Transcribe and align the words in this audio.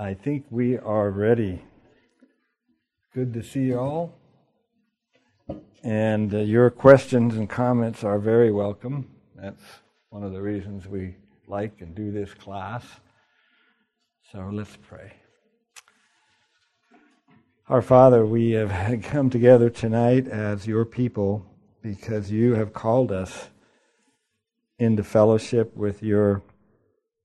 I 0.00 0.14
think 0.14 0.44
we 0.48 0.78
are 0.78 1.10
ready. 1.10 1.60
Good 3.12 3.34
to 3.34 3.42
see 3.42 3.62
you 3.62 3.80
all. 3.80 4.14
And 5.82 6.32
uh, 6.32 6.38
your 6.38 6.70
questions 6.70 7.34
and 7.34 7.50
comments 7.50 8.04
are 8.04 8.20
very 8.20 8.52
welcome. 8.52 9.10
That's 9.34 9.60
one 10.10 10.22
of 10.22 10.32
the 10.32 10.40
reasons 10.40 10.86
we 10.86 11.16
like 11.48 11.80
and 11.80 11.96
do 11.96 12.12
this 12.12 12.32
class. 12.32 12.84
So 14.30 14.48
let's 14.52 14.76
pray. 14.76 15.14
Our 17.68 17.82
Father, 17.82 18.24
we 18.24 18.52
have 18.52 19.02
come 19.02 19.30
together 19.30 19.68
tonight 19.68 20.28
as 20.28 20.64
your 20.64 20.84
people 20.84 21.44
because 21.82 22.30
you 22.30 22.54
have 22.54 22.72
called 22.72 23.10
us 23.10 23.48
into 24.78 25.02
fellowship 25.02 25.76
with 25.76 26.04
your 26.04 26.44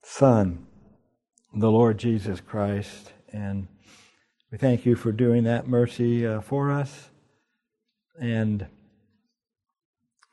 Son 0.01 0.65
the 1.53 1.69
Lord 1.69 1.99
Jesus 1.99 2.41
Christ. 2.41 3.11
And 3.31 3.67
we 4.51 4.57
thank 4.57 4.85
you 4.85 4.95
for 4.95 5.11
doing 5.11 5.43
that 5.43 5.67
mercy 5.67 6.25
uh, 6.25 6.41
for 6.41 6.71
us. 6.71 7.09
And 8.19 8.65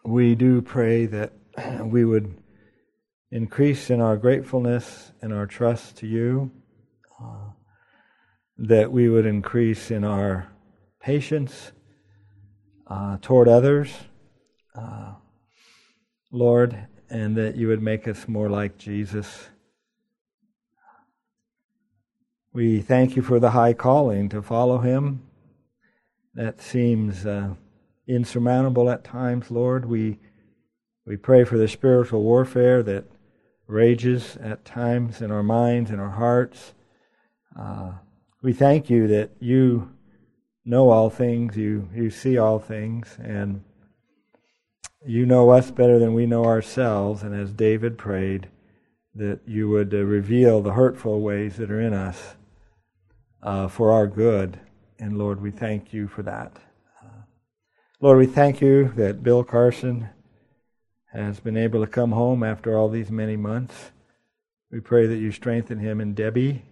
we 0.04 0.34
do 0.34 0.62
pray 0.62 1.06
that 1.06 1.32
we 1.84 2.04
would 2.04 2.34
increase 3.30 3.90
in 3.90 4.00
our 4.00 4.16
gratefulness 4.16 5.12
and 5.20 5.32
our 5.32 5.46
trust 5.46 5.98
to 5.98 6.06
you, 6.06 6.50
uh, 7.22 7.50
that 8.56 8.90
we 8.90 9.08
would 9.08 9.26
increase 9.26 9.90
in 9.90 10.04
our 10.04 10.48
patience 11.00 11.72
uh, 12.86 13.18
toward 13.20 13.46
others, 13.46 13.92
uh, 14.74 15.12
Lord, 16.32 16.86
and 17.10 17.36
that 17.36 17.56
you 17.56 17.68
would 17.68 17.82
make 17.82 18.08
us 18.08 18.26
more 18.26 18.48
like 18.48 18.78
Jesus 18.78 19.48
we 22.52 22.80
thank 22.80 23.14
you 23.14 23.22
for 23.22 23.38
the 23.38 23.50
high 23.50 23.72
calling 23.72 24.28
to 24.28 24.42
follow 24.42 24.78
him. 24.78 25.22
That 26.34 26.60
seems 26.60 27.24
uh, 27.24 27.54
insurmountable 28.08 28.90
at 28.90 29.04
times, 29.04 29.50
Lord. 29.52 29.84
We, 29.84 30.18
we 31.06 31.16
pray 31.16 31.44
for 31.44 31.58
the 31.58 31.68
spiritual 31.68 32.22
warfare 32.22 32.82
that 32.82 33.04
rages 33.68 34.36
at 34.40 34.64
times 34.64 35.22
in 35.22 35.30
our 35.30 35.44
minds 35.44 35.90
and 35.90 36.00
our 36.00 36.10
hearts. 36.10 36.74
Uh, 37.56 37.92
we 38.42 38.52
thank 38.52 38.90
you 38.90 39.06
that 39.06 39.30
you 39.38 39.92
know 40.64 40.90
all 40.90 41.08
things, 41.08 41.56
you, 41.56 41.88
you 41.94 42.10
see 42.10 42.36
all 42.36 42.58
things, 42.58 43.16
and 43.22 43.62
you 45.06 45.24
know 45.24 45.50
us 45.50 45.70
better 45.70 46.00
than 46.00 46.14
we 46.14 46.26
know 46.26 46.44
ourselves. 46.44 47.22
And 47.22 47.32
as 47.32 47.52
David 47.52 47.96
prayed, 47.96 48.48
that 49.14 49.40
you 49.46 49.68
would 49.68 49.94
uh, 49.94 49.98
reveal 49.98 50.60
the 50.60 50.72
hurtful 50.72 51.20
ways 51.20 51.56
that 51.56 51.70
are 51.70 51.80
in 51.80 51.94
us 51.94 52.34
uh, 53.42 53.68
for 53.68 53.90
our 53.90 54.06
good. 54.06 54.60
And 54.98 55.16
Lord, 55.16 55.40
we 55.40 55.50
thank 55.50 55.92
you 55.92 56.08
for 56.08 56.22
that. 56.22 56.52
Uh, 57.02 57.22
Lord, 58.00 58.18
we 58.18 58.26
thank 58.26 58.60
you 58.60 58.92
that 58.96 59.22
Bill 59.22 59.44
Carson 59.44 60.08
has 61.12 61.40
been 61.40 61.56
able 61.56 61.80
to 61.84 61.90
come 61.90 62.12
home 62.12 62.42
after 62.42 62.76
all 62.76 62.88
these 62.88 63.10
many 63.10 63.36
months. 63.36 63.90
We 64.70 64.80
pray 64.80 65.06
that 65.06 65.16
you 65.16 65.32
strengthen 65.32 65.78
him 65.78 66.00
and 66.00 66.14
Debbie. 66.14 66.62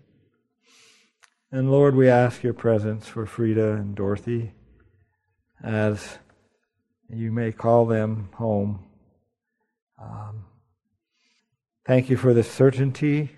And 1.50 1.70
Lord, 1.70 1.94
we 1.94 2.08
ask 2.08 2.42
your 2.42 2.52
presence 2.52 3.08
for 3.08 3.26
Frida 3.26 3.72
and 3.72 3.94
Dorothy 3.94 4.52
as 5.62 6.18
you 7.08 7.32
may 7.32 7.50
call 7.50 7.86
them 7.86 8.28
home. 8.34 8.84
Um, 10.00 10.44
thank 11.86 12.10
you 12.10 12.16
for 12.16 12.34
the 12.34 12.44
certainty 12.44 13.30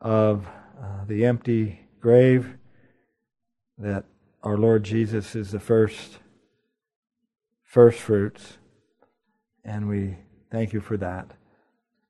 of 0.00 0.46
uh, 0.80 1.04
the 1.06 1.26
empty 1.26 1.85
grave, 2.00 2.56
that 3.78 4.04
our 4.42 4.56
Lord 4.56 4.84
Jesus 4.84 5.34
is 5.34 5.50
the 5.50 5.60
first 5.60 6.18
first 7.64 7.98
fruits, 7.98 8.58
and 9.64 9.88
we 9.88 10.16
thank 10.50 10.72
you 10.72 10.80
for 10.80 10.96
that. 10.96 11.32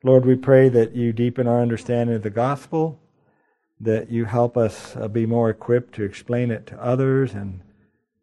Lord, 0.04 0.24
we 0.24 0.36
pray 0.36 0.68
that 0.68 0.94
you 0.94 1.12
deepen 1.12 1.48
our 1.48 1.60
understanding 1.60 2.14
of 2.14 2.22
the 2.22 2.30
gospel, 2.30 3.00
that 3.80 4.10
you 4.10 4.26
help 4.26 4.56
us 4.56 4.94
uh, 4.96 5.08
be 5.08 5.26
more 5.26 5.50
equipped 5.50 5.94
to 5.94 6.04
explain 6.04 6.50
it 6.50 6.66
to 6.68 6.82
others 6.82 7.34
and 7.34 7.62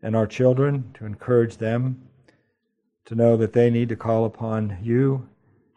and 0.02 0.16
our 0.16 0.28
children, 0.28 0.92
to 0.96 1.06
encourage 1.06 1.58
them 1.58 2.10
to 3.06 3.16
know 3.16 3.38
that 3.38 3.54
they 3.54 3.70
need 3.70 3.90
to 3.90 3.96
call 3.96 4.26
upon 4.26 4.78
you 4.82 5.28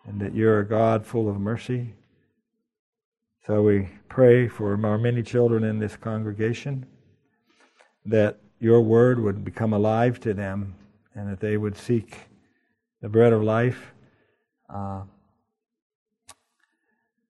and 0.05 0.21
that 0.21 0.34
you're 0.34 0.60
a 0.60 0.69
God 0.69 1.05
full 1.05 1.28
of 1.28 1.41
mercy 1.41 1.94
so 3.47 3.62
we 3.62 3.89
pray 4.09 4.49
for 4.49 4.73
our 4.84 4.99
many 4.99 5.23
children 5.23 5.62
in 5.62 5.79
this 5.79 5.95
congregation 5.95 6.84
that 8.05 8.41
your 8.59 8.81
word 8.81 9.21
would 9.21 9.45
become 9.45 9.73
alive 9.73 10.19
to 10.19 10.34
them 10.34 10.75
and 11.15 11.31
that 11.31 11.39
they 11.39 11.57
would 11.57 11.77
seek 11.77 12.17
the 13.01 13.09
bread 13.09 13.33
of 13.33 13.45
life. 13.45 13.93
Uh, 14.69 15.03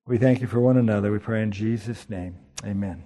we 0.07 0.17
thank 0.17 0.41
you 0.41 0.47
for 0.47 0.59
one 0.59 0.79
another. 0.79 1.13
We 1.13 1.19
pray 1.19 1.43
in 1.43 1.53
Jesus' 1.53 2.09
name. 2.09 2.37
Amen. 2.65 3.05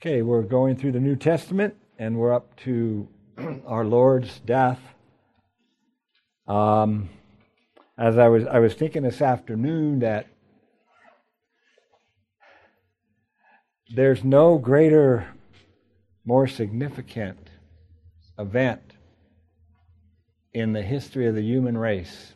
Okay, 0.00 0.22
we're 0.22 0.42
going 0.42 0.76
through 0.76 0.92
the 0.92 1.00
New 1.00 1.16
Testament 1.16 1.74
and 1.98 2.18
we're 2.18 2.32
up 2.32 2.54
to 2.60 3.08
our 3.66 3.84
Lord's 3.84 4.38
death. 4.40 4.80
Um, 6.46 7.08
as 7.98 8.16
I 8.18 8.28
was 8.28 8.46
I 8.46 8.58
was 8.58 8.74
thinking 8.74 9.02
this 9.02 9.20
afternoon 9.20 10.00
that 10.00 10.26
there's 13.94 14.24
no 14.24 14.56
greater, 14.58 15.28
more 16.24 16.46
significant 16.46 17.50
event 18.38 18.80
in 20.54 20.72
the 20.72 20.82
history 20.82 21.26
of 21.26 21.34
the 21.34 21.42
human 21.42 21.76
race 21.76 22.32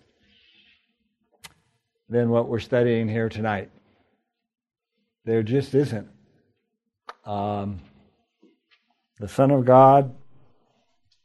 than 2.09 2.31
what 2.31 2.49
we're 2.49 2.61
studying 2.61 3.09
here 3.09 3.29
tonight. 3.29 3.71
There 5.25 5.43
just 5.43 5.75
isn't. 5.75 6.09
Um, 7.25 7.81
the 9.19 9.29
Son 9.29 9.51
of 9.51 9.65
God 9.65 10.15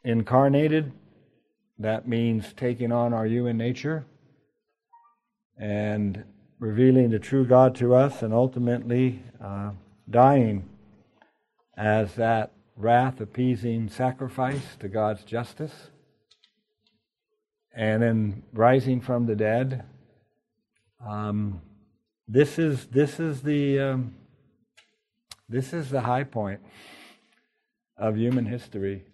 incarnated, 0.03 0.91
that 1.77 2.07
means 2.07 2.53
taking 2.53 2.91
on 2.91 3.13
our 3.13 3.25
human 3.25 3.57
nature 3.57 4.05
and 5.61 6.25
revealing 6.57 7.11
the 7.11 7.19
true 7.19 7.45
God 7.45 7.75
to 7.75 7.93
us, 7.93 8.23
and 8.23 8.33
ultimately 8.33 9.21
uh, 9.39 9.71
dying 10.09 10.67
as 11.77 12.15
that 12.15 12.51
wrath 12.75 13.21
appeasing 13.21 13.87
sacrifice 13.87 14.75
to 14.79 14.89
God's 14.89 15.23
justice, 15.23 15.91
and 17.73 18.01
then 18.01 18.43
rising 18.53 19.01
from 19.01 19.27
the 19.27 19.35
dead. 19.35 19.85
Um, 21.07 21.61
this 22.27 22.57
is 22.57 22.87
this 22.87 23.19
is 23.19 23.43
the 23.43 23.79
um, 23.79 24.15
this 25.47 25.73
is 25.73 25.91
the 25.91 26.01
high 26.01 26.23
point 26.23 26.59
of 27.97 28.17
human 28.17 28.47
history. 28.47 29.05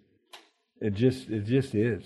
It 0.80 0.94
just 0.94 1.28
it 1.28 1.44
just 1.44 1.74
is. 1.74 2.04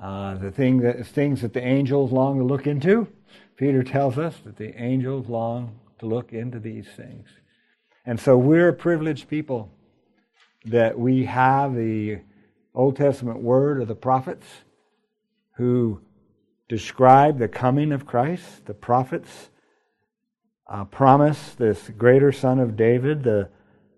Uh, 0.00 0.34
the 0.34 0.50
thing 0.50 0.78
that 0.78 1.06
things 1.06 1.42
that 1.42 1.52
the 1.52 1.64
angels 1.64 2.12
long 2.12 2.38
to 2.38 2.44
look 2.44 2.66
into 2.66 3.06
Peter 3.56 3.84
tells 3.84 4.18
us 4.18 4.36
that 4.44 4.56
the 4.56 4.74
angels 4.80 5.28
long 5.28 5.78
to 5.98 6.06
look 6.06 6.32
into 6.32 6.58
these 6.58 6.88
things. 6.96 7.28
And 8.04 8.18
so 8.18 8.36
we're 8.36 8.68
a 8.68 8.72
privileged 8.72 9.28
people 9.28 9.70
that 10.64 10.98
we 10.98 11.26
have 11.26 11.74
the 11.74 12.22
Old 12.74 12.96
Testament 12.96 13.40
word 13.40 13.80
of 13.80 13.86
the 13.86 13.94
prophets 13.94 14.46
who 15.56 16.00
describe 16.68 17.38
the 17.38 17.46
coming 17.46 17.92
of 17.92 18.04
Christ. 18.04 18.66
The 18.66 18.74
prophets 18.74 19.50
uh, 20.66 20.84
promise 20.86 21.54
this 21.54 21.90
greater 21.90 22.32
son 22.32 22.58
of 22.58 22.76
David, 22.76 23.22
the, 23.22 23.48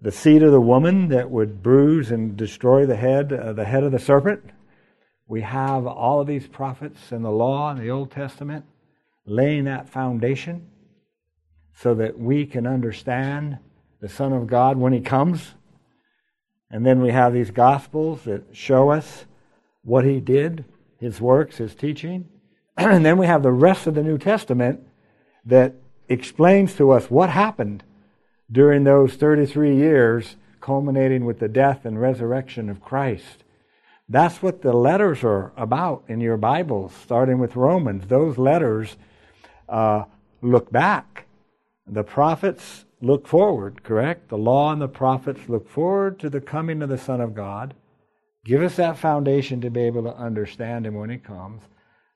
the 0.02 0.12
seed 0.12 0.42
of 0.42 0.52
the 0.52 0.60
woman 0.60 1.08
that 1.08 1.30
would 1.30 1.62
bruise 1.62 2.10
and 2.10 2.36
destroy 2.36 2.84
the 2.84 2.96
head, 2.96 3.32
uh, 3.32 3.54
the 3.54 3.64
head 3.64 3.84
of 3.84 3.92
the 3.92 3.98
serpent. 3.98 4.44
We 5.26 5.40
have 5.40 5.86
all 5.86 6.20
of 6.20 6.26
these 6.26 6.46
prophets 6.46 7.10
and 7.10 7.24
the 7.24 7.30
law 7.30 7.70
in 7.70 7.78
the 7.78 7.90
Old 7.90 8.10
Testament 8.10 8.64
laying 9.26 9.64
that 9.64 9.88
foundation 9.88 10.68
so 11.74 11.94
that 11.94 12.18
we 12.18 12.46
can 12.46 12.66
understand 12.66 13.58
the 14.00 14.08
Son 14.08 14.32
of 14.32 14.46
God 14.46 14.76
when 14.76 14.92
He 14.92 15.00
comes. 15.00 15.54
And 16.70 16.84
then 16.84 17.00
we 17.00 17.10
have 17.10 17.32
these 17.32 17.50
Gospels 17.50 18.24
that 18.24 18.44
show 18.52 18.90
us 18.90 19.24
what 19.82 20.04
He 20.04 20.20
did, 20.20 20.64
His 20.98 21.20
works, 21.20 21.56
His 21.56 21.74
teaching. 21.74 22.28
and 22.76 23.04
then 23.04 23.16
we 23.16 23.26
have 23.26 23.42
the 23.42 23.52
rest 23.52 23.86
of 23.86 23.94
the 23.94 24.02
New 24.02 24.18
Testament 24.18 24.80
that 25.46 25.74
explains 26.08 26.74
to 26.74 26.90
us 26.90 27.10
what 27.10 27.30
happened 27.30 27.82
during 28.50 28.84
those 28.84 29.14
33 29.14 29.74
years, 29.74 30.36
culminating 30.60 31.24
with 31.24 31.38
the 31.38 31.48
death 31.48 31.84
and 31.84 32.00
resurrection 32.00 32.68
of 32.68 32.82
Christ. 32.82 33.43
That's 34.08 34.42
what 34.42 34.62
the 34.62 34.72
letters 34.74 35.24
are 35.24 35.52
about 35.56 36.04
in 36.08 36.20
your 36.20 36.36
Bibles, 36.36 36.92
starting 37.04 37.38
with 37.38 37.56
Romans. 37.56 38.06
Those 38.06 38.38
letters 38.38 38.96
uh, 39.68 40.04
look 40.42 40.70
back 40.70 41.26
The 41.86 42.04
prophets 42.04 42.86
look 43.02 43.26
forward, 43.26 43.82
correct? 43.82 44.28
The 44.28 44.38
law 44.38 44.72
and 44.72 44.80
the 44.80 44.88
prophets 44.88 45.48
look 45.48 45.68
forward 45.68 46.18
to 46.20 46.30
the 46.30 46.40
coming 46.40 46.82
of 46.82 46.88
the 46.88 46.98
Son 46.98 47.20
of 47.20 47.34
God. 47.34 47.74
Give 48.44 48.62
us 48.62 48.76
that 48.76 48.98
foundation 48.98 49.60
to 49.60 49.70
be 49.70 49.82
able 49.82 50.02
to 50.04 50.16
understand 50.16 50.86
Him 50.86 50.94
when 50.94 51.10
He 51.10 51.18
comes. 51.18 51.62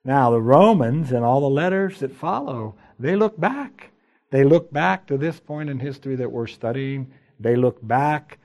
Now, 0.04 0.30
the 0.30 0.40
Romans 0.40 1.12
and 1.12 1.24
all 1.24 1.40
the 1.40 1.50
letters 1.50 2.00
that 2.00 2.14
follow, 2.14 2.76
they 2.98 3.14
look 3.14 3.38
back. 3.38 3.90
They 4.30 4.44
look 4.44 4.72
back 4.72 5.06
to 5.08 5.18
this 5.18 5.40
point 5.40 5.68
in 5.70 5.80
history 5.80 6.16
that 6.16 6.32
we're 6.32 6.46
studying. 6.46 7.12
They 7.38 7.56
look 7.56 7.86
back 7.86 8.38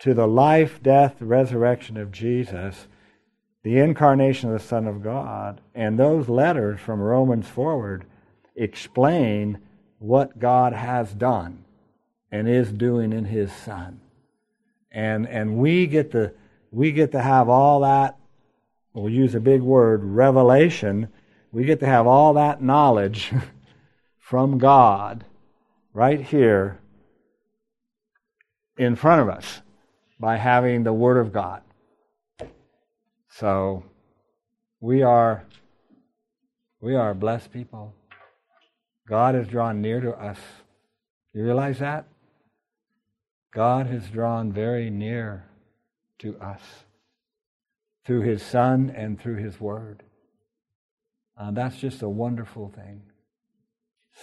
to 0.00 0.14
the 0.14 0.26
life, 0.26 0.82
death, 0.82 1.16
resurrection 1.20 1.96
of 1.96 2.12
Jesus, 2.12 2.86
the 3.62 3.78
incarnation 3.78 4.48
of 4.48 4.60
the 4.60 4.66
Son 4.66 4.86
of 4.86 5.02
God. 5.02 5.60
And 5.74 5.98
those 5.98 6.28
letters 6.28 6.80
from 6.80 7.00
Romans 7.00 7.48
forward 7.48 8.04
explain 8.54 9.58
what 9.98 10.38
God 10.38 10.72
has 10.72 11.12
done 11.12 11.64
and 12.30 12.48
is 12.48 12.70
doing 12.72 13.12
in 13.12 13.24
his 13.24 13.52
son. 13.52 14.00
And 14.90 15.26
and 15.28 15.58
we 15.58 15.86
get 15.86 16.12
to 16.12 16.32
we 16.70 16.92
get 16.92 17.12
to 17.12 17.20
have 17.20 17.48
all 17.48 17.80
that 17.80 18.16
we'll 18.92 19.12
use 19.12 19.34
a 19.34 19.40
big 19.40 19.60
word, 19.60 20.02
revelation. 20.02 21.08
We 21.52 21.64
get 21.64 21.80
to 21.80 21.86
have 21.86 22.06
all 22.06 22.34
that 22.34 22.62
knowledge 22.62 23.32
from 24.18 24.58
God 24.58 25.24
right 25.92 26.20
here 26.20 26.78
in 28.76 28.94
front 28.94 29.22
of 29.22 29.28
us 29.28 29.62
by 30.20 30.36
having 30.36 30.82
the 30.82 30.92
Word 30.92 31.18
of 31.18 31.32
God. 31.32 31.62
So 33.30 33.84
we 34.80 35.02
are 35.02 35.44
we 36.80 36.94
are 36.94 37.14
blessed 37.14 37.52
people. 37.52 37.94
God 39.08 39.34
has 39.34 39.48
drawn 39.48 39.80
near 39.80 40.00
to 40.00 40.12
us. 40.12 40.38
You 41.32 41.44
realize 41.44 41.78
that? 41.78 42.06
God 43.52 43.86
has 43.86 44.08
drawn 44.10 44.52
very 44.52 44.90
near 44.90 45.46
to 46.18 46.38
us 46.38 46.60
through 48.04 48.22
His 48.22 48.42
Son 48.42 48.92
and 48.94 49.20
through 49.20 49.36
His 49.36 49.60
Word. 49.60 50.02
Uh, 51.36 51.50
that's 51.52 51.76
just 51.76 52.02
a 52.02 52.08
wonderful 52.08 52.72
thing. 52.74 53.02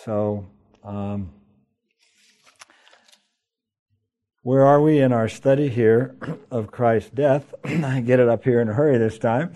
So, 0.04 0.46
um, 0.84 1.32
where 4.46 4.64
are 4.64 4.80
we 4.80 5.00
in 5.00 5.12
our 5.12 5.28
study 5.28 5.70
here 5.70 6.16
of 6.52 6.70
Christ's 6.70 7.10
death? 7.10 7.52
I 7.66 8.00
get 8.02 8.20
it 8.20 8.30
up 8.30 8.44
here 8.44 8.62
in 8.62 8.70
a 8.70 8.74
hurry 8.76 9.00
this 9.00 9.18
time. 9.18 9.54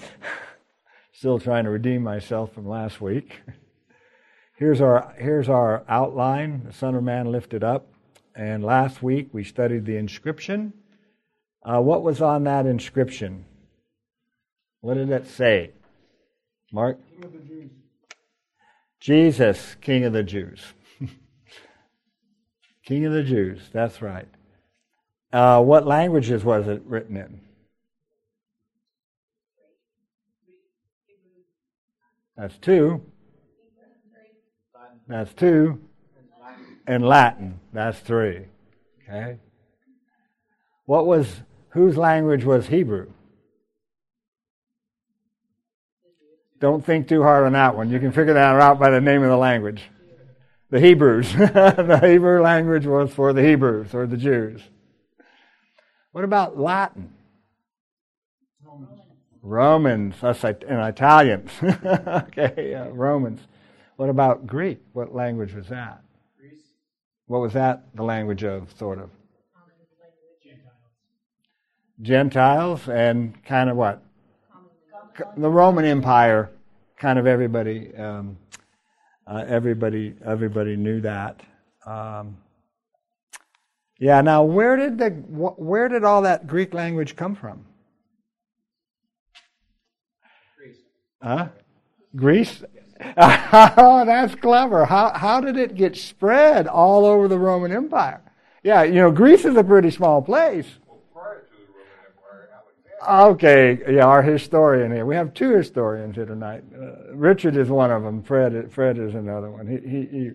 Still 1.11 1.37
trying 1.37 1.65
to 1.65 1.69
redeem 1.69 2.01
myself 2.01 2.53
from 2.53 2.67
last 2.67 2.99
week. 2.99 3.39
Here's 4.57 4.81
our, 4.81 5.13
here's 5.17 5.47
our 5.47 5.85
outline 5.87 6.63
the 6.65 6.73
Son 6.73 6.93
of 6.95 7.03
Man 7.03 7.31
lifted 7.31 7.63
up. 7.63 7.93
And 8.35 8.61
last 8.61 9.01
week 9.01 9.29
we 9.31 9.45
studied 9.45 9.85
the 9.85 9.95
inscription. 9.95 10.73
Uh, 11.63 11.79
what 11.79 12.03
was 12.03 12.21
on 12.21 12.43
that 12.43 12.65
inscription? 12.65 13.45
What 14.81 14.95
did 14.95 15.11
it 15.11 15.27
say? 15.27 15.71
Mark? 16.73 16.99
King 17.09 17.23
of 17.23 17.31
the 17.31 17.39
Jews. 17.39 17.71
Jesus, 18.99 19.75
King 19.79 20.03
of 20.03 20.11
the 20.11 20.23
Jews. 20.23 20.61
King 22.85 23.05
of 23.05 23.13
the 23.13 23.23
Jews, 23.23 23.61
that's 23.71 24.01
right. 24.01 24.27
Uh, 25.31 25.61
what 25.61 25.85
languages 25.85 26.43
was 26.43 26.67
it 26.67 26.81
written 26.85 27.15
in? 27.15 27.41
That's 32.35 32.57
two. 32.57 33.01
That's 35.07 35.33
two. 35.33 35.79
And 36.87 37.05
Latin. 37.05 37.59
That's 37.73 37.99
three. 37.99 38.45
Okay? 39.03 39.37
What 40.85 41.05
was, 41.05 41.41
whose 41.69 41.97
language 41.97 42.45
was 42.45 42.67
Hebrew? 42.67 43.11
Don't 46.59 46.85
think 46.85 47.07
too 47.07 47.23
hard 47.23 47.45
on 47.45 47.53
that 47.53 47.75
one. 47.75 47.89
You 47.89 47.99
can 47.99 48.11
figure 48.11 48.33
that 48.33 48.55
out 48.61 48.79
by 48.79 48.89
the 48.89 49.01
name 49.01 49.21
of 49.21 49.29
the 49.29 49.37
language. 49.37 49.83
The 50.69 50.79
Hebrews. 50.79 51.33
the 51.33 51.99
Hebrew 52.03 52.41
language 52.41 52.85
was 52.85 53.13
for 53.13 53.33
the 53.33 53.43
Hebrews 53.43 53.93
or 53.93 54.07
the 54.07 54.17
Jews. 54.17 54.61
What 56.11 56.23
about 56.23 56.57
Latin? 56.57 57.13
Romans, 59.41 60.21
us 60.23 60.43
and 60.43 60.63
Italians. 60.67 61.51
okay, 61.63 62.75
uh, 62.75 62.89
Romans. 62.89 63.41
What 63.95 64.09
about 64.09 64.47
Greek? 64.47 64.79
What 64.93 65.13
language 65.13 65.53
was 65.53 65.67
that? 65.67 66.01
Greece. 66.39 66.61
What 67.27 67.39
was 67.39 67.53
that 67.53 67.83
the 67.95 68.03
language 68.03 68.43
of, 68.43 68.73
sort 68.77 68.99
of? 68.99 69.09
Gentiles. 72.01 72.81
Gentiles 72.81 72.89
and 72.89 73.43
kind 73.45 73.69
of 73.69 73.77
what? 73.77 74.03
The 75.37 75.49
Roman 75.49 75.85
Empire. 75.85 76.51
Kind 76.97 77.17
of 77.19 77.27
everybody. 77.27 77.95
Um, 77.95 78.37
uh, 79.25 79.45
everybody. 79.47 80.15
Everybody 80.25 80.75
knew 80.75 81.01
that. 81.01 81.41
Um, 81.85 82.37
yeah. 83.99 84.21
Now, 84.21 84.43
where 84.43 84.75
did 84.75 84.97
the 84.97 85.09
where 85.09 85.87
did 85.87 86.03
all 86.03 86.23
that 86.23 86.47
Greek 86.47 86.73
language 86.73 87.15
come 87.15 87.35
from? 87.35 87.65
Greece. 90.57 90.77
Huh? 91.21 91.49
Greece. 92.15 92.63
oh, 93.17 94.03
that's 94.05 94.35
clever. 94.35 94.85
How, 94.85 95.13
how 95.15 95.39
did 95.39 95.55
it 95.55 95.75
get 95.75 95.95
spread 95.95 96.67
all 96.67 97.05
over 97.05 97.27
the 97.27 97.39
Roman 97.39 97.71
Empire? 97.71 98.21
Yeah, 98.61 98.83
you 98.83 98.95
know, 98.95 99.11
Greece 99.11 99.45
is 99.45 99.55
a 99.55 99.63
pretty 99.63 99.89
small 99.89 100.21
place. 100.21 100.67
Okay, 103.07 103.79
yeah, 103.89 104.05
our 104.05 104.21
historian 104.21 104.91
here. 104.91 105.05
We 105.05 105.15
have 105.15 105.33
two 105.33 105.51
historians 105.55 106.15
here 106.15 106.25
tonight. 106.25 106.63
Uh, 106.77 107.13
Richard 107.13 107.55
is 107.55 107.69
one 107.69 107.91
of 107.91 108.03
them. 108.03 108.21
Fred, 108.21 108.69
Fred 108.73 108.97
is 108.97 109.15
another 109.15 109.49
one. 109.49 109.67
He, 109.67 109.77
he, 109.77 110.05
he, 110.05 110.31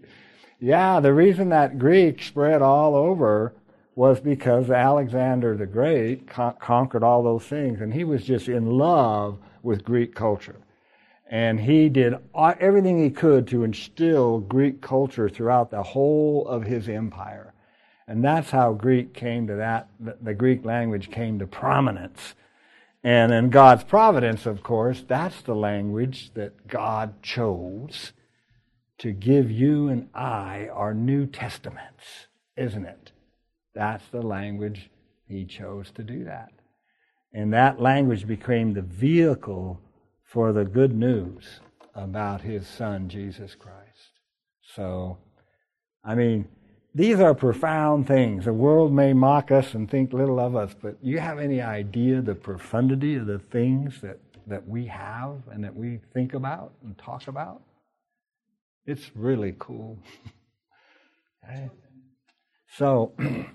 yeah, 0.64 0.98
the 0.98 1.12
reason 1.12 1.50
that 1.50 1.78
Greek 1.78 2.22
spread 2.22 2.62
all 2.62 2.96
over 2.96 3.52
was 3.94 4.18
because 4.18 4.70
Alexander 4.70 5.54
the 5.58 5.66
Great 5.66 6.26
con- 6.26 6.54
conquered 6.58 7.02
all 7.02 7.22
those 7.22 7.44
things, 7.44 7.82
and 7.82 7.92
he 7.92 8.02
was 8.02 8.24
just 8.24 8.48
in 8.48 8.70
love 8.70 9.38
with 9.62 9.84
Greek 9.84 10.14
culture. 10.14 10.56
And 11.28 11.60
he 11.60 11.90
did 11.90 12.14
everything 12.34 12.98
he 12.98 13.10
could 13.10 13.46
to 13.48 13.62
instill 13.62 14.38
Greek 14.40 14.80
culture 14.80 15.28
throughout 15.28 15.70
the 15.70 15.82
whole 15.82 16.48
of 16.48 16.64
his 16.64 16.88
empire. 16.88 17.52
And 18.08 18.24
that's 18.24 18.50
how 18.50 18.72
Greek 18.72 19.12
came 19.12 19.46
to 19.48 19.56
that, 19.56 19.88
the 20.00 20.32
Greek 20.32 20.64
language 20.64 21.10
came 21.10 21.38
to 21.40 21.46
prominence. 21.46 22.36
And 23.02 23.34
in 23.34 23.50
God's 23.50 23.84
providence, 23.84 24.46
of 24.46 24.62
course, 24.62 25.04
that's 25.06 25.42
the 25.42 25.54
language 25.54 26.32
that 26.32 26.68
God 26.68 27.22
chose 27.22 28.14
to 28.98 29.12
give 29.12 29.50
you 29.50 29.88
and 29.88 30.08
I 30.14 30.68
our 30.72 30.94
New 30.94 31.26
Testaments, 31.26 32.28
isn't 32.56 32.84
it? 32.84 33.12
That's 33.74 34.06
the 34.08 34.22
language 34.22 34.90
He 35.26 35.44
chose 35.44 35.90
to 35.92 36.02
do 36.02 36.24
that. 36.24 36.52
And 37.32 37.52
that 37.52 37.80
language 37.80 38.26
became 38.26 38.72
the 38.72 38.82
vehicle 38.82 39.80
for 40.22 40.52
the 40.52 40.64
good 40.64 40.94
news 40.94 41.60
about 41.94 42.40
his 42.42 42.66
son, 42.66 43.08
Jesus 43.08 43.54
Christ. 43.54 44.12
So, 44.74 45.18
I 46.04 46.14
mean, 46.14 46.48
these 46.94 47.18
are 47.18 47.34
profound 47.34 48.06
things. 48.06 48.44
The 48.44 48.52
world 48.52 48.92
may 48.92 49.12
mock 49.12 49.50
us 49.50 49.74
and 49.74 49.90
think 49.90 50.12
little 50.12 50.38
of 50.38 50.54
us, 50.54 50.74
but 50.80 50.96
you 51.02 51.18
have 51.18 51.40
any 51.40 51.60
idea 51.60 52.20
the 52.20 52.34
profundity 52.36 53.16
of 53.16 53.26
the 53.26 53.38
things 53.38 54.00
that, 54.00 54.18
that 54.46 54.66
we 54.66 54.86
have 54.86 55.42
and 55.50 55.62
that 55.64 55.74
we 55.74 56.00
think 56.12 56.34
about 56.34 56.72
and 56.84 56.96
talk 56.96 57.26
about? 57.26 57.62
It's 58.86 59.10
really 59.14 59.54
cool. 59.58 59.98
okay. 61.44 61.70
So, 62.76 63.14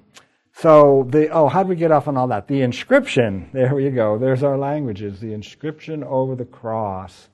So 0.62 1.08
the 1.10 1.30
oh, 1.30 1.48
how 1.48 1.64
do 1.64 1.70
we 1.70 1.78
get 1.78 1.90
off 1.90 2.10
on 2.10 2.18
all 2.18 2.28
that? 2.28 2.50
The 2.50 2.64
inscription. 2.64 3.50
There 3.54 3.74
we 3.74 3.90
go. 3.92 4.18
There's 4.18 4.44
our 4.44 4.58
languages. 4.58 5.22
The 5.22 5.32
inscription 5.32 6.04
over 6.04 6.36
the 6.36 6.44
cross 6.44 7.30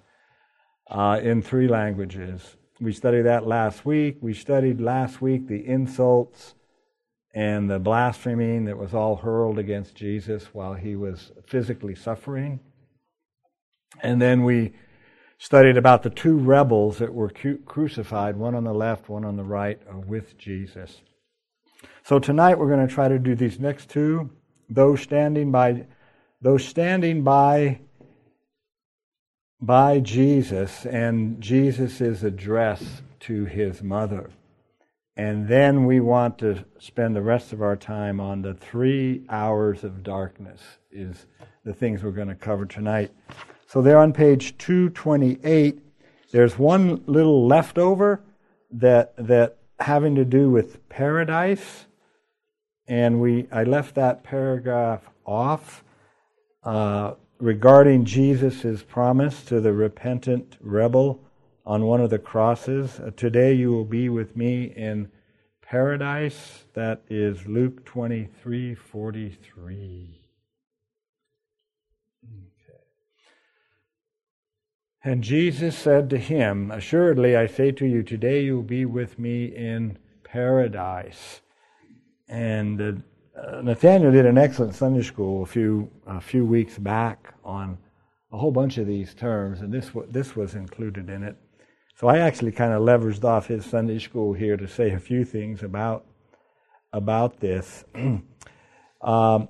uh, 0.91 1.19
in 1.23 1.41
three 1.41 1.67
languages. 1.67 2.55
We 2.79 2.93
studied 2.93 3.23
that 3.23 3.47
last 3.47 3.83
week. 3.83 4.17
We 4.21 4.35
studied 4.35 4.79
last 4.79 5.23
week 5.23 5.47
the 5.47 5.65
insults 5.65 6.53
and 7.33 7.67
the 7.67 7.79
blaspheming 7.79 8.65
that 8.65 8.77
was 8.77 8.93
all 8.93 9.15
hurled 9.15 9.57
against 9.57 9.95
Jesus 9.95 10.53
while 10.53 10.75
he 10.75 10.95
was 10.95 11.31
physically 11.47 11.95
suffering. 11.95 12.59
And 14.03 14.21
then 14.21 14.43
we 14.43 14.73
studied 15.45 15.77
about 15.77 16.01
the 16.01 16.09
two 16.09 16.35
rebels 16.35 16.97
that 16.97 17.13
were 17.13 17.31
crucified, 17.67 18.35
one 18.35 18.55
on 18.55 18.63
the 18.63 18.73
left, 18.73 19.07
one 19.07 19.23
on 19.23 19.37
the 19.37 19.43
right, 19.43 19.79
uh, 19.87 19.95
with 19.95 20.35
Jesus. 20.39 21.03
So 22.03 22.17
tonight 22.17 22.57
we're 22.57 22.67
going 22.67 22.87
to 22.87 22.91
try 22.91 23.07
to 23.07 23.19
do 23.19 23.35
these 23.35 23.59
next 23.59 23.87
two. 23.87 24.31
Those 24.71 25.01
standing 25.01 25.51
by, 25.51 25.85
those 26.41 26.65
standing 26.65 27.21
by, 27.21 27.81
by 29.61 29.99
Jesus 29.99 30.83
and 30.83 31.39
Jesus' 31.39 32.23
address 32.23 33.03
to 33.19 33.45
his 33.45 33.83
mother. 33.83 34.31
And 35.15 35.47
then 35.47 35.85
we 35.85 35.99
want 35.99 36.39
to 36.39 36.65
spend 36.79 37.15
the 37.15 37.21
rest 37.21 37.53
of 37.53 37.61
our 37.61 37.75
time 37.75 38.19
on 38.19 38.41
the 38.41 38.55
three 38.55 39.27
hours 39.29 39.83
of 39.83 40.01
darkness, 40.01 40.59
is 40.91 41.27
the 41.63 41.73
things 41.73 42.01
we're 42.01 42.09
going 42.09 42.29
to 42.29 42.33
cover 42.33 42.65
tonight. 42.65 43.11
So, 43.67 43.81
there 43.81 43.97
on 43.97 44.13
page 44.13 44.57
228, 44.57 45.79
there's 46.31 46.57
one 46.57 47.03
little 47.07 47.47
leftover 47.47 48.21
that, 48.71 49.13
that 49.17 49.57
having 49.79 50.15
to 50.15 50.25
do 50.25 50.49
with 50.49 50.87
paradise. 50.89 51.85
And 52.87 53.19
we, 53.19 53.47
I 53.51 53.63
left 53.63 53.95
that 53.95 54.23
paragraph 54.23 55.09
off 55.25 55.83
uh, 56.63 57.13
regarding 57.39 58.05
Jesus' 58.05 58.83
promise 58.83 59.43
to 59.45 59.59
the 59.59 59.73
repentant 59.73 60.57
rebel 60.59 61.21
on 61.65 61.85
one 61.85 62.01
of 62.01 62.09
the 62.09 62.19
crosses. 62.19 62.99
Uh, 62.99 63.11
Today 63.15 63.53
you 63.53 63.71
will 63.71 63.85
be 63.85 64.09
with 64.09 64.35
me 64.35 64.65
in 64.75 65.11
paradise. 65.61 66.65
That 66.73 67.01
is 67.09 67.45
Luke 67.47 67.85
23 67.85 68.75
43. 68.75 70.24
And 75.05 75.23
Jesus 75.23 75.77
said 75.77 76.09
to 76.09 76.17
him, 76.17 76.71
Assuredly, 76.71 77.35
I 77.35 77.45
say 77.45 77.71
to 77.73 77.85
you, 77.85 78.01
today 78.01 78.43
you 78.43 78.55
will 78.55 78.63
be 78.63 78.85
with 78.85 79.19
me 79.19 79.45
in 79.45 79.99
paradise. 80.23 81.41
And 82.27 83.03
uh, 83.37 83.61
Nathaniel 83.61 84.11
did 84.11 84.25
an 84.25 84.39
excellent 84.39 84.73
Sunday 84.73 85.03
school 85.03 85.43
a 85.43 85.45
few, 85.45 85.91
a 86.07 86.19
few 86.19 86.43
weeks 86.43 86.79
back 86.79 87.35
on 87.43 87.77
a 88.31 88.37
whole 88.37 88.49
bunch 88.49 88.79
of 88.79 88.87
these 88.87 89.13
terms, 89.13 89.61
and 89.61 89.71
this, 89.71 89.91
this 90.09 90.35
was 90.35 90.55
included 90.55 91.07
in 91.07 91.21
it. 91.21 91.35
So 91.95 92.07
I 92.07 92.17
actually 92.17 92.53
kind 92.53 92.73
of 92.73 92.81
leveraged 92.81 93.23
off 93.23 93.45
his 93.45 93.63
Sunday 93.63 93.99
school 93.99 94.33
here 94.33 94.57
to 94.57 94.67
say 94.67 94.89
a 94.89 94.99
few 94.99 95.23
things 95.23 95.61
about, 95.61 96.03
about 96.91 97.39
this. 97.39 97.85
um, 99.03 99.49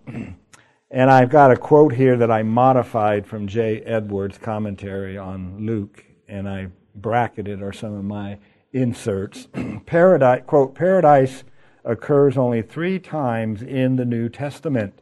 and 0.92 1.10
I've 1.10 1.30
got 1.30 1.52
a 1.52 1.58
quote 1.58 1.94
here 1.94 2.16
that 2.18 2.32
I 2.32 2.44
modified 2.44 3.26
from 3.28 3.48
J. 3.48 3.82
Edwards' 3.82 4.38
commentary 4.38 5.18
on 5.18 5.66
Luke, 5.66 6.06
and 6.28 6.48
I 6.48 6.68
bracketed 6.94 7.62
are 7.62 7.74
some 7.74 7.94
of 7.94 8.04
my 8.04 8.38
inserts. 8.72 9.48
paradise, 9.86 10.44
quote, 10.46 10.76
paradise 10.76 11.44
occurs 11.84 12.38
only 12.38 12.62
three 12.62 13.00
times 13.00 13.62
in 13.62 13.96
the 13.96 14.06
New 14.06 14.30
Testament. 14.30 15.02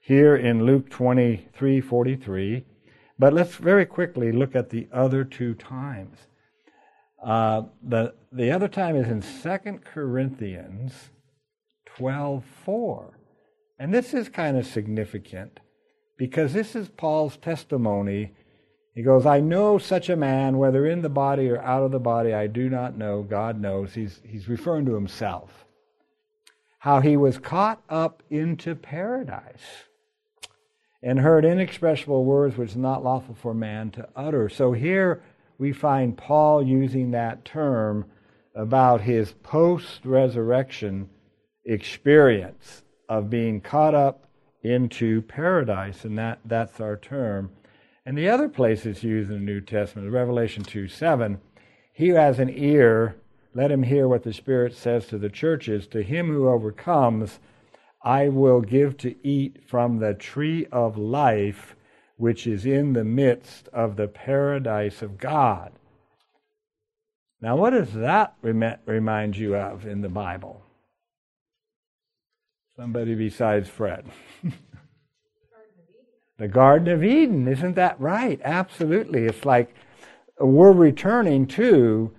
Here 0.00 0.36
in 0.36 0.64
Luke 0.64 0.88
23 0.88 1.80
43. 1.80 2.64
But 3.18 3.32
let's 3.32 3.56
very 3.56 3.84
quickly 3.84 4.32
look 4.32 4.54
at 4.54 4.70
the 4.70 4.88
other 4.92 5.24
two 5.24 5.54
times. 5.54 6.18
Uh, 7.22 7.62
the, 7.82 8.14
the 8.30 8.50
other 8.50 8.68
time 8.68 8.94
is 8.94 9.08
in 9.08 9.20
2 9.20 9.80
Corinthians 9.84 11.10
12 11.84 12.44
4. 12.64 13.17
And 13.78 13.94
this 13.94 14.12
is 14.12 14.28
kind 14.28 14.56
of 14.56 14.66
significant 14.66 15.60
because 16.16 16.52
this 16.52 16.74
is 16.74 16.88
Paul's 16.88 17.36
testimony. 17.36 18.32
He 18.94 19.02
goes, 19.02 19.24
I 19.24 19.38
know 19.38 19.78
such 19.78 20.08
a 20.08 20.16
man, 20.16 20.58
whether 20.58 20.84
in 20.84 21.02
the 21.02 21.08
body 21.08 21.48
or 21.48 21.62
out 21.62 21.84
of 21.84 21.92
the 21.92 22.00
body, 22.00 22.34
I 22.34 22.48
do 22.48 22.68
not 22.68 22.98
know. 22.98 23.22
God 23.22 23.60
knows. 23.60 23.94
He's, 23.94 24.20
he's 24.24 24.48
referring 24.48 24.86
to 24.86 24.94
himself. 24.94 25.64
How 26.80 27.00
he 27.00 27.16
was 27.16 27.38
caught 27.38 27.82
up 27.88 28.22
into 28.30 28.74
paradise 28.74 29.84
and 31.00 31.20
heard 31.20 31.44
inexpressible 31.44 32.24
words 32.24 32.56
which 32.56 32.70
is 32.70 32.76
not 32.76 33.04
lawful 33.04 33.36
for 33.36 33.54
man 33.54 33.90
to 33.92 34.08
utter. 34.16 34.48
So 34.48 34.72
here 34.72 35.22
we 35.56 35.72
find 35.72 36.16
Paul 36.16 36.64
using 36.64 37.12
that 37.12 37.44
term 37.44 38.06
about 38.54 39.02
his 39.02 39.32
post 39.42 40.04
resurrection 40.04 41.08
experience 41.64 42.82
of 43.08 43.30
being 43.30 43.60
caught 43.60 43.94
up 43.94 44.26
into 44.62 45.22
paradise, 45.22 46.04
and 46.04 46.18
that, 46.18 46.40
that's 46.44 46.80
our 46.80 46.96
term. 46.96 47.50
And 48.04 48.16
the 48.16 48.28
other 48.28 48.48
place 48.48 48.86
it's 48.86 49.02
used 49.02 49.30
in 49.30 49.38
the 49.38 49.44
New 49.44 49.60
Testament, 49.60 50.08
is 50.08 50.12
Revelation 50.12 50.64
2 50.64 50.88
7, 50.88 51.40
he 51.92 52.08
who 52.08 52.14
has 52.14 52.38
an 52.38 52.50
ear, 52.50 53.16
let 53.54 53.72
him 53.72 53.82
hear 53.82 54.06
what 54.06 54.22
the 54.22 54.32
Spirit 54.32 54.74
says 54.74 55.06
to 55.06 55.18
the 55.18 55.28
churches. 55.28 55.86
To 55.88 56.02
him 56.02 56.28
who 56.28 56.48
overcomes, 56.48 57.40
I 58.02 58.28
will 58.28 58.60
give 58.60 58.96
to 58.98 59.16
eat 59.26 59.64
from 59.66 59.98
the 59.98 60.14
tree 60.14 60.66
of 60.70 60.96
life, 60.96 61.74
which 62.16 62.46
is 62.46 62.64
in 62.64 62.92
the 62.92 63.04
midst 63.04 63.68
of 63.68 63.96
the 63.96 64.06
paradise 64.06 65.02
of 65.02 65.18
God. 65.18 65.72
Now, 67.40 67.56
what 67.56 67.70
does 67.70 67.92
that 67.94 68.34
remind 68.42 69.36
you 69.36 69.56
of 69.56 69.86
in 69.86 70.00
the 70.00 70.08
Bible? 70.08 70.62
Somebody 72.78 73.16
besides 73.16 73.68
Fred. 73.68 74.04
the 76.38 76.46
Garden 76.46 76.86
of 76.94 77.02
Eden, 77.02 77.48
isn't 77.48 77.74
that 77.74 78.00
right? 78.00 78.40
Absolutely. 78.44 79.24
It's 79.24 79.44
like 79.44 79.74
we're 80.38 80.70
returning 80.70 81.48
to 81.48 82.14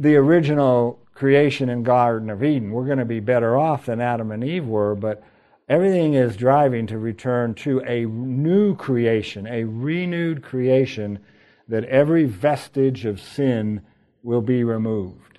the 0.00 0.16
original 0.16 0.98
creation 1.14 1.68
in 1.68 1.84
Garden 1.84 2.28
of 2.28 2.42
Eden. 2.42 2.72
We're 2.72 2.86
going 2.86 2.98
to 2.98 3.04
be 3.04 3.20
better 3.20 3.56
off 3.56 3.86
than 3.86 4.00
Adam 4.00 4.32
and 4.32 4.42
Eve 4.42 4.66
were, 4.66 4.96
but 4.96 5.22
everything 5.68 6.14
is 6.14 6.36
driving 6.36 6.88
to 6.88 6.98
return 6.98 7.54
to 7.54 7.78
a 7.86 8.04
new 8.04 8.74
creation, 8.74 9.46
a 9.46 9.62
renewed 9.62 10.42
creation 10.42 11.20
that 11.68 11.84
every 11.84 12.24
vestige 12.24 13.04
of 13.04 13.20
sin 13.20 13.80
will 14.24 14.42
be 14.42 14.64
removed. 14.64 15.38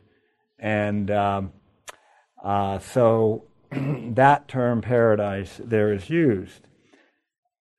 And 0.58 1.12
um, 1.12 1.52
uh, 2.42 2.80
so 2.80 3.44
that 4.16 4.48
term 4.48 4.82
paradise 4.82 5.60
there 5.64 5.94
is 5.94 6.10
used. 6.10 6.68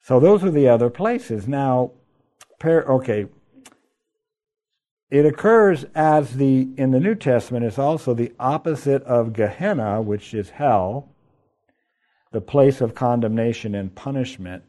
So 0.03 0.21
those 0.21 0.45
are 0.45 0.51
the 0.51 0.69
other 0.69 0.91
places. 0.91 1.49
Now, 1.49 1.93
par- 2.61 2.85
okay, 2.85 3.27
it 5.11 5.25
occurs 5.25 5.85
as 5.95 6.37
the 6.37 6.69
in 6.77 6.91
the 6.91 7.01
New 7.01 7.15
Testament 7.15 7.65
is 7.65 7.79
also 7.79 8.15
the 8.15 8.33
opposite 8.39 9.03
of 9.05 9.33
Gehenna, 9.33 10.03
which 10.03 10.35
is 10.35 10.51
hell, 10.51 11.09
the 12.33 12.41
place 12.41 12.81
of 12.81 12.95
condemnation 12.95 13.75
and 13.75 13.95
punishment. 13.95 14.65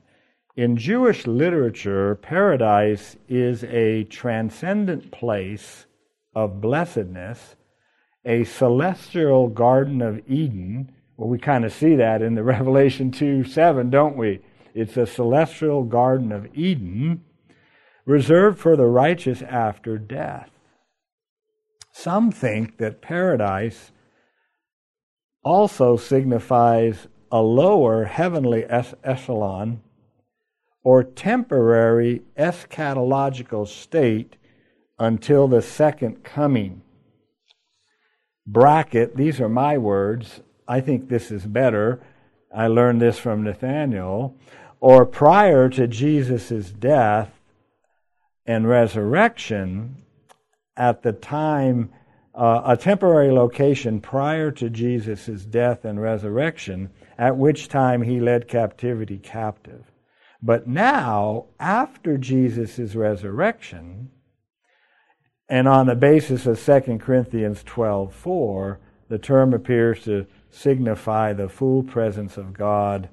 In 0.55 0.75
Jewish 0.75 1.27
literature, 1.27 2.15
paradise 2.15 3.15
is 3.27 3.63
a 3.65 4.05
transcendent 4.05 5.11
place 5.11 5.85
of 6.33 6.61
blessedness, 6.61 7.55
a 8.25 8.43
celestial 8.43 9.49
garden 9.49 10.01
of 10.01 10.21
Eden 10.27 10.91
well, 11.17 11.29
we 11.29 11.39
kind 11.39 11.65
of 11.65 11.73
see 11.73 11.95
that 11.95 12.21
in 12.21 12.35
the 12.35 12.43
Revelation 12.55 13.11
2 13.11 13.43
7, 13.43 13.89
don't 13.89 14.15
we? 14.15 14.39
It's 14.73 14.95
a 14.95 15.07
celestial 15.07 15.83
Garden 15.83 16.31
of 16.31 16.47
Eden 16.55 17.23
reserved 18.05 18.59
for 18.59 18.75
the 18.77 18.85
righteous 18.85 19.41
after 19.41 19.97
death. 19.97 20.51
Some 21.91 22.31
think 22.31 22.77
that 22.77 23.01
paradise 23.01 23.91
also 25.43 25.97
signifies 25.97 27.07
a 27.31 27.41
lower 27.41 28.05
heavenly 28.05 28.65
echelon 28.65 29.81
or 30.83 31.03
temporary 31.03 32.21
eschatological 32.37 33.67
state 33.67 34.37
until 34.99 35.47
the 35.47 35.61
second 35.61 36.23
coming. 36.23 36.81
Bracket, 38.45 39.17
these 39.17 39.41
are 39.41 39.49
my 39.49 39.77
words, 39.77 40.41
I 40.67 40.81
think 40.81 41.07
this 41.07 41.31
is 41.31 41.45
better. 41.45 42.01
I 42.53 42.67
learned 42.67 43.01
this 43.01 43.19
from 43.19 43.43
Nathaniel. 43.43 44.35
Or 44.79 45.05
prior 45.05 45.69
to 45.69 45.87
Jesus' 45.87 46.69
death 46.71 47.31
and 48.45 48.67
resurrection, 48.67 50.03
at 50.75 51.01
the 51.03 51.13
time, 51.13 51.91
uh, 52.35 52.61
a 52.65 52.77
temporary 52.77 53.31
location 53.31 53.99
prior 53.99 54.51
to 54.51 54.69
Jesus' 54.69 55.43
death 55.45 55.83
and 55.83 55.99
resurrection, 55.99 56.89
at 57.17 57.35
which 57.35 57.67
time 57.67 58.03
he 58.03 58.19
led 58.19 58.47
captivity 58.47 59.17
captive. 59.17 59.91
But 60.41 60.67
now, 60.67 61.45
after 61.59 62.17
Jesus' 62.17 62.93
resurrection, 62.93 64.11
and 65.49 65.67
on 65.67 65.87
the 65.87 65.95
basis 65.95 66.45
of 66.45 66.59
2 66.59 66.99
Corinthians 66.99 67.63
12:4, 67.63 68.77
the 69.09 69.17
term 69.17 69.53
appears 69.53 70.03
to 70.03 70.27
signify 70.49 71.33
the 71.33 71.49
full 71.49 71.83
presence 71.83 72.37
of 72.37 72.53
God, 72.53 73.09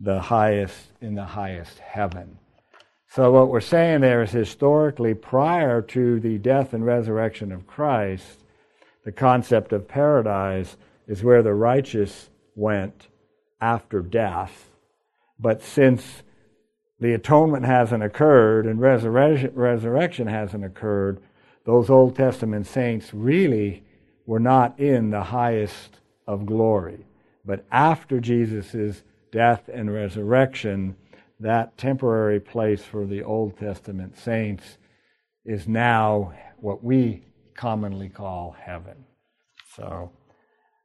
the 0.00 0.20
highest 0.20 0.92
in 1.00 1.14
the 1.14 1.24
highest 1.24 1.78
heaven. 1.78 2.38
So, 3.08 3.30
what 3.30 3.48
we're 3.48 3.60
saying 3.60 4.00
there 4.00 4.22
is 4.22 4.30
historically, 4.30 5.14
prior 5.14 5.82
to 5.82 6.18
the 6.18 6.38
death 6.38 6.72
and 6.72 6.84
resurrection 6.84 7.52
of 7.52 7.66
Christ, 7.66 8.44
the 9.04 9.12
concept 9.12 9.72
of 9.72 9.88
paradise 9.88 10.76
is 11.06 11.22
where 11.22 11.42
the 11.42 11.54
righteous 11.54 12.30
went 12.54 13.08
after 13.60 14.00
death. 14.00 14.70
But 15.38 15.62
since 15.62 16.22
the 17.00 17.12
atonement 17.12 17.66
hasn't 17.66 18.02
occurred 18.02 18.64
and 18.64 18.80
resurrection, 18.80 20.26
hasn't 20.28 20.64
occurred, 20.64 21.20
those 21.64 21.90
Old 21.90 22.16
Testament 22.16 22.66
saints 22.66 23.12
really 23.12 23.82
were 24.24 24.40
not 24.40 24.78
in 24.78 25.10
the 25.10 25.24
highest 25.24 25.98
of 26.26 26.46
glory. 26.46 27.06
But 27.44 27.64
after 27.70 28.20
Jesus' 28.20 29.02
death 29.32 29.68
and 29.72 29.92
resurrection, 29.92 30.96
that 31.40 31.76
temporary 31.76 32.38
place 32.38 32.82
for 32.84 33.06
the 33.06 33.22
Old 33.22 33.58
Testament 33.58 34.16
saints 34.16 34.78
is 35.44 35.66
now 35.66 36.32
what 36.58 36.84
we 36.84 37.24
commonly 37.56 38.08
call 38.08 38.54
heaven. 38.58 39.04
So 39.76 40.12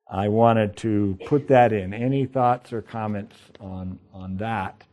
I 0.10 0.30
wanted 0.30 0.78
to 0.78 1.18
put 1.26 1.48
that 1.50 1.74
in. 1.74 1.94
Any 1.94 2.26
thoughts 2.26 2.74
or 2.74 2.82
comments 2.82 3.36
on, 3.60 4.00
on 4.14 4.38
that? 4.38 4.84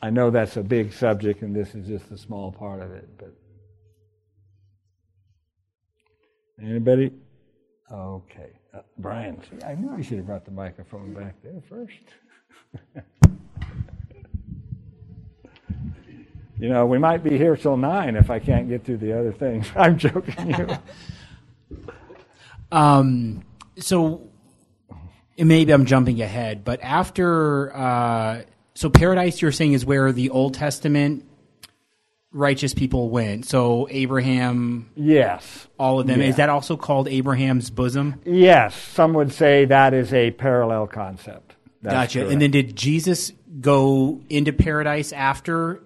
I 0.00 0.10
know 0.10 0.30
that's 0.30 0.56
a 0.56 0.62
big 0.62 0.92
subject 0.92 1.42
and 1.42 1.54
this 1.54 1.74
is 1.74 1.86
just 1.86 2.10
a 2.10 2.18
small 2.18 2.52
part 2.52 2.80
of 2.80 2.92
it, 2.92 3.08
but 3.18 3.34
anybody? 6.60 7.12
Okay. 7.92 8.52
Uh, 8.74 8.80
Brian, 8.98 9.38
I 9.66 9.74
knew 9.74 9.92
I 9.92 10.00
should 10.00 10.16
have 10.16 10.26
brought 10.26 10.46
the 10.46 10.50
microphone 10.50 11.12
back 11.12 11.34
there 11.42 11.60
first. 11.68 11.92
you 16.58 16.70
know, 16.70 16.86
we 16.86 16.96
might 16.96 17.22
be 17.22 17.36
here 17.36 17.54
till 17.54 17.76
nine 17.76 18.16
if 18.16 18.30
I 18.30 18.38
can't 18.38 18.70
get 18.70 18.84
through 18.84 18.96
the 18.96 19.18
other 19.18 19.32
things. 19.32 19.70
I'm 19.76 19.98
joking 19.98 20.54
you. 20.54 20.68
um, 22.72 23.42
so 23.76 24.26
maybe 25.36 25.70
I'm 25.70 25.84
jumping 25.84 26.22
ahead, 26.22 26.64
but 26.64 26.80
after, 26.82 27.76
uh, 27.76 28.42
so 28.74 28.88
paradise, 28.88 29.42
you're 29.42 29.52
saying 29.52 29.74
is 29.74 29.84
where 29.84 30.12
the 30.12 30.30
Old 30.30 30.54
Testament 30.54 31.26
righteous 32.32 32.74
people 32.74 33.10
went. 33.10 33.46
So 33.46 33.86
Abraham, 33.90 34.90
yes, 34.94 35.66
all 35.78 36.00
of 36.00 36.06
them. 36.06 36.20
Yeah. 36.20 36.28
Is 36.28 36.36
that 36.36 36.48
also 36.48 36.76
called 36.76 37.08
Abraham's 37.08 37.70
bosom? 37.70 38.20
Yes, 38.24 38.74
some 38.74 39.12
would 39.14 39.32
say 39.32 39.64
that 39.66 39.94
is 39.94 40.12
a 40.12 40.30
parallel 40.32 40.86
concept. 40.86 41.54
That's 41.82 41.94
gotcha. 41.94 42.18
correct. 42.20 42.32
And 42.32 42.42
then 42.42 42.50
did 42.50 42.76
Jesus 42.76 43.32
go 43.60 44.20
into 44.30 44.52
paradise 44.52 45.12
after 45.12 45.80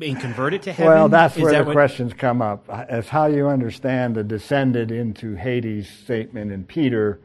and 0.00 0.18
convert 0.20 0.54
it 0.54 0.62
to 0.62 0.72
heaven? 0.72 0.92
Well, 0.92 1.08
that's 1.08 1.36
Is 1.36 1.42
where 1.42 1.52
that 1.52 1.58
the 1.60 1.64
what- 1.66 1.72
questions 1.74 2.12
come 2.14 2.40
up. 2.40 2.64
As 2.68 3.08
how 3.08 3.26
you 3.26 3.48
understand 3.48 4.14
the 4.14 4.22
descended 4.24 4.90
into 4.92 5.34
Hades 5.34 5.88
statement 5.88 6.52
in 6.52 6.64
Peter. 6.64 7.20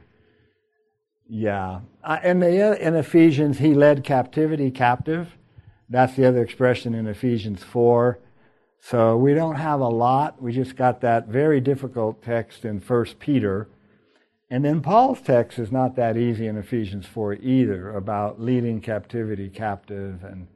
Yeah. 1.28 1.82
Uh, 2.04 2.20
and 2.24 2.42
the, 2.42 2.80
in 2.86 2.96
Ephesians, 2.96 3.60
he 3.60 3.74
led 3.74 4.04
captivity 4.04 4.72
captive. 4.72 5.36
That's 5.90 6.16
the 6.16 6.26
other 6.28 6.42
expression 6.44 6.94
in 6.96 7.08
Ephesians 7.08 7.64
4. 7.64 8.20
So 8.88 9.18
we 9.18 9.34
don't 9.34 9.56
have 9.56 9.80
a 9.80 9.90
lot. 9.90 10.40
We 10.40 10.52
just 10.52 10.76
got 10.76 11.02
that 11.02 11.28
very 11.28 11.60
difficult 11.60 12.22
text 12.22 12.66
in 12.66 12.80
1 12.80 13.06
Peter. 13.20 13.68
And 14.52 14.64
then 14.64 14.82
Paul's 14.82 15.22
text 15.22 15.58
is 15.58 15.72
not 15.72 15.96
that 15.96 16.18
easy 16.18 16.46
in 16.46 16.56
Ephesians 16.56 17.08
4 17.08 17.34
either 17.34 17.90
about 17.90 18.40
leading 18.40 18.82
captivity 18.82 19.50
captive 19.50 20.24
and 20.24 20.48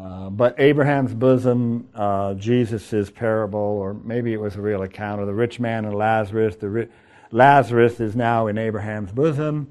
uh, 0.00 0.30
but 0.30 0.58
Abraham's 0.58 1.12
bosom, 1.12 1.88
uh, 1.94 2.32
Jesus' 2.34 3.10
parable, 3.10 3.58
or 3.58 3.92
maybe 3.92 4.32
it 4.32 4.40
was 4.40 4.56
a 4.56 4.60
real 4.62 4.82
account 4.82 5.20
of 5.20 5.26
the 5.26 5.34
rich 5.34 5.60
man 5.60 5.84
and 5.84 5.94
Lazarus. 5.94 6.56
The 6.56 6.70
ri- 6.70 6.88
Lazarus 7.32 8.00
is 8.00 8.16
now 8.16 8.46
in 8.46 8.56
Abraham's 8.56 9.12
bosom, 9.12 9.70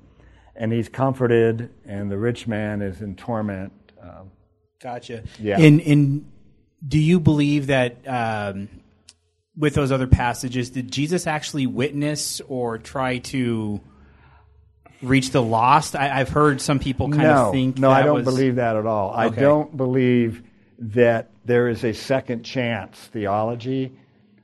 and 0.55 0.71
he's 0.71 0.89
comforted, 0.89 1.71
and 1.85 2.11
the 2.11 2.17
rich 2.17 2.47
man 2.47 2.83
is 2.83 3.01
in 3.01 3.15
torment. 3.15 3.71
Um, 3.99 4.29
Gotcha. 4.79 5.23
Yeah. 5.39 5.57
In 5.57 5.79
and 5.81 6.28
do 6.85 6.99
you 6.99 7.19
believe 7.19 7.67
that 7.67 7.97
um, 8.07 8.69
with 9.57 9.73
those 9.73 9.91
other 9.91 10.07
passages, 10.07 10.69
did 10.69 10.91
Jesus 10.91 11.27
actually 11.27 11.67
witness 11.67 12.41
or 12.47 12.77
try 12.77 13.17
to 13.19 13.81
reach 15.01 15.31
the 15.31 15.41
lost? 15.41 15.95
I, 15.95 16.19
I've 16.19 16.29
heard 16.29 16.61
some 16.61 16.79
people 16.79 17.09
kind 17.09 17.23
no, 17.23 17.47
of 17.47 17.51
think. 17.51 17.77
no, 17.77 17.91
I 17.91 18.03
don't 18.03 18.15
was- 18.15 18.25
believe 18.25 18.55
that 18.55 18.75
at 18.75 18.85
all. 18.85 19.11
I 19.11 19.29
don't 19.29 19.75
believe 19.75 20.43
that 20.79 21.29
there 21.45 21.67
is 21.67 21.83
a 21.83 21.93
second 21.93 22.43
chance 22.43 22.97
theology. 22.97 23.91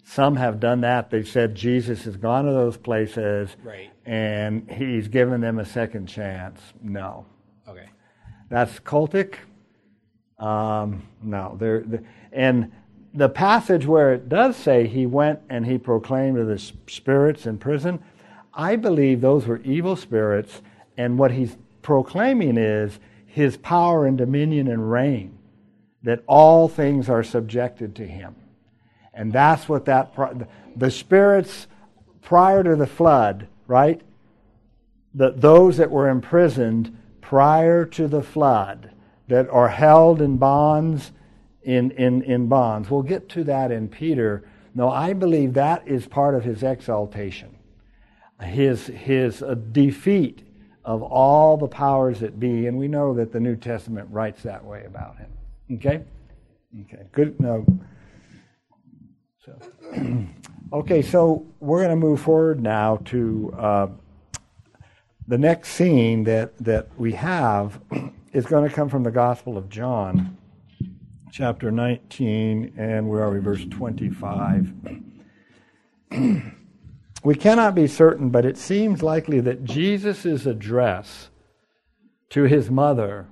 Some 0.04 0.36
have 0.36 0.60
done 0.60 0.82
that. 0.82 1.10
They've 1.10 1.28
said 1.28 1.56
Jesus 1.56 2.04
has 2.04 2.16
gone 2.18 2.46
to 2.46 2.52
those 2.52 2.78
places, 2.78 3.56
Right. 3.64 3.90
and 4.06 4.70
he's 4.70 5.08
given 5.08 5.42
them 5.42 5.58
a 5.58 5.66
second 5.66 6.08
chance. 6.08 6.60
No. 6.82 7.26
Okay. 7.68 7.90
That's 8.50 8.80
cultic. 8.82 9.36
Um, 10.38 11.08
no, 11.24 11.56
there. 11.60 11.82
The, 11.82 12.04
and 12.36 12.72
the 13.14 13.30
passage 13.30 13.86
where 13.86 14.14
it 14.14 14.30
does 14.30 14.56
say 14.56 14.86
he 14.86 15.06
went 15.06 15.40
and 15.50 15.66
he 15.66 15.78
proclaimed 15.78 16.38
to 16.38 16.46
the 16.46 16.60
spirits 16.60 17.46
in 17.46 17.58
prison, 17.58 18.00
I 18.54 18.76
believe 18.76 19.22
those 19.22 19.48
were 19.48 19.62
evil 19.64 19.96
spirits, 19.96 20.62
and 20.98 21.18
what 21.18 21.32
he's 21.32 21.58
proclaiming 21.82 22.58
is 22.58 23.00
his 23.26 23.58
power 23.58 24.06
and 24.06 24.18
dominion 24.18 24.68
and 24.68 24.92
reign, 24.92 25.38
that 26.04 26.24
all 26.28 26.68
things 26.68 27.10
are 27.10 27.24
subjected 27.24 27.96
to 27.96 28.06
him, 28.06 28.36
and 29.14 29.34
that's 29.34 29.68
what 29.68 29.86
that 29.86 30.14
the 30.76 30.92
spirits 30.92 31.68
prior 32.22 32.64
to 32.64 32.76
the 32.76 32.88
flood, 32.88 33.48
right? 33.68 34.02
that 35.16 35.40
those 35.40 35.78
that 35.78 35.90
were 35.90 36.10
imprisoned 36.10 36.96
prior 37.22 37.86
to 37.86 38.08
the 38.08 38.22
flood, 38.22 38.92
that 39.28 39.50
are 39.50 39.70
held 39.70 40.22
in 40.22 40.38
bonds, 40.38 41.12
in, 41.66 41.92
in, 41.92 42.22
in 42.22 42.48
bonds. 42.48 42.90
We'll 42.90 43.04
get 43.04 43.28
to 43.30 43.44
that 43.46 43.72
in 43.72 43.90
Peter. 43.90 44.48
No, 44.74 44.90
I 44.90 45.14
believe 45.14 45.54
that 45.54 45.88
is 45.88 46.08
part 46.08 46.36
of 46.36 46.44
his 46.44 46.64
exaltation, 46.64 47.56
his, 48.42 48.88
his 48.88 49.42
uh, 49.44 49.56
defeat 49.72 50.44
of 50.84 51.02
all 51.02 51.58
the 51.58 51.68
powers 51.68 52.20
that 52.20 52.40
be, 52.40 52.68
and 52.68 52.78
we 52.78 52.88
know 52.88 53.14
that 53.16 53.32
the 53.32 53.40
New 53.40 53.56
Testament 53.56 54.08
writes 54.12 54.44
that 54.44 54.64
way 54.64 54.86
about 54.86 55.18
him. 55.18 55.32
Okay? 55.74 56.04
Okay, 56.82 57.04
good. 57.12 57.40
No. 57.40 57.66
So, 59.44 59.58
okay, 60.74 61.02
so 61.02 61.46
we're 61.60 61.80
going 61.80 61.90
to 61.90 61.96
move 61.96 62.22
forward 62.22 62.62
now 62.62 62.98
to. 63.06 63.56
Uh, 63.58 63.88
the 65.28 65.38
next 65.38 65.70
scene 65.70 66.24
that, 66.26 66.56
that 66.60 66.88
we 66.98 67.14
have 67.14 67.80
is 68.34 68.46
going 68.46 68.68
to 68.68 68.74
come 68.74 68.90
from 68.90 69.04
the 69.04 69.12
Gospel 69.12 69.58
of 69.58 69.70
John, 69.70 70.38
chapter 71.36 71.70
19, 71.70 72.76
and 72.78 73.10
where 73.10 73.22
are 73.22 73.30
we? 73.30 73.40
Verse 73.40 73.66
25. 73.66 74.72
we 77.26 77.36
cannot 77.36 77.76
be 77.76 77.88
certain, 77.88 78.30
but 78.30 78.46
it 78.46 78.58
seems 78.58 79.04
likely 79.04 79.42
that 79.42 79.66
Jesus' 79.66 80.46
address 80.46 81.28
to 82.30 82.44
his 82.44 82.72
mother 82.72 83.28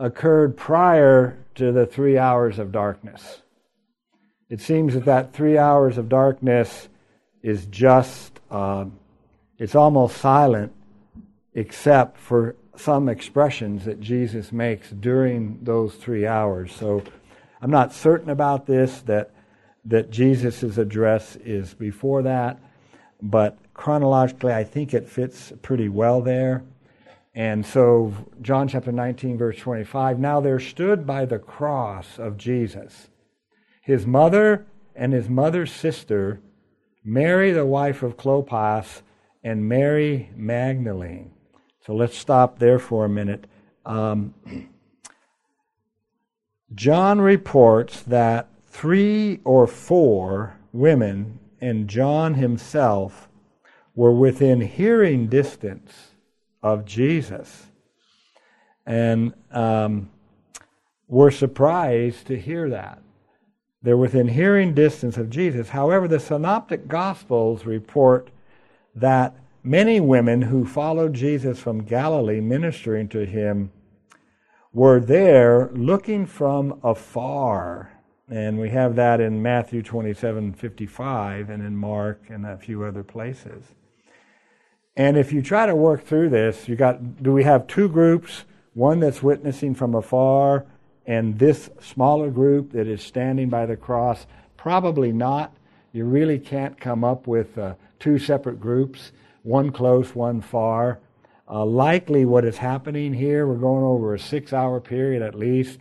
occurred 0.00 0.56
prior 0.56 1.38
to 1.54 1.70
the 1.70 1.86
three 1.86 2.18
hours 2.18 2.58
of 2.58 2.72
darkness. 2.72 3.42
It 4.48 4.60
seems 4.60 4.94
that 4.94 5.04
that 5.04 5.32
three 5.32 5.56
hours 5.56 5.96
of 5.96 6.08
darkness 6.08 6.88
is 7.40 7.66
just. 7.66 8.40
Uh, 8.50 8.86
it's 9.58 9.76
almost 9.76 10.16
silent 10.16 10.72
except 11.54 12.18
for 12.18 12.56
some 12.80 13.08
expressions 13.08 13.84
that 13.84 14.00
Jesus 14.00 14.52
makes 14.52 14.90
during 14.90 15.58
those 15.62 15.94
three 15.94 16.26
hours. 16.26 16.72
So 16.72 17.02
I'm 17.60 17.70
not 17.70 17.92
certain 17.92 18.30
about 18.30 18.66
this, 18.66 19.00
that, 19.02 19.30
that 19.84 20.10
Jesus' 20.10 20.78
address 20.78 21.36
is 21.36 21.74
before 21.74 22.22
that, 22.22 22.58
but 23.20 23.58
chronologically 23.74 24.52
I 24.52 24.64
think 24.64 24.94
it 24.94 25.08
fits 25.08 25.52
pretty 25.62 25.88
well 25.88 26.20
there. 26.20 26.64
And 27.34 27.64
so, 27.64 28.12
John 28.42 28.66
chapter 28.66 28.90
19, 28.90 29.38
verse 29.38 29.56
25 29.58 30.18
Now 30.18 30.40
there 30.40 30.58
stood 30.58 31.06
by 31.06 31.26
the 31.26 31.38
cross 31.38 32.18
of 32.18 32.36
Jesus 32.36 33.08
his 33.82 34.06
mother 34.06 34.66
and 34.94 35.12
his 35.12 35.28
mother's 35.28 35.72
sister, 35.72 36.40
Mary, 37.02 37.50
the 37.50 37.66
wife 37.66 38.02
of 38.02 38.16
Clopas, 38.16 39.02
and 39.42 39.68
Mary 39.68 40.30
Magdalene. 40.36 41.32
So 41.86 41.94
let's 41.94 42.16
stop 42.16 42.58
there 42.58 42.78
for 42.78 43.04
a 43.04 43.08
minute. 43.08 43.46
Um, 43.86 44.34
John 46.74 47.20
reports 47.20 48.02
that 48.02 48.48
three 48.66 49.40
or 49.44 49.66
four 49.66 50.56
women 50.72 51.38
and 51.60 51.88
John 51.88 52.34
himself 52.34 53.28
were 53.94 54.12
within 54.12 54.60
hearing 54.60 55.26
distance 55.26 56.14
of 56.62 56.84
Jesus. 56.84 57.66
And 58.86 59.34
um, 59.50 60.10
were 61.08 61.30
surprised 61.30 62.26
to 62.28 62.38
hear 62.38 62.68
that. 62.70 63.02
They're 63.82 63.96
within 63.96 64.28
hearing 64.28 64.74
distance 64.74 65.16
of 65.16 65.30
Jesus. 65.30 65.70
However, 65.70 66.06
the 66.06 66.20
Synoptic 66.20 66.86
Gospels 66.86 67.64
report 67.64 68.30
that 68.94 69.34
many 69.62 70.00
women 70.00 70.42
who 70.42 70.64
followed 70.64 71.14
Jesus 71.14 71.58
from 71.58 71.84
Galilee 71.84 72.40
ministering 72.40 73.08
to 73.08 73.26
him 73.26 73.70
were 74.72 75.00
there 75.00 75.70
looking 75.72 76.26
from 76.26 76.78
afar. 76.82 77.92
And 78.28 78.60
we 78.60 78.70
have 78.70 78.94
that 78.96 79.20
in 79.20 79.42
Matthew 79.42 79.82
27 79.82 80.52
55 80.54 81.50
and 81.50 81.62
in 81.64 81.76
Mark 81.76 82.22
and 82.28 82.46
a 82.46 82.56
few 82.56 82.84
other 82.84 83.02
places. 83.02 83.64
And 84.96 85.16
if 85.16 85.32
you 85.32 85.42
try 85.42 85.66
to 85.66 85.74
work 85.74 86.04
through 86.04 86.30
this, 86.30 86.68
you 86.68 86.76
got 86.76 87.22
do 87.22 87.32
we 87.32 87.44
have 87.44 87.66
two 87.66 87.88
groups, 87.88 88.44
one 88.74 89.00
that's 89.00 89.22
witnessing 89.22 89.74
from 89.74 89.94
afar 89.94 90.66
and 91.06 91.38
this 91.38 91.70
smaller 91.80 92.30
group 92.30 92.72
that 92.72 92.86
is 92.86 93.02
standing 93.02 93.48
by 93.48 93.66
the 93.66 93.76
cross? 93.76 94.26
Probably 94.56 95.10
not. 95.10 95.52
You 95.92 96.04
really 96.04 96.38
can't 96.38 96.78
come 96.78 97.02
up 97.02 97.26
with 97.26 97.58
uh, 97.58 97.74
two 97.98 98.18
separate 98.18 98.60
groups, 98.60 99.10
one 99.42 99.72
close, 99.72 100.14
one 100.14 100.40
far. 100.40 101.00
Uh, 101.48 101.64
likely, 101.64 102.24
what 102.24 102.44
is 102.44 102.58
happening 102.58 103.14
here, 103.14 103.46
we're 103.46 103.56
going 103.56 103.84
over 103.84 104.14
a 104.14 104.18
six 104.18 104.52
hour 104.52 104.80
period 104.80 105.22
at 105.22 105.34
least. 105.34 105.80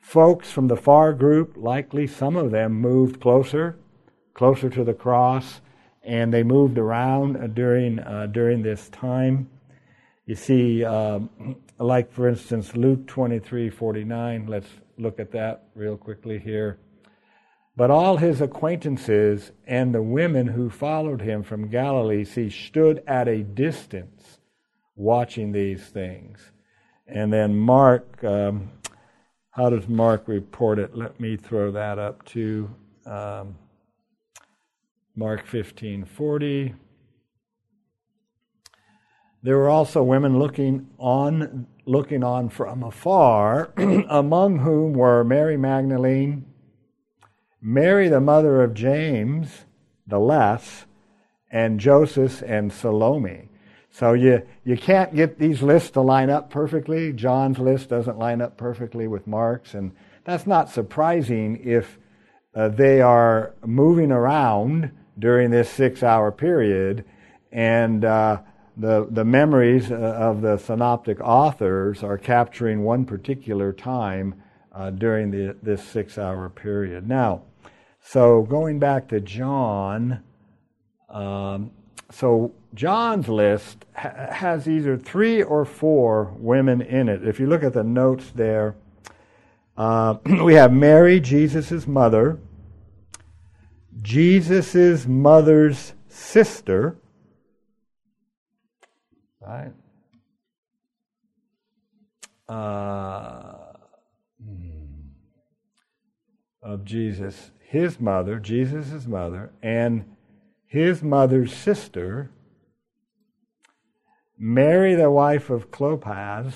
Folks 0.00 0.50
from 0.50 0.68
the 0.68 0.76
far 0.76 1.12
group, 1.12 1.54
likely 1.56 2.06
some 2.06 2.36
of 2.36 2.50
them 2.50 2.72
moved 2.72 3.20
closer, 3.20 3.78
closer 4.34 4.70
to 4.70 4.84
the 4.84 4.94
cross, 4.94 5.60
and 6.02 6.32
they 6.32 6.42
moved 6.42 6.78
around 6.78 7.36
uh, 7.36 7.46
during, 7.46 7.98
uh, 7.98 8.26
during 8.26 8.62
this 8.62 8.88
time. 8.88 9.48
You 10.26 10.36
see, 10.36 10.84
um, 10.84 11.56
like 11.78 12.12
for 12.12 12.28
instance, 12.28 12.76
Luke 12.76 13.06
23 13.06 13.68
49, 13.68 14.46
let's 14.46 14.68
look 14.96 15.18
at 15.18 15.32
that 15.32 15.64
real 15.74 15.96
quickly 15.96 16.38
here. 16.38 16.78
But 17.76 17.90
all 17.90 18.16
his 18.16 18.40
acquaintances 18.40 19.52
and 19.66 19.94
the 19.94 20.02
women 20.02 20.48
who 20.48 20.68
followed 20.70 21.22
him 21.22 21.42
from 21.42 21.68
Galilee, 21.68 22.24
see, 22.24 22.50
stood 22.50 23.02
at 23.06 23.28
a 23.28 23.42
distance 23.42 24.38
watching 24.96 25.52
these 25.52 25.84
things. 25.84 26.52
And 27.06 27.32
then 27.32 27.56
Mark, 27.56 28.22
um, 28.22 28.70
how 29.50 29.70
does 29.70 29.88
Mark 29.88 30.28
report 30.28 30.78
it? 30.78 30.94
Let 30.94 31.18
me 31.18 31.36
throw 31.36 31.72
that 31.72 31.98
up 31.98 32.24
to 32.26 32.70
um, 33.06 33.56
Mark 35.16 35.46
15 35.46 36.04
40. 36.04 36.74
There 39.42 39.56
were 39.56 39.70
also 39.70 40.02
women 40.02 40.38
looking 40.38 40.90
on, 40.98 41.66
looking 41.86 42.22
on 42.22 42.50
from 42.50 42.82
afar, 42.82 43.72
among 43.76 44.58
whom 44.58 44.92
were 44.92 45.24
Mary 45.24 45.56
Magdalene, 45.56 46.44
Mary, 47.62 48.08
the 48.08 48.20
mother 48.20 48.62
of 48.62 48.74
James, 48.74 49.64
the 50.06 50.18
less, 50.18 50.86
and 51.50 51.80
Joseph 51.80 52.42
and 52.42 52.72
Salome. 52.72 53.48
So 53.90 54.12
you, 54.12 54.46
you 54.64 54.76
can't 54.76 55.14
get 55.14 55.38
these 55.38 55.62
lists 55.62 55.90
to 55.90 56.00
line 56.00 56.30
up 56.30 56.48
perfectly. 56.48 57.12
John's 57.12 57.58
list 57.58 57.88
doesn't 57.88 58.18
line 58.18 58.40
up 58.40 58.56
perfectly 58.56 59.08
with 59.08 59.26
Mark's, 59.26 59.74
and 59.74 59.92
that's 60.24 60.46
not 60.46 60.70
surprising 60.70 61.60
if 61.62 61.98
uh, 62.54 62.68
they 62.68 63.00
are 63.00 63.54
moving 63.66 64.12
around 64.12 64.92
during 65.18 65.50
this 65.50 65.68
six 65.68 66.02
hour 66.02 66.32
period, 66.32 67.04
and 67.52 68.04
uh, 68.04 68.40
the, 68.76 69.06
the 69.10 69.24
memories 69.24 69.90
uh, 69.90 69.96
of 69.96 70.40
the 70.40 70.56
synoptic 70.56 71.20
authors 71.20 72.02
are 72.02 72.16
capturing 72.16 72.82
one 72.82 73.04
particular 73.04 73.72
time 73.72 74.40
uh, 74.72 74.90
during 74.90 75.30
the, 75.30 75.56
this 75.62 75.82
six 75.82 76.16
hour 76.16 76.48
period. 76.48 77.08
Now, 77.08 77.42
so 78.02 78.42
going 78.42 78.78
back 78.78 79.08
to 79.08 79.20
John, 79.20 80.22
um, 81.08 81.70
so 82.10 82.52
John's 82.74 83.28
list 83.28 83.84
ha- 83.94 84.32
has 84.32 84.68
either 84.68 84.96
three 84.96 85.42
or 85.42 85.64
four 85.64 86.34
women 86.38 86.80
in 86.80 87.08
it. 87.08 87.26
If 87.26 87.38
you 87.38 87.46
look 87.46 87.62
at 87.62 87.72
the 87.72 87.84
notes 87.84 88.30
there, 88.34 88.76
uh, 89.76 90.16
we 90.44 90.54
have 90.54 90.72
Mary, 90.72 91.20
Jesus' 91.20 91.86
mother, 91.86 92.38
Jesus' 94.02 95.06
mother's 95.06 95.92
sister, 96.08 96.96
right? 99.40 99.72
Uh, 102.48 103.74
hmm, 104.42 104.84
of 106.62 106.84
Jesus 106.84 107.52
his 107.70 108.00
mother, 108.00 108.40
Jesus' 108.40 109.06
mother, 109.06 109.52
and 109.62 110.04
his 110.66 111.04
mother's 111.04 111.54
sister, 111.54 112.28
Mary, 114.36 114.96
the 114.96 115.08
wife 115.08 115.50
of 115.50 115.70
Clopas, 115.70 116.52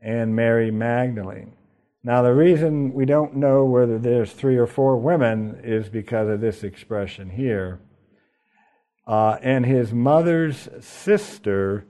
and 0.00 0.36
Mary 0.36 0.70
Magdalene. 0.70 1.54
Now, 2.04 2.22
the 2.22 2.34
reason 2.34 2.92
we 2.92 3.04
don't 3.04 3.34
know 3.34 3.64
whether 3.64 3.98
there's 3.98 4.30
three 4.30 4.56
or 4.56 4.68
four 4.68 4.96
women 4.96 5.60
is 5.64 5.88
because 5.88 6.28
of 6.28 6.40
this 6.40 6.62
expression 6.62 7.30
here. 7.30 7.80
Uh, 9.04 9.38
and 9.42 9.66
his 9.66 9.92
mother's 9.92 10.68
sister, 10.78 11.84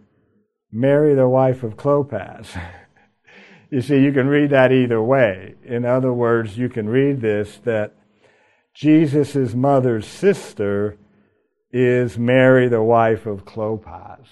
Mary, 0.70 1.14
the 1.14 1.28
wife 1.28 1.62
of 1.62 1.76
Clopas. 1.76 2.58
you 3.70 3.82
see, 3.82 4.02
you 4.02 4.10
can 4.10 4.26
read 4.26 4.48
that 4.48 4.72
either 4.72 5.02
way. 5.02 5.56
In 5.62 5.84
other 5.84 6.14
words, 6.14 6.56
you 6.56 6.70
can 6.70 6.88
read 6.88 7.20
this 7.20 7.58
that 7.64 7.94
Jesus' 8.74 9.54
mother's 9.54 10.06
sister 10.06 10.96
is 11.70 12.18
Mary, 12.18 12.68
the 12.68 12.82
wife 12.82 13.26
of 13.26 13.44
Clopas. 13.44 14.26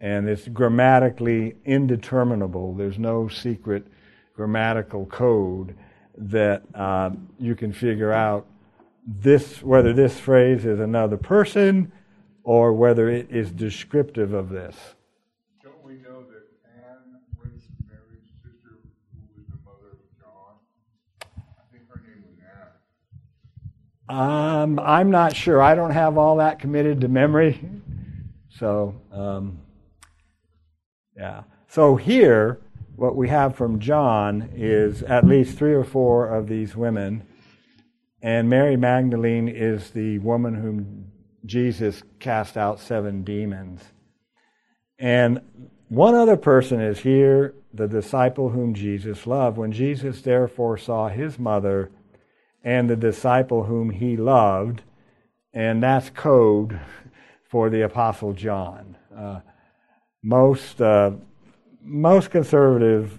And 0.00 0.28
it's 0.28 0.48
grammatically 0.48 1.56
indeterminable. 1.64 2.74
There's 2.74 2.98
no 2.98 3.28
secret 3.28 3.86
grammatical 4.34 5.06
code 5.06 5.76
that 6.16 6.62
uh, 6.74 7.10
you 7.38 7.54
can 7.54 7.72
figure 7.72 8.12
out 8.12 8.46
this 9.06 9.62
whether 9.62 9.92
this 9.92 10.18
phrase 10.18 10.64
is 10.64 10.80
another 10.80 11.16
person 11.16 11.92
or 12.42 12.72
whether 12.72 13.08
it 13.08 13.30
is 13.30 13.50
descriptive 13.50 14.32
of 14.32 14.50
this. 14.50 14.76
Um, 24.08 24.78
I'm 24.78 25.10
not 25.10 25.34
sure. 25.34 25.62
I 25.62 25.74
don't 25.74 25.92
have 25.92 26.18
all 26.18 26.36
that 26.36 26.58
committed 26.58 27.00
to 27.00 27.08
memory. 27.08 27.60
So, 28.50 28.94
um, 29.10 29.60
yeah. 31.16 31.42
So 31.68 31.96
here, 31.96 32.60
what 32.96 33.16
we 33.16 33.28
have 33.28 33.56
from 33.56 33.80
John 33.80 34.50
is 34.54 35.02
at 35.02 35.26
least 35.26 35.58
three 35.58 35.74
or 35.74 35.84
four 35.84 36.28
of 36.28 36.48
these 36.48 36.76
women, 36.76 37.26
and 38.22 38.48
Mary 38.48 38.76
Magdalene 38.76 39.48
is 39.48 39.90
the 39.90 40.18
woman 40.20 40.54
whom 40.54 41.10
Jesus 41.44 42.02
cast 42.20 42.56
out 42.56 42.80
seven 42.80 43.22
demons. 43.22 43.82
And 44.98 45.40
one 45.88 46.14
other 46.14 46.36
person 46.36 46.80
is 46.80 47.00
here, 47.00 47.54
the 47.72 47.88
disciple 47.88 48.50
whom 48.50 48.74
Jesus 48.74 49.26
loved. 49.26 49.58
When 49.58 49.72
Jesus 49.72 50.22
therefore 50.22 50.78
saw 50.78 51.08
his 51.08 51.38
mother 51.38 51.90
and 52.64 52.88
the 52.88 52.96
disciple 52.96 53.64
whom 53.64 53.90
he 53.90 54.16
loved, 54.16 54.80
and 55.52 55.82
that's 55.82 56.08
code 56.10 56.80
for 57.44 57.68
the 57.68 57.82
Apostle 57.82 58.32
John. 58.32 58.96
Uh, 59.14 59.40
most 60.22 60.80
uh, 60.80 61.12
most 61.82 62.30
conservative 62.30 63.18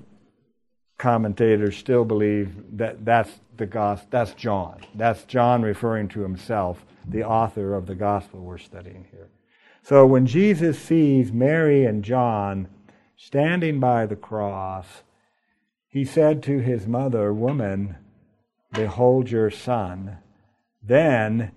commentators 0.98 1.78
still 1.78 2.04
believe 2.04 2.56
that 2.78 3.06
that's 3.06 3.40
the 3.56 3.68
gospel. 3.68 4.08
That's 4.10 4.34
John. 4.34 4.82
That's 4.96 5.24
John 5.26 5.62
referring 5.62 6.08
to 6.10 6.22
himself, 6.22 6.84
the 7.08 7.24
author 7.24 7.76
of 7.76 7.86
the 7.86 7.96
gospel 7.96 8.40
we're 8.42 8.58
studying 8.58 9.06
here. 9.12 9.30
So 9.84 10.08
when 10.08 10.26
Jesus 10.26 10.80
sees 10.80 11.32
Mary 11.32 11.86
and 11.86 12.04
John 12.04 12.68
standing 13.16 13.80
by 13.80 14.08
the 14.08 14.16
cross, 14.16 15.04
he 15.88 16.04
said 16.04 16.42
to 16.44 16.58
his 16.58 16.88
mother, 16.88 17.32
"Woman." 17.32 17.98
Behold 18.76 19.32
your 19.32 19.50
son. 19.50 20.18
Then 20.84 21.52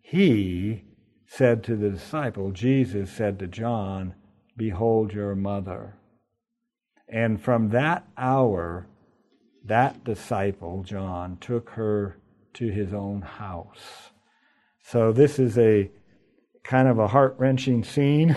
he 0.00 0.84
said 1.26 1.62
to 1.64 1.76
the 1.76 1.90
disciple, 1.90 2.50
Jesus 2.50 3.10
said 3.10 3.38
to 3.38 3.46
John, 3.46 4.14
Behold 4.56 5.12
your 5.12 5.34
mother. 5.34 5.96
And 7.08 7.40
from 7.40 7.70
that 7.70 8.06
hour, 8.16 8.86
that 9.64 10.04
disciple, 10.04 10.82
John, 10.82 11.38
took 11.40 11.70
her 11.70 12.18
to 12.54 12.68
his 12.68 12.92
own 12.92 13.22
house. 13.22 14.10
So 14.82 15.12
this 15.12 15.38
is 15.38 15.56
a 15.56 15.90
kind 16.62 16.88
of 16.88 16.98
a 16.98 17.08
heart 17.08 17.36
wrenching 17.38 17.84
scene 17.84 18.36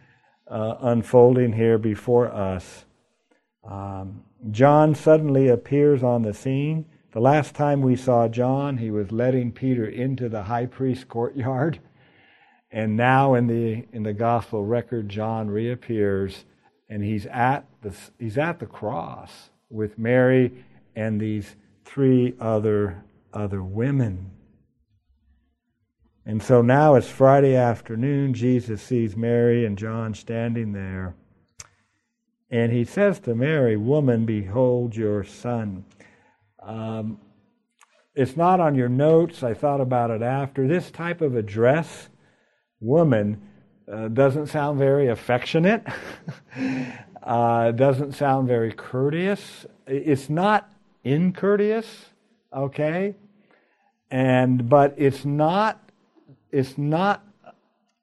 uh, 0.50 0.74
unfolding 0.80 1.52
here 1.52 1.78
before 1.78 2.28
us. 2.32 2.84
Um, 3.68 4.24
John 4.50 4.94
suddenly 4.94 5.48
appears 5.48 6.02
on 6.02 6.22
the 6.22 6.34
scene. 6.34 6.86
The 7.14 7.20
last 7.20 7.54
time 7.54 7.80
we 7.80 7.94
saw 7.94 8.26
John, 8.26 8.78
he 8.78 8.90
was 8.90 9.12
letting 9.12 9.52
Peter 9.52 9.86
into 9.86 10.28
the 10.28 10.42
high 10.42 10.66
priest's 10.66 11.04
courtyard. 11.04 11.80
And 12.72 12.96
now 12.96 13.34
in 13.34 13.46
the 13.46 13.86
in 13.92 14.02
the 14.02 14.12
gospel 14.12 14.64
record, 14.64 15.08
John 15.08 15.48
reappears 15.48 16.44
and 16.88 17.04
he's 17.04 17.24
at 17.26 17.66
the 17.82 17.94
he's 18.18 18.36
at 18.36 18.58
the 18.58 18.66
cross 18.66 19.50
with 19.70 19.96
Mary 19.96 20.64
and 20.96 21.20
these 21.20 21.54
three 21.84 22.34
other 22.40 23.04
other 23.32 23.62
women. 23.62 24.32
And 26.26 26.42
so 26.42 26.62
now 26.62 26.96
it's 26.96 27.08
Friday 27.08 27.54
afternoon. 27.54 28.34
Jesus 28.34 28.82
sees 28.82 29.16
Mary 29.16 29.64
and 29.64 29.78
John 29.78 30.12
standing 30.12 30.72
there. 30.72 31.14
And 32.50 32.72
he 32.72 32.84
says 32.84 33.20
to 33.20 33.36
Mary, 33.36 33.76
Woman, 33.76 34.26
behold 34.26 34.96
your 34.96 35.22
son. 35.22 35.84
Um, 36.64 37.18
it's 38.14 38.36
not 38.36 38.60
on 38.60 38.74
your 38.74 38.88
notes. 38.88 39.42
I 39.42 39.54
thought 39.54 39.80
about 39.80 40.10
it 40.10 40.22
after. 40.22 40.66
This 40.66 40.90
type 40.90 41.20
of 41.20 41.36
address, 41.36 42.08
woman, 42.80 43.42
uh, 43.90 44.08
doesn't 44.08 44.46
sound 44.46 44.78
very 44.78 45.08
affectionate, 45.08 45.84
uh, 47.22 47.72
doesn't 47.72 48.12
sound 48.12 48.48
very 48.48 48.72
courteous. 48.72 49.66
It's 49.86 50.30
not 50.30 50.70
incourteous, 51.02 52.06
okay? 52.52 53.14
And 54.10 54.68
but 54.68 54.94
it's 54.96 55.24
not 55.24 55.80
it's 56.50 56.78
not 56.78 57.22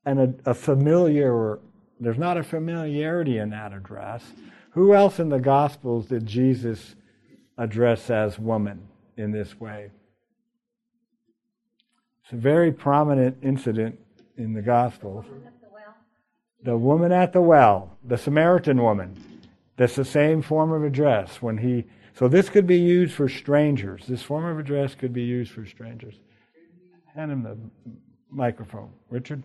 an, 0.06 0.42
a, 0.46 0.52
a 0.52 0.54
familiar 0.54 1.60
there's 2.00 2.18
not 2.18 2.38
a 2.38 2.44
familiarity 2.44 3.38
in 3.38 3.52
that 3.52 3.74
address. 3.74 4.24
Who 4.72 4.94
else 4.94 5.20
in 5.20 5.30
the 5.30 5.40
Gospels 5.40 6.08
did 6.08 6.26
Jesus 6.26 6.96
address 7.62 8.10
as 8.10 8.40
woman 8.40 8.88
in 9.18 9.32
this 9.32 9.60
way? 9.60 9.92
It's 12.24 12.34
a 12.34 12.36
very 12.36 12.72
prominent 12.72 13.38
incident 13.42 14.00
in 14.38 14.54
the 14.54 14.62
Gospels. 14.62 15.26
The 16.64 16.78
woman 16.78 17.12
at 17.12 17.34
the 17.34 17.42
well, 17.42 17.98
the 18.04 18.18
Samaritan 18.18 18.82
woman. 18.82 19.16
That's 19.78 19.96
the 19.96 20.06
same 20.06 20.42
form 20.42 20.72
of 20.72 20.84
address 20.84 21.42
when 21.42 21.58
he. 21.58 21.86
So 22.14 22.28
this 22.28 22.50
could 22.50 22.68
be 22.68 22.78
used 22.78 23.14
for 23.14 23.28
strangers. 23.28 24.06
This 24.08 24.22
form 24.22 24.46
of 24.46 24.60
address 24.60 24.96
could 24.96 25.14
be 25.14 25.24
used 25.24 25.52
for 25.52 25.66
strangers. 25.66 26.16
Hand 27.16 27.32
him 27.32 27.44
the 27.44 27.58
microphone, 28.30 28.92
Richard. 29.10 29.44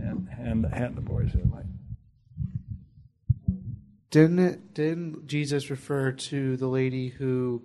And 0.00 0.28
hand, 0.28 0.66
hand 0.72 0.96
the 0.96 1.00
boys 1.00 1.32
the 1.32 1.38
mic. 1.38 1.64
Didn't 4.10 4.38
it, 4.38 4.74
didn't 4.74 5.26
Jesus 5.26 5.70
refer 5.70 6.12
to 6.12 6.56
the 6.56 6.68
lady 6.68 7.08
who, 7.08 7.62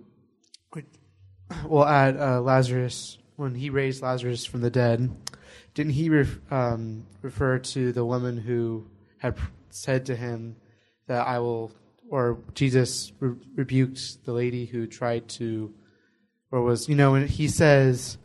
well, 1.66 1.84
at 1.84 2.16
uh, 2.18 2.40
Lazarus 2.40 3.18
when 3.36 3.54
he 3.54 3.70
raised 3.70 4.02
Lazarus 4.02 4.44
from 4.44 4.60
the 4.60 4.70
dead? 4.70 5.10
Didn't 5.74 5.92
he 5.92 6.10
ref, 6.10 6.38
um, 6.50 7.06
refer 7.22 7.58
to 7.58 7.92
the 7.92 8.04
woman 8.04 8.36
who 8.36 8.86
had 9.18 9.36
said 9.70 10.06
to 10.06 10.16
him 10.16 10.56
that 11.06 11.26
I 11.26 11.38
will, 11.38 11.72
or 12.10 12.38
Jesus 12.54 13.12
re- 13.20 13.36
rebuked 13.54 14.24
the 14.24 14.32
lady 14.32 14.66
who 14.66 14.86
tried 14.86 15.28
to, 15.30 15.72
or 16.50 16.62
was, 16.62 16.88
you 16.88 16.94
know, 16.94 17.12
when 17.12 17.26
he 17.26 17.48
says 17.48 18.18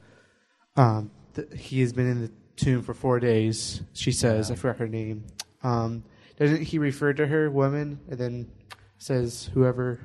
um, 0.75 1.11
he 1.55 1.81
has 1.81 1.93
been 1.93 2.09
in 2.09 2.21
the 2.21 2.31
tomb 2.55 2.81
for 2.81 2.93
four 2.93 3.19
days, 3.19 3.81
she 3.93 4.11
says, 4.11 4.49
yeah. 4.49 4.55
I 4.55 4.57
forgot 4.57 4.77
her 4.79 4.87
name. 4.87 5.25
Um, 5.63 6.03
doesn't 6.37 6.61
he 6.61 6.77
refer 6.77 7.13
to 7.13 7.27
her 7.27 7.49
woman 7.49 7.99
and 8.09 8.19
then 8.19 8.51
says 8.97 9.49
whoever 9.53 9.99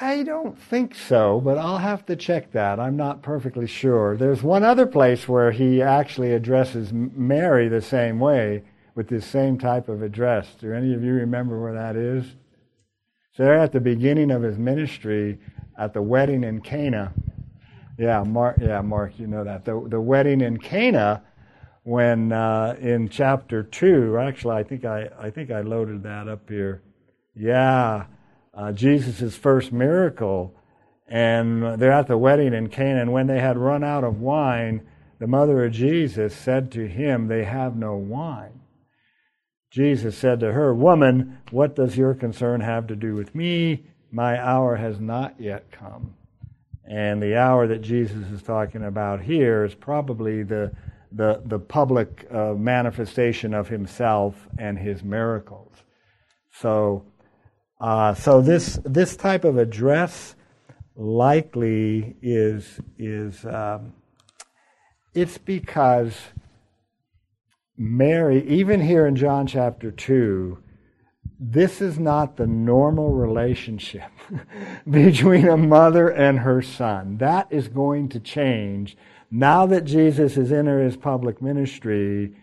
I 0.00 0.22
don't 0.22 0.58
think 0.58 0.94
so, 0.94 1.40
but 1.40 1.58
I'll 1.58 1.78
have 1.78 2.06
to 2.06 2.16
check 2.16 2.52
that. 2.52 2.78
I'm 2.78 2.96
not 2.96 3.22
perfectly 3.22 3.66
sure. 3.66 4.16
There's 4.16 4.42
one 4.42 4.62
other 4.62 4.86
place 4.86 5.28
where 5.28 5.50
he 5.50 5.82
actually 5.82 6.32
addresses 6.32 6.92
Mary 6.92 7.68
the 7.68 7.82
same 7.82 8.18
way 8.20 8.62
with 8.94 9.08
this 9.08 9.26
same 9.26 9.58
type 9.58 9.88
of 9.88 10.02
address. 10.02 10.54
Do 10.60 10.72
any 10.72 10.94
of 10.94 11.02
you 11.02 11.12
remember 11.12 11.60
where 11.60 11.74
that 11.74 11.96
is? 11.96 12.24
So 13.32 13.44
there 13.44 13.58
at 13.58 13.72
the 13.72 13.80
beginning 13.80 14.30
of 14.30 14.42
his 14.42 14.58
ministry 14.58 15.38
at 15.78 15.92
the 15.92 16.02
wedding 16.02 16.44
in 16.44 16.60
Cana. 16.60 17.12
Yeah, 17.98 18.22
Mark, 18.22 18.56
yeah, 18.60 18.80
Mark, 18.80 19.18
you 19.18 19.26
know 19.26 19.44
that. 19.44 19.64
The, 19.64 19.86
the 19.88 20.00
wedding 20.00 20.40
in 20.40 20.58
Cana 20.58 21.22
when 21.82 22.32
uh, 22.32 22.76
in 22.80 23.08
chapter 23.08 23.62
2, 23.62 24.18
actually 24.18 24.56
I 24.56 24.62
think 24.62 24.84
I, 24.84 25.08
I 25.18 25.30
think 25.30 25.50
I 25.50 25.60
loaded 25.60 26.02
that 26.02 26.28
up 26.28 26.48
here. 26.48 26.82
Yeah 27.34 28.06
uh, 28.54 28.72
Jesus' 28.72 29.36
first 29.36 29.72
miracle. 29.72 30.54
And 31.06 31.80
they're 31.80 31.92
at 31.92 32.06
the 32.06 32.18
wedding 32.18 32.54
in 32.54 32.68
Cana. 32.68 33.00
And 33.00 33.12
when 33.12 33.26
they 33.26 33.40
had 33.40 33.58
run 33.58 33.82
out 33.82 34.04
of 34.04 34.20
wine, 34.20 34.86
the 35.18 35.26
mother 35.26 35.64
of 35.64 35.72
Jesus 35.72 36.34
said 36.34 36.70
to 36.72 36.86
him, 36.86 37.26
They 37.26 37.44
have 37.44 37.76
no 37.76 37.96
wine. 37.96 38.60
Jesus 39.70 40.16
said 40.16 40.40
to 40.40 40.52
her, 40.52 40.74
Woman, 40.74 41.38
what 41.50 41.74
does 41.74 41.96
your 41.96 42.14
concern 42.14 42.60
have 42.60 42.86
to 42.88 42.96
do 42.96 43.14
with 43.14 43.34
me? 43.34 43.86
My 44.12 44.40
hour 44.40 44.76
has 44.76 45.00
not 45.00 45.40
yet 45.40 45.70
come. 45.70 46.14
And 46.84 47.22
the 47.22 47.36
hour 47.36 47.66
that 47.68 47.82
Jesus 47.82 48.30
is 48.30 48.42
talking 48.42 48.84
about 48.84 49.22
here 49.22 49.64
is 49.64 49.74
probably 49.74 50.42
the, 50.42 50.72
the, 51.12 51.42
the 51.44 51.58
public 51.58 52.26
uh, 52.30 52.54
manifestation 52.54 53.54
of 53.54 53.68
himself 53.68 54.48
and 54.58 54.78
his 54.78 55.02
miracles. 55.02 55.72
So 56.52 57.04
uh, 57.80 58.12
so 58.12 58.42
this 58.42 58.78
this 58.84 59.16
type 59.16 59.44
of 59.44 59.56
address 59.56 60.34
likely 60.96 62.14
is 62.20 62.78
is 62.98 63.44
um, 63.46 63.94
it's 65.14 65.38
because 65.38 66.14
Mary, 67.78 68.46
even 68.46 68.82
here 68.82 69.06
in 69.06 69.16
John 69.16 69.46
chapter 69.46 69.90
two, 69.90 70.58
this 71.42 71.80
is 71.80 71.98
not 71.98 72.36
the 72.36 72.46
normal 72.46 73.14
relationship 73.14 74.10
between 74.90 75.48
a 75.48 75.56
mother 75.56 76.08
and 76.08 76.40
her 76.40 76.60
son. 76.60 77.16
That 77.16 77.48
is 77.50 77.68
going 77.68 78.10
to 78.10 78.20
change 78.20 78.96
now 79.30 79.64
that 79.66 79.86
Jesus 79.86 80.36
is 80.36 80.52
in 80.52 80.66
his 80.66 80.98
public 80.98 81.40
ministry. 81.40 82.34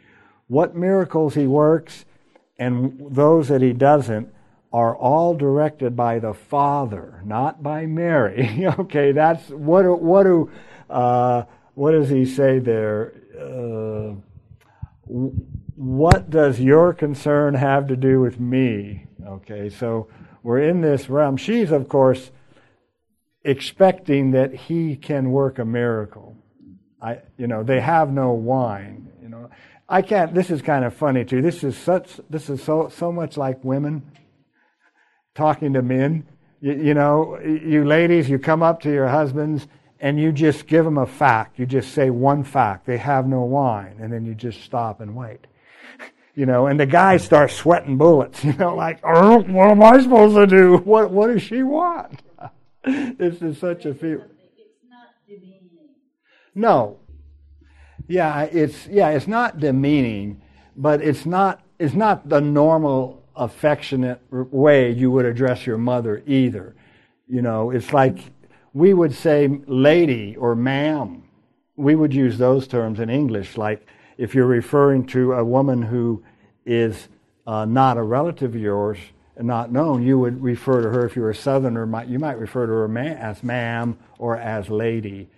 What 0.48 0.76
miracles 0.76 1.36
he 1.36 1.46
works 1.46 2.06
and 2.58 2.98
those 3.12 3.50
that 3.50 3.62
he 3.62 3.72
doesn't 3.72 4.34
are 4.74 4.96
all 4.96 5.36
directed 5.36 5.96
by 5.96 6.18
the 6.18 6.34
Father, 6.34 7.22
not 7.24 7.62
by 7.62 7.86
Mary. 7.86 8.68
okay, 8.80 9.12
that's 9.12 9.50
what. 9.50 9.84
Do, 9.84 9.94
what 9.94 10.24
do 10.24 10.52
uh, 10.90 11.44
what 11.76 11.92
does 11.92 12.10
he 12.10 12.26
say 12.26 12.60
there? 12.60 13.14
Uh, 13.40 14.16
what 15.78 16.32
does 16.32 16.60
your 16.60 16.92
concern 16.92 17.54
have 17.54 17.88
to 17.88 17.96
do 17.96 18.20
with 18.20 18.40
me? 18.40 19.06
Okay, 19.26 19.70
so 19.70 20.08
we're 20.42 20.62
in 20.62 20.82
this 20.82 21.08
realm. 21.08 21.38
She's, 21.38 21.72
of 21.72 21.88
course, 21.88 22.32
expecting 23.44 24.32
that 24.32 24.54
he 24.56 24.96
can 24.96 25.32
work 25.32 25.60
a 25.60 25.66
miracle. 25.66 26.36
I, 27.00 27.20
you 27.38 27.46
know, 27.46 27.64
they 27.64 27.80
have 27.80 28.12
no 28.12 28.32
wine. 28.32 29.12
You 29.22 29.30
know, 29.30 29.50
I 29.88 30.02
can't. 30.02 30.34
This 30.34 30.50
is 30.50 30.64
kind 30.64 30.84
of 30.84 30.96
funny 30.96 31.24
too. 31.24 31.44
This 31.44 31.64
is 31.64 31.78
such. 31.78 32.20
This 32.28 32.50
is 32.50 32.64
so 32.64 32.90
so 32.90 33.12
much 33.12 33.38
like 33.38 33.64
women 33.64 34.02
talking 35.36 35.74
to 35.74 35.84
men. 35.84 36.26
You, 36.60 36.74
you, 36.74 36.94
know, 36.96 37.40
you 37.40 37.86
ladies, 37.86 38.28
you 38.28 38.40
come 38.40 38.64
up 38.64 38.82
to 38.82 38.92
your 38.92 39.08
husbands 39.08 39.68
and 40.00 40.20
you 40.20 40.32
just 40.32 40.66
give 40.66 40.86
them 40.86 40.98
a 40.98 41.06
fact. 41.06 41.60
You 41.60 41.68
just 41.68 41.94
say 41.94 42.10
one 42.10 42.44
fact. 42.44 42.88
They 42.88 42.98
have 42.98 43.28
no 43.28 43.42
wine. 43.42 43.98
And 44.00 44.12
then 44.12 44.26
you 44.26 44.34
just 44.34 44.64
stop 44.64 45.02
and 45.02 45.16
wait. 45.16 45.46
You 46.38 46.46
know, 46.46 46.68
and 46.68 46.80
the 46.80 46.86
guy 46.86 47.18
starts 47.18 47.56
sweating 47.56 47.98
bullets. 47.98 48.44
You 48.44 48.54
know, 48.54 48.76
like, 48.76 49.00
oh, 49.04 49.40
what 49.40 49.72
am 49.72 49.82
I 49.82 50.00
supposed 50.00 50.36
to 50.36 50.46
do? 50.46 50.78
What, 50.78 51.10
what 51.10 51.28
does 51.34 51.42
she 51.42 51.64
want? 51.64 52.22
this 53.18 53.42
is 53.42 53.58
such 53.58 53.88
a 53.88 53.96
feel. 53.96 54.22
It's 54.56 54.84
not 54.88 55.08
demeaning. 55.28 55.96
No. 56.54 57.00
Yeah, 58.08 58.44
it's 58.44 58.86
yeah, 58.86 59.10
it's 59.10 59.28
not 59.28 59.60
demeaning, 59.60 60.44
but 60.76 61.02
it's 61.02 61.26
not 61.26 61.64
it's 61.80 61.96
not 61.96 62.30
the 62.30 62.40
normal 62.40 63.24
affectionate 63.36 64.22
way 64.30 64.92
you 64.92 65.10
would 65.10 65.26
address 65.26 65.66
your 65.66 65.80
mother 65.80 66.22
either. 66.28 66.76
You 67.28 67.42
know, 67.42 67.72
it's 67.72 67.92
like 67.94 68.20
we 68.74 68.94
would 68.94 69.14
say 69.16 69.48
lady 69.66 70.36
or 70.38 70.56
ma'am. 70.56 71.24
We 71.76 71.96
would 71.96 72.14
use 72.14 72.38
those 72.38 72.68
terms 72.68 73.00
in 73.00 73.10
English, 73.10 73.58
like 73.58 73.88
if 74.18 74.34
you're 74.34 74.48
referring 74.48 75.06
to 75.08 75.34
a 75.34 75.44
woman 75.44 75.82
who 75.82 76.24
is 76.66 77.08
uh, 77.46 77.66
not 77.66 77.98
a 77.98 78.04
relative 78.04 78.56
of 78.56 78.62
yours 78.62 78.98
and 79.36 79.48
not 79.48 79.72
known, 79.72 80.02
you 80.02 80.18
would 80.20 80.42
refer 80.42 80.82
to 80.82 80.90
her, 80.90 81.06
if 81.06 81.16
you're 81.16 81.30
a 81.30 81.36
southerner, 81.36 82.06
you 82.08 82.20
might 82.20 82.40
refer 82.40 82.66
to 82.66 82.72
her 82.72 82.98
as 83.00 83.44
ma'am 83.44 83.98
or 84.18 84.36
as 84.36 84.70
lady. 84.70 85.30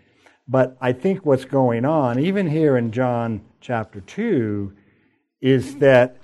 But 0.48 0.78
I 0.82 0.94
think 0.94 1.26
what's 1.26 1.46
going 1.46 1.86
on, 1.86 2.18
even 2.20 2.48
here 2.48 2.78
in 2.78 2.92
John 2.92 3.42
chapter 3.62 4.00
2, 4.02 4.74
is 5.42 5.76
that 5.78 6.18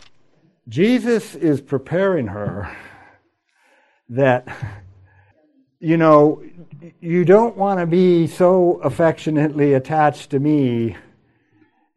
Jesus 0.68 1.36
is 1.36 1.62
preparing 1.62 2.28
her 2.28 2.76
that, 4.10 4.48
you 5.80 5.98
know, 5.98 6.42
you 7.00 7.26
don't 7.26 7.56
want 7.56 7.80
to 7.80 7.86
be 7.86 8.26
so 8.26 8.80
affectionately 8.84 9.74
attached 9.74 10.32
to 10.32 10.40
me 10.40 10.96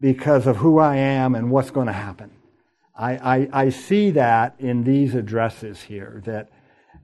because 0.00 0.46
of 0.46 0.58
who 0.58 0.78
I 0.78 0.96
am 0.96 1.34
and 1.34 1.50
what's 1.50 1.70
going 1.70 1.86
to 1.86 1.92
happen. 1.92 2.30
I, 2.96 3.12
I, 3.16 3.48
I 3.52 3.68
see 3.70 4.10
that 4.12 4.54
in 4.58 4.84
these 4.84 5.14
addresses 5.14 5.82
here 5.82 6.22
that 6.24 6.50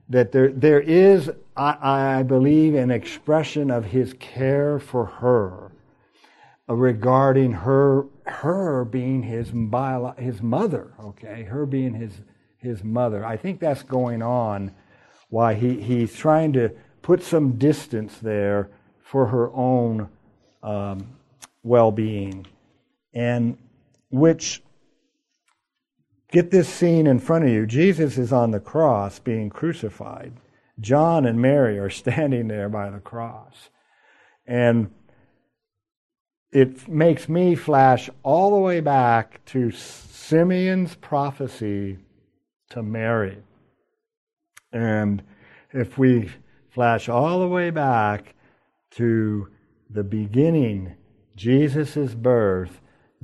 that 0.09 0.31
there, 0.31 0.49
there 0.51 0.81
is, 0.81 1.31
I, 1.55 2.19
I 2.19 2.23
believe, 2.23 2.75
an 2.75 2.91
expression 2.91 3.71
of 3.71 3.85
his 3.85 4.13
care 4.19 4.79
for 4.79 5.05
her 5.05 5.71
uh, 6.69 6.75
regarding 6.75 7.53
her, 7.53 8.05
her 8.25 8.85
being 8.85 9.23
his, 9.23 9.51
bio, 9.51 10.13
his 10.17 10.41
mother, 10.41 10.93
okay? 11.03 11.43
Her 11.43 11.65
being 11.65 11.95
his, 11.95 12.21
his 12.57 12.83
mother. 12.83 13.25
I 13.25 13.37
think 13.37 13.59
that's 13.59 13.83
going 13.83 14.21
on 14.21 14.71
why 15.29 15.55
he, 15.55 15.81
he's 15.81 16.15
trying 16.15 16.53
to 16.53 16.69
put 17.01 17.23
some 17.23 17.57
distance 17.57 18.17
there 18.19 18.69
for 19.01 19.27
her 19.27 19.51
own 19.53 20.09
um, 20.61 21.17
well 21.63 21.91
being. 21.91 22.45
And 23.15 23.57
which 24.09 24.61
Get 26.35 26.51
this 26.51 26.67
scene 26.67 27.07
in 27.07 27.19
front 27.19 27.45
of 27.45 27.51
you. 27.51 27.65
Jesus 27.65 28.17
is 28.17 28.33
on 28.33 28.51
the 28.51 28.59
cross 28.59 29.19
being 29.19 29.49
crucified. 29.49 30.33
John 30.81 31.25
and 31.25 31.41
Mary 31.41 31.79
are 31.79 31.89
standing 32.01 32.49
there 32.49 32.67
by 32.67 32.89
the 32.89 32.99
cross. 32.99 33.69
And 34.45 34.91
it 36.51 36.89
makes 36.89 37.29
me 37.29 37.55
flash 37.55 38.09
all 38.21 38.51
the 38.51 38.61
way 38.61 38.81
back 38.81 39.45
to 39.45 39.71
Simeon's 39.71 40.95
prophecy 40.95 41.99
to 42.71 42.83
Mary. 42.83 43.37
And 44.73 45.23
if 45.71 45.97
we 45.97 46.31
flash 46.69 47.07
all 47.07 47.39
the 47.39 47.47
way 47.47 47.69
back 47.69 48.35
to 48.91 49.47
the 49.89 50.03
beginning, 50.03 50.95
Jesus' 51.37 52.13
birth, 52.13 52.81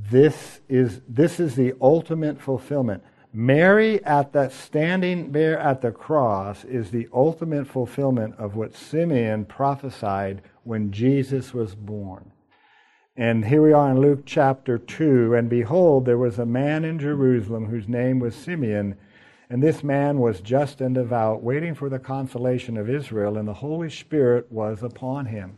this 0.09 0.61
is, 0.67 1.01
this 1.07 1.39
is 1.39 1.55
the 1.55 1.73
ultimate 1.81 2.41
fulfillment. 2.41 3.03
Mary 3.33 4.03
at 4.03 4.33
that 4.33 4.51
standing 4.51 5.31
there 5.31 5.57
at 5.57 5.81
the 5.81 5.91
cross 5.91 6.65
is 6.65 6.91
the 6.91 7.07
ultimate 7.13 7.65
fulfillment 7.65 8.35
of 8.37 8.55
what 8.55 8.75
Simeon 8.75 9.45
prophesied 9.45 10.41
when 10.63 10.91
Jesus 10.91 11.53
was 11.53 11.75
born. 11.75 12.31
And 13.15 13.45
here 13.45 13.61
we 13.61 13.73
are 13.73 13.91
in 13.91 14.01
Luke 14.01 14.23
chapter 14.25 14.77
2. 14.77 15.35
And 15.35 15.49
behold, 15.49 16.05
there 16.05 16.17
was 16.17 16.39
a 16.39 16.45
man 16.45 16.83
in 16.83 16.99
Jerusalem 16.99 17.67
whose 17.67 17.87
name 17.87 18.19
was 18.19 18.35
Simeon. 18.35 18.95
And 19.49 19.61
this 19.61 19.83
man 19.83 20.19
was 20.19 20.41
just 20.41 20.81
and 20.81 20.95
devout, 20.95 21.43
waiting 21.43 21.75
for 21.75 21.89
the 21.89 21.99
consolation 21.99 22.77
of 22.77 22.89
Israel, 22.89 23.37
and 23.37 23.47
the 23.47 23.53
Holy 23.53 23.89
Spirit 23.89 24.49
was 24.49 24.81
upon 24.81 25.25
him. 25.25 25.57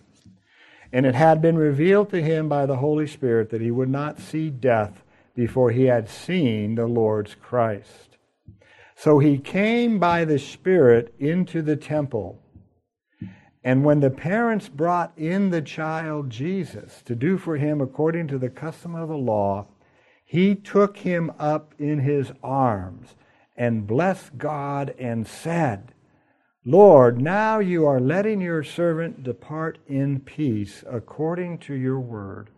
And 0.93 1.07
it 1.07 1.15
had 1.15 1.41
been 1.41 1.57
revealed 1.57 2.11
to 2.11 2.21
him 2.21 2.47
by 2.47 2.67
the 2.67 2.77
Holy 2.77 3.07
Spirit 3.07 3.49
that 3.49 3.61
he 3.61 3.71
would 3.71 3.89
not 3.89 4.19
see 4.19 4.51
death 4.51 5.03
before 5.35 5.71
he 5.71 5.85
had 5.85 6.07
seen 6.07 6.75
the 6.75 6.85
Lord's 6.85 7.33
Christ. 7.33 8.17
So 8.95 9.17
he 9.17 9.39
came 9.39 9.97
by 9.97 10.23
the 10.23 10.37
Spirit 10.37 11.15
into 11.17 11.63
the 11.63 11.75
temple. 11.75 12.39
And 13.63 13.83
when 13.83 14.01
the 14.01 14.11
parents 14.11 14.69
brought 14.69 15.17
in 15.17 15.49
the 15.49 15.63
child 15.63 16.29
Jesus 16.29 17.01
to 17.05 17.15
do 17.15 17.39
for 17.39 17.57
him 17.57 17.81
according 17.81 18.27
to 18.27 18.37
the 18.37 18.49
custom 18.49 18.93
of 18.93 19.09
the 19.09 19.17
law, 19.17 19.65
he 20.23 20.53
took 20.53 20.97
him 20.97 21.31
up 21.39 21.73
in 21.79 21.99
his 21.99 22.31
arms 22.43 23.15
and 23.55 23.87
blessed 23.87 24.37
God 24.37 24.93
and 24.99 25.25
said, 25.25 25.92
Lord, 26.65 27.21
now 27.21 27.59
you 27.59 27.85
are 27.85 27.99
letting 27.99 28.39
your 28.39 28.63
servant 28.63 29.21
depart 29.21 29.79
in 29.85 30.21
peace 30.21 30.81
according 30.89 31.57
to 31.59 31.73
your 31.73 31.99
word, 31.99 32.51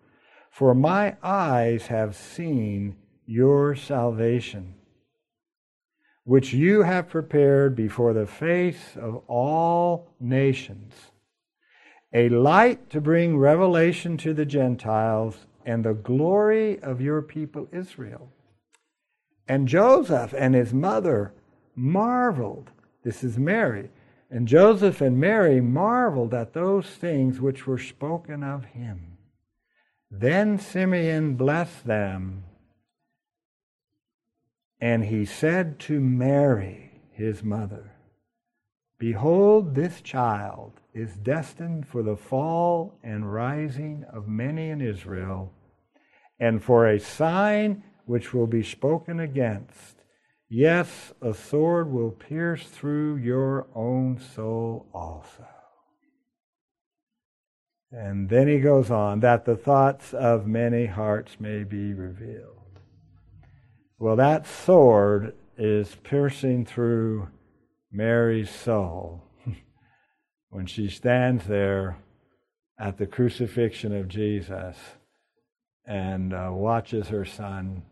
for 0.51 0.75
my 0.75 1.15
eyes 1.23 1.87
have 1.87 2.15
seen 2.15 2.97
your 3.25 3.75
salvation, 3.75 4.75
which 6.23 6.53
you 6.53 6.83
have 6.83 7.09
prepared 7.09 7.75
before 7.75 8.13
the 8.13 8.27
face 8.27 8.95
of 8.95 9.23
all 9.27 10.13
nations, 10.19 10.93
a 12.13 12.29
light 12.29 12.91
to 12.91 13.01
bring 13.01 13.39
revelation 13.39 14.17
to 14.17 14.35
the 14.35 14.45
Gentiles 14.45 15.47
and 15.65 15.83
the 15.83 15.95
glory 15.95 16.79
of 16.79 17.01
your 17.01 17.23
people 17.23 17.67
Israel. 17.71 18.29
And 19.47 19.67
Joseph 19.67 20.31
and 20.37 20.53
his 20.53 20.75
mother 20.75 21.33
marveled. 21.75 22.69
This 23.03 23.23
is 23.23 23.37
Mary 23.37 23.89
and 24.35 24.49
Joseph 24.49 24.99
and 24.99 25.17
Mary 25.17 25.61
marveled 25.61 26.33
at 26.33 26.51
those 26.51 26.87
things 26.87 27.39
which 27.39 27.65
were 27.65 27.77
spoken 27.77 28.43
of 28.43 28.65
him. 28.65 29.17
Then 30.11 30.59
Simeon 30.59 31.35
blessed 31.35 31.87
them, 31.87 32.43
and 34.81 35.05
he 35.05 35.23
said 35.23 35.79
to 35.87 36.01
Mary, 36.01 36.99
his 37.13 37.43
mother, 37.43 37.93
Behold, 38.97 39.73
this 39.73 40.01
child 40.01 40.81
is 40.93 41.15
destined 41.15 41.87
for 41.87 42.03
the 42.03 42.17
fall 42.17 42.99
and 43.01 43.31
rising 43.31 44.03
of 44.11 44.27
many 44.27 44.69
in 44.69 44.81
Israel, 44.81 45.53
and 46.41 46.61
for 46.61 46.89
a 46.89 46.99
sign 46.99 47.85
which 48.05 48.33
will 48.33 48.47
be 48.47 48.63
spoken 48.63 49.21
against 49.21 50.03
Yes, 50.49 51.13
a 51.21 51.33
sword 51.33 51.91
will 51.91 52.11
pierce 52.11 52.67
through 52.67 53.17
your 53.17 53.67
own 53.73 54.19
soul 54.19 54.87
also. 54.93 55.47
And 57.91 58.29
then 58.29 58.47
he 58.47 58.59
goes 58.59 58.91
on, 58.91 59.21
that 59.21 59.45
the 59.45 59.55
thoughts 59.55 60.13
of 60.13 60.45
many 60.45 60.85
hearts 60.85 61.39
may 61.39 61.63
be 61.63 61.93
revealed. 61.93 62.79
Well, 63.97 64.17
that 64.17 64.45
sword 64.45 65.33
is 65.57 65.95
piercing 66.03 66.65
through 66.65 67.29
Mary's 67.91 68.49
soul 68.49 69.23
when 70.49 70.65
she 70.65 70.89
stands 70.89 71.45
there 71.45 71.97
at 72.77 72.97
the 72.97 73.07
crucifixion 73.07 73.95
of 73.95 74.09
Jesus 74.09 74.75
and 75.85 76.33
uh, 76.33 76.49
watches 76.51 77.07
her 77.07 77.23
son 77.23 77.83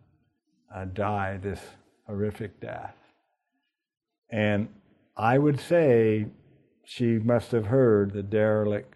uh, 0.75 0.85
die 0.85 1.37
this 1.41 1.61
horrific 2.07 2.59
death. 2.59 2.95
And 4.29 4.67
I 5.15 5.37
would 5.37 5.59
say 5.59 6.27
she 6.83 7.19
must 7.19 7.51
have 7.51 7.67
heard 7.67 8.13
the 8.13 8.23
derelict, 8.23 8.95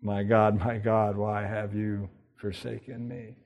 My 0.00 0.22
God, 0.22 0.58
my 0.64 0.78
God, 0.78 1.16
why 1.16 1.42
have 1.42 1.74
you 1.74 2.08
forsaken 2.36 3.08
me? 3.08 3.36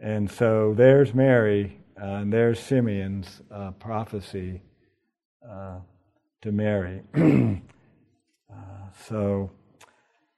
And 0.00 0.30
so 0.30 0.74
there's 0.74 1.12
Mary, 1.14 1.80
uh, 2.00 2.04
and 2.04 2.32
there's 2.32 2.60
Simeon's 2.60 3.42
uh, 3.50 3.72
prophecy 3.72 4.62
uh, 5.48 5.78
to 6.42 6.52
Mary. 6.52 7.02
Uh, 8.50 8.90
so 9.06 9.50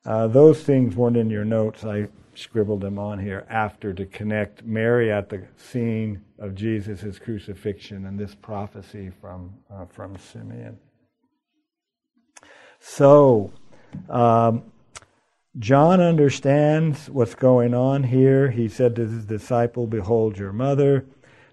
uh, 0.04 0.26
those 0.26 0.62
things 0.62 0.96
weren't 0.96 1.16
in 1.16 1.30
your 1.30 1.44
notes. 1.44 1.84
I 1.84 2.08
scribbled 2.40 2.80
them 2.80 2.98
on 2.98 3.18
here 3.18 3.46
after 3.48 3.92
to 3.92 4.06
connect 4.06 4.64
Mary 4.64 5.12
at 5.12 5.28
the 5.28 5.46
scene 5.56 6.22
of 6.38 6.54
Jesus' 6.54 7.18
crucifixion 7.18 8.06
and 8.06 8.18
this 8.18 8.34
prophecy 8.34 9.10
from, 9.20 9.54
uh, 9.70 9.84
from 9.86 10.16
Simeon. 10.16 10.78
So, 12.80 13.52
um, 14.08 14.72
John 15.58 16.00
understands 16.00 17.10
what's 17.10 17.34
going 17.34 17.74
on 17.74 18.04
here. 18.04 18.50
He 18.50 18.68
said 18.68 18.96
to 18.96 19.06
his 19.06 19.24
disciple, 19.24 19.86
Behold 19.86 20.38
your 20.38 20.52
mother. 20.52 21.06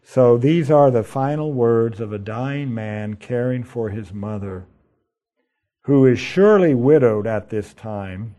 So 0.04 0.38
these 0.38 0.71
are 0.71 0.89
the 0.89 1.04
final 1.04 1.52
words 1.52 2.00
of 2.00 2.13
a 2.13 2.19
dying 2.19 2.73
man 2.73 3.15
caring 3.15 3.63
for 3.63 3.89
his 3.89 4.13
mother, 4.13 4.65
who 5.82 6.06
is 6.06 6.19
surely 6.19 6.73
widowed 6.73 7.28
at 7.28 7.50
this 7.50 7.73
time 7.73 8.36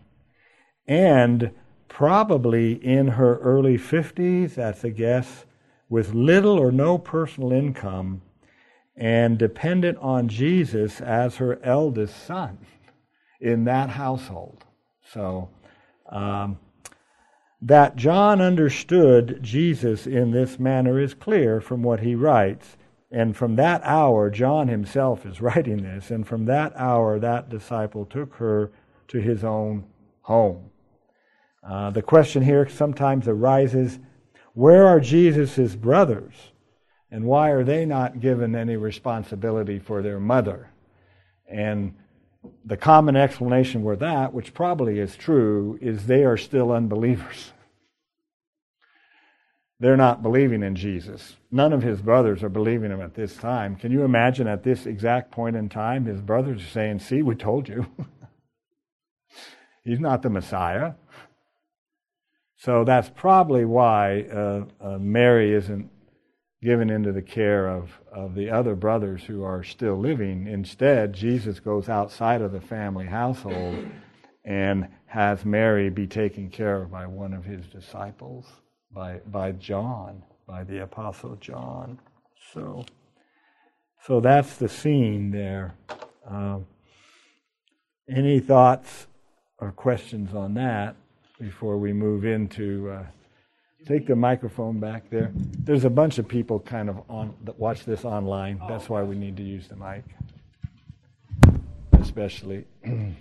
and 0.88 1.50
probably 1.88 2.72
in 2.84 3.08
her 3.08 3.38
early 3.38 3.78
50s, 3.78 4.54
that's 4.54 4.84
a 4.84 4.90
guess, 4.90 5.44
with 5.88 6.14
little 6.14 6.58
or 6.58 6.70
no 6.70 6.98
personal 6.98 7.52
income 7.52 8.22
and 8.96 9.38
dependent 9.38 9.96
on 9.98 10.28
Jesus 10.28 11.00
as 11.00 11.36
her 11.36 11.60
eldest 11.62 12.26
son 12.26 12.58
in 13.40 13.64
that 13.64 13.90
household. 13.90 14.64
So, 15.12 15.48
um, 16.10 16.58
that 17.60 17.96
John 17.96 18.40
understood 18.40 19.40
Jesus 19.42 20.06
in 20.06 20.30
this 20.30 20.58
manner 20.58 21.00
is 21.00 21.14
clear 21.14 21.60
from 21.60 21.82
what 21.82 22.00
he 22.00 22.14
writes. 22.14 22.76
And 23.10 23.36
from 23.36 23.56
that 23.56 23.80
hour, 23.84 24.30
John 24.30 24.68
himself 24.68 25.24
is 25.24 25.40
writing 25.40 25.82
this, 25.82 26.10
and 26.10 26.26
from 26.26 26.44
that 26.46 26.72
hour, 26.76 27.18
that 27.18 27.48
disciple 27.48 28.04
took 28.04 28.34
her 28.34 28.70
to 29.08 29.18
his 29.18 29.42
own 29.42 29.84
home. 30.22 30.70
Uh, 31.68 31.90
the 31.90 32.02
question 32.02 32.42
here 32.42 32.66
sometimes 32.68 33.28
arises 33.28 33.98
where 34.54 34.86
are 34.86 35.00
Jesus' 35.00 35.76
brothers? 35.76 36.34
And 37.10 37.24
why 37.24 37.50
are 37.50 37.64
they 37.64 37.86
not 37.86 38.20
given 38.20 38.54
any 38.54 38.76
responsibility 38.76 39.78
for 39.78 40.02
their 40.02 40.20
mother? 40.20 40.70
And 41.48 41.94
the 42.64 42.76
common 42.76 43.16
explanation 43.16 43.82
for 43.82 43.96
that, 43.96 44.32
which 44.32 44.52
probably 44.52 44.98
is 44.98 45.16
true, 45.16 45.78
is 45.80 46.06
they 46.06 46.24
are 46.24 46.36
still 46.36 46.72
unbelievers. 46.72 47.52
they're 49.80 49.96
not 49.96 50.22
believing 50.22 50.62
in 50.62 50.74
Jesus. 50.74 51.36
None 51.50 51.72
of 51.72 51.82
his 51.82 52.02
brothers 52.02 52.42
are 52.42 52.48
believing 52.48 52.90
him 52.90 53.00
at 53.00 53.14
this 53.14 53.36
time. 53.36 53.76
Can 53.76 53.92
you 53.92 54.02
imagine 54.02 54.46
at 54.46 54.64
this 54.64 54.86
exact 54.86 55.30
point 55.30 55.56
in 55.56 55.68
time, 55.68 56.04
his 56.04 56.20
brothers 56.20 56.62
are 56.62 56.68
saying, 56.68 56.98
See, 56.98 57.22
we 57.22 57.34
told 57.34 57.68
you. 57.68 57.86
He's 59.84 60.00
not 60.00 60.20
the 60.22 60.30
Messiah. 60.30 60.94
So 62.58 62.84
that's 62.84 63.08
probably 63.08 63.64
why 63.64 64.22
uh, 64.22 64.64
uh, 64.80 64.98
Mary 64.98 65.54
isn't 65.54 65.90
given 66.60 66.90
into 66.90 67.12
the 67.12 67.22
care 67.22 67.68
of, 67.68 67.90
of 68.12 68.34
the 68.34 68.50
other 68.50 68.74
brothers 68.74 69.22
who 69.22 69.44
are 69.44 69.62
still 69.62 69.96
living. 69.96 70.48
Instead, 70.48 71.12
Jesus 71.12 71.60
goes 71.60 71.88
outside 71.88 72.42
of 72.42 72.50
the 72.50 72.60
family 72.60 73.06
household 73.06 73.86
and 74.44 74.88
has 75.06 75.44
Mary 75.44 75.88
be 75.88 76.06
taken 76.06 76.50
care 76.50 76.82
of 76.82 76.90
by 76.90 77.06
one 77.06 77.32
of 77.32 77.44
his 77.44 77.66
disciples 77.66 78.44
by 78.90 79.20
by 79.26 79.52
John, 79.52 80.22
by 80.46 80.64
the 80.64 80.82
apostle 80.82 81.36
John. 81.36 81.98
So, 82.52 82.84
so 84.06 84.20
that's 84.20 84.56
the 84.56 84.68
scene 84.68 85.30
there. 85.30 85.74
Um, 86.26 86.66
any 88.08 88.40
thoughts 88.40 89.06
or 89.58 89.72
questions 89.72 90.34
on 90.34 90.54
that 90.54 90.96
before 91.38 91.76
we 91.78 91.92
move 91.92 92.24
into? 92.24 92.90
Uh, 92.90 93.04
take 93.86 94.06
the 94.06 94.16
microphone 94.16 94.80
back 94.80 95.08
there. 95.10 95.30
There's 95.34 95.84
a 95.84 95.90
bunch 95.90 96.18
of 96.18 96.28
people 96.28 96.60
kind 96.60 96.88
of 96.88 97.02
on 97.08 97.34
that 97.44 97.58
watch 97.58 97.84
this 97.84 98.04
online. 98.04 98.60
That's 98.68 98.88
why 98.88 99.02
we 99.02 99.16
need 99.16 99.36
to 99.36 99.42
use 99.42 99.68
the 99.68 99.76
mic, 99.76 100.04
especially. 101.92 102.66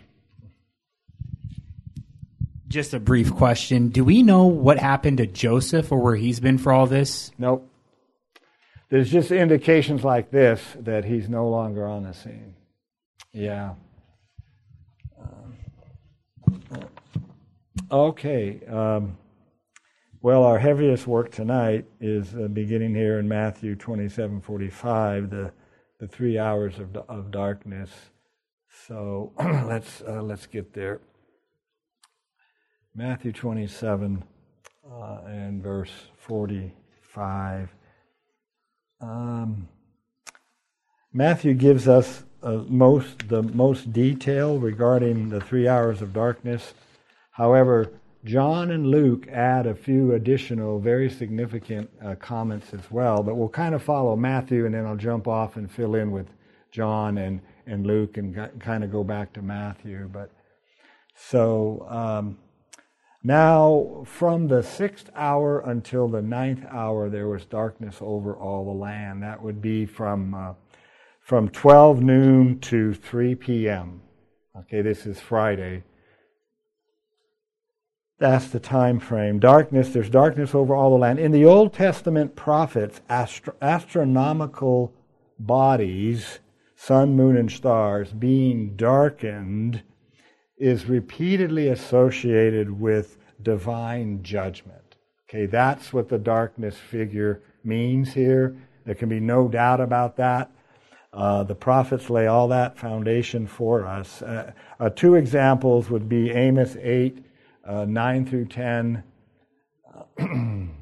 Just 2.67 2.93
a 2.93 2.99
brief 2.99 3.33
question. 3.33 3.89
Do 3.89 4.03
we 4.03 4.23
know 4.23 4.43
what 4.43 4.77
happened 4.77 5.19
to 5.19 5.25
Joseph 5.25 5.91
or 5.91 5.99
where 5.99 6.17
he's 6.17 6.41
been 6.41 6.57
for 6.57 6.73
all 6.73 6.85
this? 6.85 7.31
Nope. 7.37 7.71
There's 8.89 9.09
just 9.11 9.31
indications 9.31 10.03
like 10.03 10.31
this 10.31 10.61
that 10.79 11.05
he's 11.05 11.29
no 11.29 11.49
longer 11.49 11.85
on 11.85 12.03
the 12.03 12.13
scene. 12.13 12.55
Yeah. 13.31 13.75
Okay. 17.91 18.61
Um, 18.67 19.17
well, 20.21 20.43
our 20.43 20.59
heaviest 20.59 21.07
work 21.07 21.31
tonight 21.31 21.85
is 22.01 22.35
uh, 22.35 22.47
beginning 22.47 22.95
here 22.95 23.19
in 23.19 23.27
Matthew 23.27 23.75
27:45, 23.75 25.29
the 25.29 25.53
the 25.99 26.07
three 26.07 26.37
hours 26.37 26.79
of, 26.79 26.95
of 27.09 27.31
darkness. 27.31 27.89
So 28.87 29.33
let's 29.39 30.01
uh, 30.01 30.21
let's 30.21 30.45
get 30.45 30.73
there. 30.73 31.01
Matthew 32.95 33.31
27 33.31 34.23
uh, 34.91 35.19
and 35.27 35.61
verse 35.61 35.91
45. 36.15 37.69
Um, 38.99 39.67
Matthew 41.13 41.53
gives 41.53 41.87
us 41.87 42.23
uh, 42.41 42.63
most 42.67 43.29
the 43.29 43.43
most 43.43 43.93
detail 43.93 44.57
regarding 44.57 45.29
the 45.29 45.41
three 45.41 45.67
hours 45.67 46.01
of 46.01 46.13
darkness. 46.13 46.73
However, 47.37 47.91
John 48.25 48.71
and 48.71 48.87
Luke 48.87 49.27
add 49.27 49.67
a 49.67 49.75
few 49.75 50.13
additional, 50.13 50.79
very 50.79 51.07
significant 51.07 51.87
uh, 52.03 52.15
comments 52.15 52.73
as 52.73 52.89
well. 52.89 53.21
But 53.21 53.35
we'll 53.35 53.47
kind 53.47 53.75
of 53.75 53.83
follow 53.83 54.15
Matthew, 54.15 54.65
and 54.65 54.73
then 54.73 54.87
I'll 54.87 54.95
jump 54.95 55.27
off 55.27 55.55
and 55.55 55.71
fill 55.71 55.93
in 55.93 56.09
with 56.09 56.25
John 56.71 57.19
and, 57.19 57.39
and 57.67 57.85
Luke, 57.85 58.17
and 58.17 58.59
kind 58.59 58.83
of 58.83 58.91
go 58.91 59.03
back 59.03 59.33
to 59.33 59.43
Matthew. 59.43 60.09
But 60.11 60.31
so. 61.15 61.85
Um, 61.87 62.39
now, 63.23 64.03
from 64.05 64.47
the 64.47 64.63
sixth 64.63 65.09
hour 65.15 65.59
until 65.59 66.07
the 66.07 66.21
ninth 66.21 66.65
hour, 66.71 67.09
there 67.09 67.27
was 67.27 67.45
darkness 67.45 67.97
over 67.99 68.35
all 68.35 68.65
the 68.65 68.79
land. 68.79 69.21
That 69.21 69.41
would 69.41 69.61
be 69.61 69.85
from 69.85 70.33
uh, 70.33 70.53
from 71.21 71.49
12 71.49 72.01
noon 72.01 72.59
to 72.61 72.93
3 72.93 73.35
p.m. 73.35 74.01
Okay, 74.55 74.81
this 74.81 75.05
is 75.05 75.19
Friday. 75.19 75.83
That's 78.19 78.47
the 78.47 78.59
time 78.59 78.99
frame. 78.99 79.39
Darkness, 79.39 79.89
there's 79.89 80.09
darkness 80.09 80.55
over 80.55 80.75
all 80.75 80.89
the 80.89 80.97
land. 80.97 81.19
In 81.19 81.31
the 81.31 81.45
Old 81.45 81.73
Testament 81.73 82.35
prophets, 82.35 82.99
astro- 83.09 83.53
astronomical 83.61 84.91
bodies, 85.37 86.39
sun, 86.75 87.15
moon, 87.15 87.37
and 87.37 87.51
stars, 87.51 88.11
being 88.11 88.75
darkened 88.75 89.83
is 90.57 90.87
repeatedly 90.87 91.67
associated 91.69 92.79
with 92.79 93.17
divine 93.43 94.23
judgment. 94.23 94.95
Okay, 95.29 95.45
that's 95.45 95.93
what 95.93 96.09
the 96.09 96.17
darkness 96.17 96.75
figure 96.77 97.43
means 97.63 98.13
here. 98.13 98.57
There 98.85 98.95
can 98.95 99.09
be 99.09 99.19
no 99.19 99.47
doubt 99.47 99.79
about 99.79 100.17
that. 100.17 100.49
Uh, 101.13 101.43
the 101.43 101.55
prophets 101.55 102.09
lay 102.09 102.25
all 102.25 102.47
that 102.47 102.79
foundation 102.79 103.45
for 103.45 103.85
us. 103.85 104.21
Uh, 104.23 104.53
uh, 104.79 104.89
two 104.89 105.15
examples 105.15 105.89
would 105.89 106.09
be 106.09 106.31
Amos 106.31 106.77
8, 106.81 107.23
uh, 107.67 107.85
9 107.85 108.25
through 108.25 108.45
10. 108.45 109.03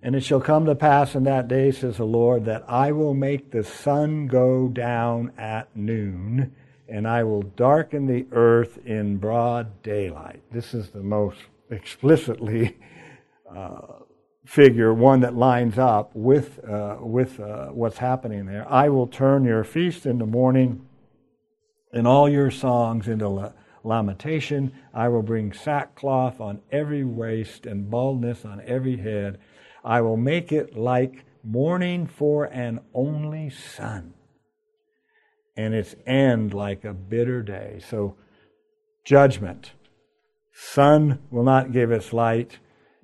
And 0.00 0.14
it 0.14 0.20
shall 0.20 0.40
come 0.40 0.64
to 0.66 0.74
pass 0.74 1.14
in 1.14 1.24
that 1.24 1.48
day, 1.48 1.72
says 1.72 1.96
the 1.96 2.04
Lord, 2.04 2.44
that 2.44 2.64
I 2.68 2.92
will 2.92 3.14
make 3.14 3.50
the 3.50 3.64
sun 3.64 4.28
go 4.28 4.68
down 4.68 5.32
at 5.36 5.74
noon, 5.76 6.54
and 6.88 7.06
I 7.06 7.24
will 7.24 7.42
darken 7.42 8.06
the 8.06 8.26
earth 8.30 8.78
in 8.86 9.16
broad 9.16 9.82
daylight. 9.82 10.42
This 10.52 10.72
is 10.72 10.90
the 10.90 11.02
most 11.02 11.38
explicitly 11.70 12.78
uh, 13.54 13.80
figure, 14.44 14.94
one 14.94 15.20
that 15.20 15.34
lines 15.34 15.78
up 15.78 16.14
with, 16.14 16.64
uh, 16.64 16.98
with 17.00 17.40
uh, 17.40 17.66
what's 17.66 17.98
happening 17.98 18.46
there. 18.46 18.70
I 18.70 18.88
will 18.88 19.08
turn 19.08 19.44
your 19.44 19.64
feast 19.64 20.06
into 20.06 20.26
mourning, 20.26 20.86
and 21.92 22.06
all 22.06 22.28
your 22.28 22.50
songs 22.50 23.08
into 23.08 23.28
la- 23.28 23.52
lamentation. 23.84 24.72
I 24.92 25.08
will 25.08 25.22
bring 25.22 25.52
sackcloth 25.52 26.40
on 26.40 26.60
every 26.70 27.04
waist 27.04 27.66
and 27.66 27.90
baldness 27.90 28.44
on 28.44 28.60
every 28.66 28.96
head 28.96 29.38
I 29.84 30.00
will 30.00 30.16
make 30.16 30.52
it 30.52 30.76
like 30.76 31.24
mourning 31.42 32.06
for 32.06 32.44
an 32.44 32.80
only 32.92 33.50
son, 33.50 34.14
and 35.56 35.74
its 35.74 35.94
end 36.06 36.52
like 36.52 36.84
a 36.84 36.92
bitter 36.92 37.42
day. 37.42 37.80
So, 37.88 38.16
judgment. 39.04 39.72
Sun 40.52 41.20
will 41.30 41.44
not 41.44 41.72
give 41.72 41.92
its 41.92 42.12
light, 42.12 42.58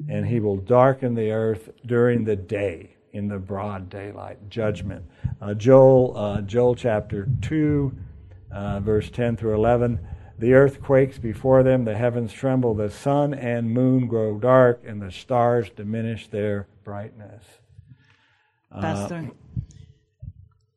and 0.09 0.27
he 0.27 0.41
will 0.41 0.57
darken 0.57 1.15
the 1.15 1.31
earth 1.31 1.71
during 1.87 2.25
the 2.25 2.37
day 2.37 2.97
in 3.13 3.29
the 3.29 3.39
broad 3.39 3.89
daylight. 3.89 4.51
Judgment. 4.51 5.05
Uh, 5.41 5.55
Joel, 5.55 6.17
uh, 6.17 6.41
Joel 6.43 6.75
chapter 6.75 7.29
2, 7.43 7.97
uh, 8.55 8.81
verse 8.81 9.11
10 9.11 9.37
through 9.37 9.55
11. 9.55 9.99
The 10.39 10.55
earth 10.55 10.81
quakes 10.81 11.19
before 11.19 11.63
them, 11.63 11.85
the 11.85 11.97
heavens 11.97 12.33
tremble, 12.33 12.75
the 12.75 12.91
sun 12.91 13.35
and 13.35 13.71
moon 13.71 14.07
grow 14.07 14.39
dark, 14.39 14.83
and 14.87 15.03
the 15.03 15.11
stars 15.11 15.71
diminish 15.71 16.29
their 16.29 16.67
brightness. 16.83 17.45
Uh, 18.73 18.81
Pastor, 18.81 19.31
uh, 19.31 19.61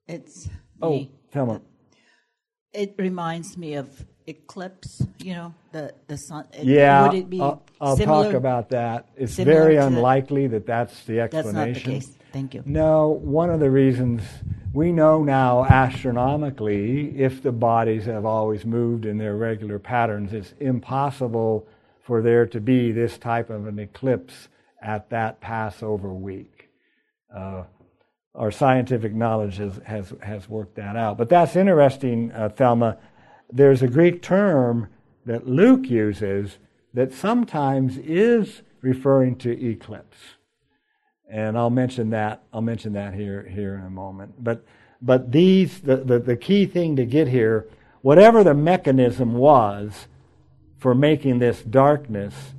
it's 0.07 0.49
oh, 0.81 0.91
me. 0.91 1.11
tell 1.31 1.45
me. 1.45 1.59
It 2.73 2.95
reminds 2.97 3.57
me 3.57 3.73
of 3.75 4.05
eclipse. 4.27 5.01
You 5.17 5.33
know, 5.33 5.55
the 5.71 5.93
the 6.07 6.17
sun. 6.17 6.45
Yeah, 6.61 7.07
would 7.07 7.17
it 7.17 7.29
be 7.29 7.41
I'll, 7.41 7.63
I'll 7.81 7.97
talk 7.97 8.33
about 8.33 8.69
that. 8.69 9.09
It's 9.15 9.35
very 9.35 9.77
unlikely 9.77 10.47
that 10.47 10.67
that's 10.67 11.03
the 11.05 11.21
explanation. 11.21 11.53
That's 11.55 11.55
not 11.55 11.73
the 11.73 11.79
case. 11.79 12.17
Thank 12.31 12.53
you. 12.53 12.61
No, 12.65 13.07
one 13.07 13.49
of 13.49 13.59
the 13.59 13.71
reasons 13.71 14.21
we 14.73 14.91
know 14.91 15.23
now 15.23 15.65
astronomically 15.65 17.17
if 17.17 17.41
the 17.41 17.51
bodies 17.51 18.05
have 18.05 18.25
always 18.25 18.65
moved 18.65 19.05
in 19.05 19.17
their 19.17 19.35
regular 19.35 19.79
patterns, 19.79 20.33
it's 20.33 20.53
impossible 20.59 21.67
for 22.03 22.21
there 22.21 22.45
to 22.45 22.59
be 22.59 22.91
this 22.91 23.17
type 23.17 23.49
of 23.49 23.67
an 23.67 23.79
eclipse 23.79 24.47
at 24.81 25.09
that 25.09 25.41
Passover 25.41 26.13
week. 26.13 26.69
Uh, 27.33 27.63
our 28.35 28.51
scientific 28.51 29.13
knowledge 29.13 29.57
has, 29.57 29.79
has, 29.85 30.13
has 30.21 30.47
worked 30.47 30.75
that 30.75 30.95
out. 30.95 31.17
But 31.17 31.29
that's 31.29 31.55
interesting, 31.55 32.31
uh, 32.31 32.49
Thelma. 32.49 32.97
There's 33.51 33.81
a 33.81 33.87
Greek 33.87 34.21
term 34.21 34.89
that 35.25 35.47
Luke 35.47 35.89
uses 35.89 36.59
that 36.93 37.13
sometimes 37.13 37.97
is 37.97 38.61
referring 38.81 39.37
to 39.37 39.69
eclipse 39.69 40.36
and 41.29 41.57
I'll 41.57 41.69
mention 41.69 42.09
that. 42.11 42.43
I'll 42.53 42.61
mention 42.61 42.93
that 42.93 43.13
here 43.13 43.43
here 43.43 43.75
in 43.75 43.83
a 43.85 43.89
moment. 43.89 44.43
But 44.43 44.63
but 45.01 45.31
these 45.31 45.81
the, 45.81 45.97
the, 45.97 46.19
the 46.19 46.37
key 46.37 46.65
thing 46.65 46.95
to 46.95 47.05
get 47.05 47.27
here, 47.27 47.67
whatever 48.01 48.43
the 48.43 48.53
mechanism 48.53 49.33
was 49.33 50.07
for 50.77 50.95
making 50.95 51.39
this 51.39 51.61
darkness, 51.61 52.53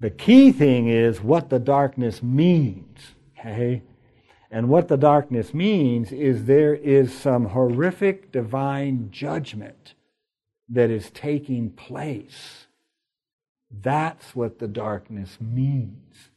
the 0.00 0.10
key 0.10 0.50
thing 0.52 0.88
is 0.88 1.20
what 1.20 1.50
the 1.50 1.58
darkness 1.58 2.22
means. 2.22 3.12
Okay? 3.38 3.82
And 4.50 4.68
what 4.68 4.88
the 4.88 4.96
darkness 4.96 5.54
means 5.54 6.10
is 6.10 6.44
there 6.44 6.74
is 6.74 7.16
some 7.16 7.46
horrific 7.46 8.32
divine 8.32 9.10
judgment 9.12 9.94
that 10.68 10.90
is 10.90 11.10
taking 11.10 11.70
place. 11.70 12.66
That's 13.70 14.34
what 14.34 14.58
the 14.58 14.66
darkness 14.66 15.38
means. 15.40 16.29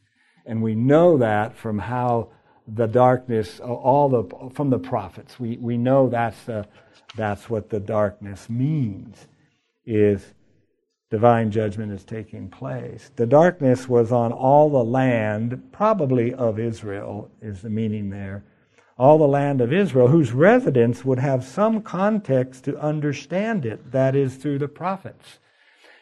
And 0.46 0.62
we 0.62 0.74
know 0.74 1.18
that 1.18 1.56
from 1.56 1.78
how 1.78 2.28
the 2.66 2.86
darkness, 2.86 3.60
all 3.60 4.08
the, 4.08 4.50
from 4.50 4.70
the 4.70 4.78
prophets. 4.78 5.38
We, 5.38 5.56
we 5.58 5.76
know 5.76 6.08
that's, 6.08 6.42
the, 6.44 6.66
that's 7.16 7.50
what 7.50 7.68
the 7.68 7.80
darkness 7.80 8.48
means, 8.48 9.26
is 9.84 10.34
divine 11.10 11.50
judgment 11.50 11.92
is 11.92 12.04
taking 12.04 12.48
place. 12.48 13.10
The 13.16 13.26
darkness 13.26 13.88
was 13.88 14.12
on 14.12 14.32
all 14.32 14.70
the 14.70 14.84
land, 14.84 15.62
probably 15.72 16.32
of 16.34 16.58
Israel, 16.58 17.30
is 17.40 17.62
the 17.62 17.70
meaning 17.70 18.10
there. 18.10 18.44
All 18.96 19.18
the 19.18 19.28
land 19.28 19.60
of 19.60 19.72
Israel, 19.72 20.08
whose 20.08 20.32
residents 20.32 21.04
would 21.04 21.18
have 21.18 21.44
some 21.44 21.82
context 21.82 22.64
to 22.64 22.78
understand 22.78 23.66
it, 23.66 23.92
that 23.92 24.16
is, 24.16 24.36
through 24.36 24.58
the 24.58 24.68
prophets. 24.68 25.38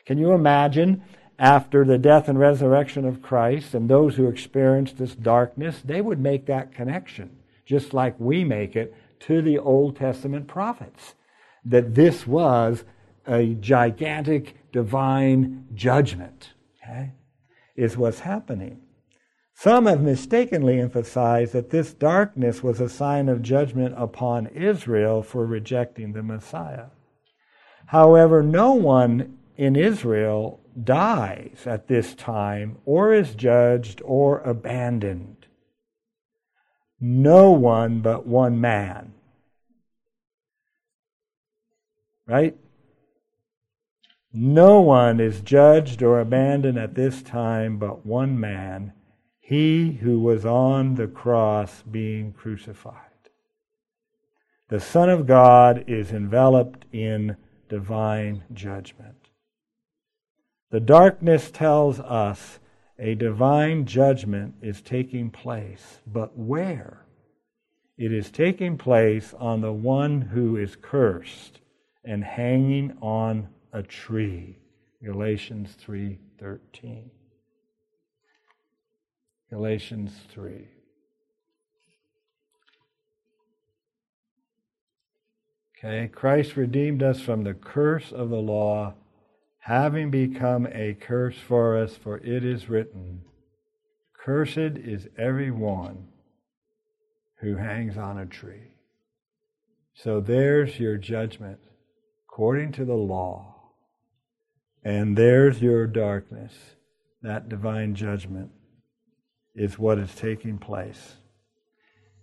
Can 0.06 0.18
you 0.18 0.32
imagine 0.32 1.02
after 1.42 1.84
the 1.84 1.98
death 1.98 2.28
and 2.28 2.38
resurrection 2.38 3.04
of 3.04 3.20
Christ 3.20 3.74
and 3.74 3.90
those 3.90 4.14
who 4.14 4.28
experienced 4.28 4.96
this 4.96 5.16
darkness, 5.16 5.82
they 5.84 6.00
would 6.00 6.20
make 6.20 6.46
that 6.46 6.72
connection, 6.72 7.36
just 7.66 7.92
like 7.92 8.14
we 8.20 8.44
make 8.44 8.76
it 8.76 8.94
to 9.18 9.42
the 9.42 9.58
Old 9.58 9.96
Testament 9.96 10.46
prophets, 10.46 11.14
that 11.64 11.96
this 11.96 12.28
was 12.28 12.84
a 13.26 13.54
gigantic 13.54 14.70
divine 14.70 15.66
judgment, 15.74 16.50
okay, 16.80 17.10
is 17.74 17.96
what's 17.96 18.20
happening. 18.20 18.80
Some 19.52 19.86
have 19.86 20.00
mistakenly 20.00 20.78
emphasized 20.78 21.54
that 21.54 21.70
this 21.70 21.92
darkness 21.92 22.62
was 22.62 22.80
a 22.80 22.88
sign 22.88 23.28
of 23.28 23.42
judgment 23.42 23.96
upon 23.98 24.46
Israel 24.46 25.24
for 25.24 25.44
rejecting 25.44 26.12
the 26.12 26.22
Messiah. 26.22 26.86
However, 27.86 28.44
no 28.44 28.74
one 28.74 29.38
in 29.56 29.74
Israel 29.74 30.60
dies 30.84 31.62
at 31.66 31.88
this 31.88 32.14
time 32.14 32.78
or 32.84 33.12
is 33.12 33.34
judged 33.34 34.00
or 34.04 34.40
abandoned. 34.40 35.46
No 37.00 37.50
one 37.50 38.00
but 38.00 38.26
one 38.26 38.60
man. 38.60 39.12
Right? 42.26 42.56
No 44.32 44.80
one 44.80 45.20
is 45.20 45.40
judged 45.40 46.02
or 46.02 46.20
abandoned 46.20 46.78
at 46.78 46.94
this 46.94 47.22
time 47.22 47.76
but 47.78 48.06
one 48.06 48.38
man, 48.40 48.92
he 49.40 49.92
who 50.00 50.20
was 50.20 50.46
on 50.46 50.94
the 50.94 51.08
cross 51.08 51.82
being 51.82 52.32
crucified. 52.32 52.96
The 54.68 54.80
Son 54.80 55.10
of 55.10 55.26
God 55.26 55.84
is 55.86 56.12
enveloped 56.12 56.86
in 56.92 57.36
divine 57.68 58.44
judgment. 58.54 59.21
The 60.72 60.80
darkness 60.80 61.50
tells 61.50 62.00
us 62.00 62.58
a 62.98 63.14
divine 63.14 63.84
judgment 63.84 64.54
is 64.62 64.80
taking 64.80 65.28
place, 65.28 66.00
but 66.06 66.34
where? 66.34 67.04
It 67.98 68.10
is 68.10 68.30
taking 68.30 68.78
place 68.78 69.34
on 69.34 69.60
the 69.60 69.72
one 69.72 70.22
who 70.22 70.56
is 70.56 70.74
cursed 70.74 71.60
and 72.06 72.24
hanging 72.24 72.96
on 73.02 73.48
a 73.70 73.82
tree. 73.82 74.60
Galatians 75.04 75.76
3:13. 75.76 77.10
Galatians 79.50 80.18
3. 80.30 80.68
Okay, 85.76 86.08
Christ 86.08 86.56
redeemed 86.56 87.02
us 87.02 87.20
from 87.20 87.44
the 87.44 87.52
curse 87.52 88.10
of 88.10 88.30
the 88.30 88.40
law 88.40 88.94
having 89.62 90.10
become 90.10 90.66
a 90.72 90.92
curse 90.94 91.36
for 91.36 91.76
us, 91.76 91.96
for 91.96 92.18
it 92.18 92.44
is 92.44 92.68
written, 92.68 93.22
Cursed 94.12 94.58
is 94.76 95.08
every 95.16 95.52
one 95.52 96.08
who 97.40 97.56
hangs 97.56 97.96
on 97.96 98.18
a 98.18 98.26
tree. 98.26 98.74
So 99.94 100.20
there's 100.20 100.80
your 100.80 100.96
judgment 100.96 101.60
according 102.26 102.72
to 102.72 102.84
the 102.84 102.94
law. 102.94 103.54
And 104.84 105.16
there's 105.16 105.62
your 105.62 105.86
darkness. 105.86 106.54
That 107.22 107.48
divine 107.48 107.94
judgment 107.94 108.50
is 109.54 109.78
what 109.78 109.98
is 109.98 110.12
taking 110.16 110.58
place. 110.58 111.14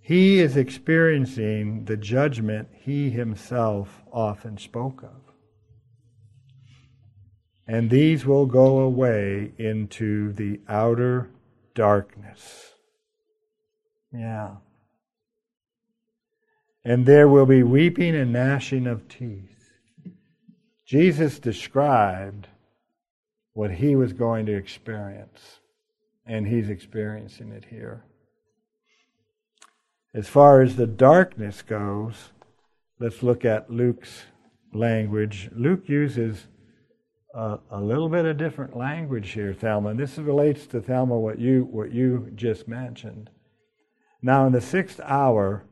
He 0.02 0.40
is 0.40 0.58
experiencing 0.58 1.86
the 1.86 1.96
judgment 1.96 2.68
he 2.74 3.10
himself 3.10 4.02
often 4.12 4.58
spoke 4.58 5.04
of 5.04 5.29
and 7.70 7.92
these 7.92 8.26
will 8.26 8.48
go 8.48 8.80
away 8.80 9.52
into 9.60 10.34
the 10.34 10.60
outer 10.68 11.30
darkness. 11.76 12.74
Yeah. 14.12 14.56
And 16.84 17.06
there 17.06 17.28
will 17.28 17.46
be 17.46 17.62
weeping 17.62 18.16
and 18.16 18.34
gnashing 18.34 18.88
of 18.88 19.08
teeth. 19.08 19.70
Jesus 20.84 21.38
described 21.38 22.48
what 23.54 23.70
he 23.70 23.96
was 23.96 24.14
going 24.14 24.48
to 24.48 24.58
experience, 24.58 25.60
and 26.26 26.48
he's 26.48 26.72
experiencing 26.72 27.52
it 27.52 27.66
here. 27.70 28.04
As 30.12 30.28
far 30.28 30.64
as 30.64 30.76
the 30.76 30.88
darkness 30.88 31.62
goes, 31.62 32.32
let's 33.00 33.22
look 33.22 33.46
at 33.46 33.70
Luke's 33.70 34.24
language. 34.74 35.52
Luke 35.54 35.88
uses 35.88 36.48
a, 37.34 37.60
a 37.72 37.82
little 37.82 38.10
bit 38.10 38.26
of 38.26 38.38
different 38.38 38.76
language 38.76 39.32
here, 39.32 39.54
Thelma. 39.54 39.94
This 39.94 40.18
relates 40.18 40.66
to 40.68 40.82
Thelma 40.82 41.18
what 41.18 41.40
you 41.40 41.68
what 41.72 41.92
you 41.92 42.32
just 42.36 42.68
mentioned. 42.68 43.30
Now 44.22 44.46
in 44.48 44.54
the 44.54 44.62
sixth 44.62 45.00
hour, 45.04 45.66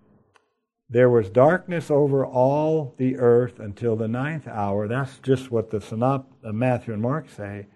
there 0.89 1.09
was 1.09 1.29
darkness 1.29 1.91
over 1.91 2.25
all 2.25 2.95
the 2.97 3.17
earth 3.17 3.59
until 3.59 3.95
the 3.95 4.07
ninth 4.07 4.47
hour. 4.47 4.87
That's 4.87 5.17
just 5.19 5.51
what 5.51 5.69
the 5.69 5.79
uh, 6.01 6.51
Matthew 6.53 6.93
and 6.93 7.01
Mark 7.01 7.29
say. 7.29 7.67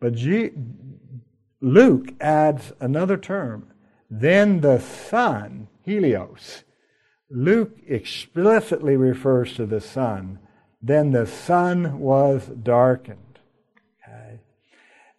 But 0.00 0.14
G, 0.14 0.50
Luke 1.60 2.14
adds 2.20 2.72
another 2.80 3.18
term. 3.18 3.72
Then 4.08 4.60
the 4.62 4.80
sun, 4.80 5.68
Helios. 5.84 6.64
Luke 7.30 7.76
explicitly 7.86 8.96
refers 8.96 9.54
to 9.54 9.66
the 9.66 9.80
sun 9.80 10.38
then 10.82 11.12
the 11.12 11.26
sun 11.26 11.98
was 11.98 12.46
darkened. 12.46 13.38
Okay? 14.02 14.40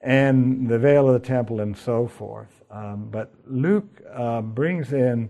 And 0.02 0.68
the 0.68 0.80
veil 0.80 1.08
of 1.08 1.14
the 1.22 1.28
temple 1.28 1.60
and 1.60 1.78
so 1.78 2.08
forth. 2.08 2.64
Um, 2.70 3.10
but 3.12 3.34
Luke 3.46 4.02
uh, 4.14 4.42
brings 4.42 4.94
in 4.94 5.30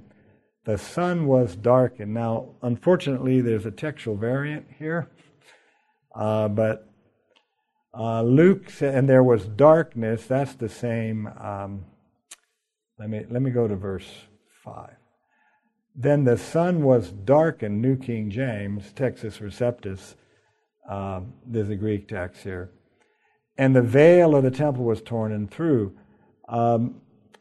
the 0.63 0.77
sun 0.77 1.25
was 1.25 1.55
darkened. 1.55 2.13
Now, 2.13 2.49
unfortunately, 2.61 3.41
there's 3.41 3.65
a 3.65 3.71
textual 3.71 4.15
variant 4.15 4.67
here. 4.77 5.09
Uh, 6.13 6.47
but 6.47 6.87
uh, 7.97 8.21
Luke 8.21 8.69
said, 8.69 8.95
and 8.95 9.09
there 9.09 9.23
was 9.23 9.47
darkness. 9.47 10.25
That's 10.27 10.53
the 10.53 10.69
same. 10.69 11.27
Um, 11.27 11.85
let 12.99 13.09
me 13.09 13.25
let 13.29 13.41
me 13.41 13.49
go 13.49 13.67
to 13.67 13.75
verse 13.75 14.07
five. 14.63 14.95
Then 15.95 16.23
the 16.23 16.37
sun 16.37 16.83
was 16.83 17.11
darkened. 17.11 17.81
New 17.81 17.97
King 17.97 18.29
James, 18.29 18.93
Textus 18.93 19.41
Receptus, 19.41 20.15
um, 20.91 21.33
there's 21.45 21.69
a 21.69 21.75
Greek 21.75 22.09
text 22.09 22.43
here. 22.43 22.69
And 23.57 23.73
the 23.73 23.81
veil 23.81 24.35
of 24.35 24.43
the 24.43 24.51
temple 24.51 24.83
was 24.83 25.01
torn 25.01 25.31
in 25.31 25.47
through. 25.47 25.97
Um, 26.49 26.99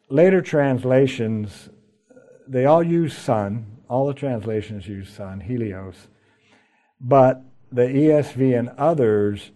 later 0.09 0.41
translations, 0.41 1.69
they 2.47 2.65
all 2.65 2.83
use 2.83 3.17
sun. 3.19 3.79
All 3.89 4.07
the 4.07 4.15
translations 4.15 4.87
use 4.87 5.13
sun, 5.13 5.41
Helios. 5.41 6.07
But 7.01 7.43
the 7.73 7.89
ESV 7.89 8.57
and 8.57 8.69
others 8.79 9.51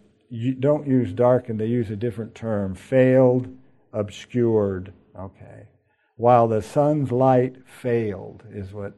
don't 0.59 0.89
use 0.89 1.13
darkened, 1.13 1.61
they 1.61 1.67
use 1.67 1.91
a 1.91 1.97
different 1.97 2.35
term 2.35 2.75
failed, 2.75 3.57
obscured. 3.93 4.93
Okay. 5.17 5.69
While 6.17 6.49
the 6.49 6.63
sun's 6.63 7.13
light 7.13 7.59
failed, 7.65 8.43
is 8.51 8.73
what 8.73 8.95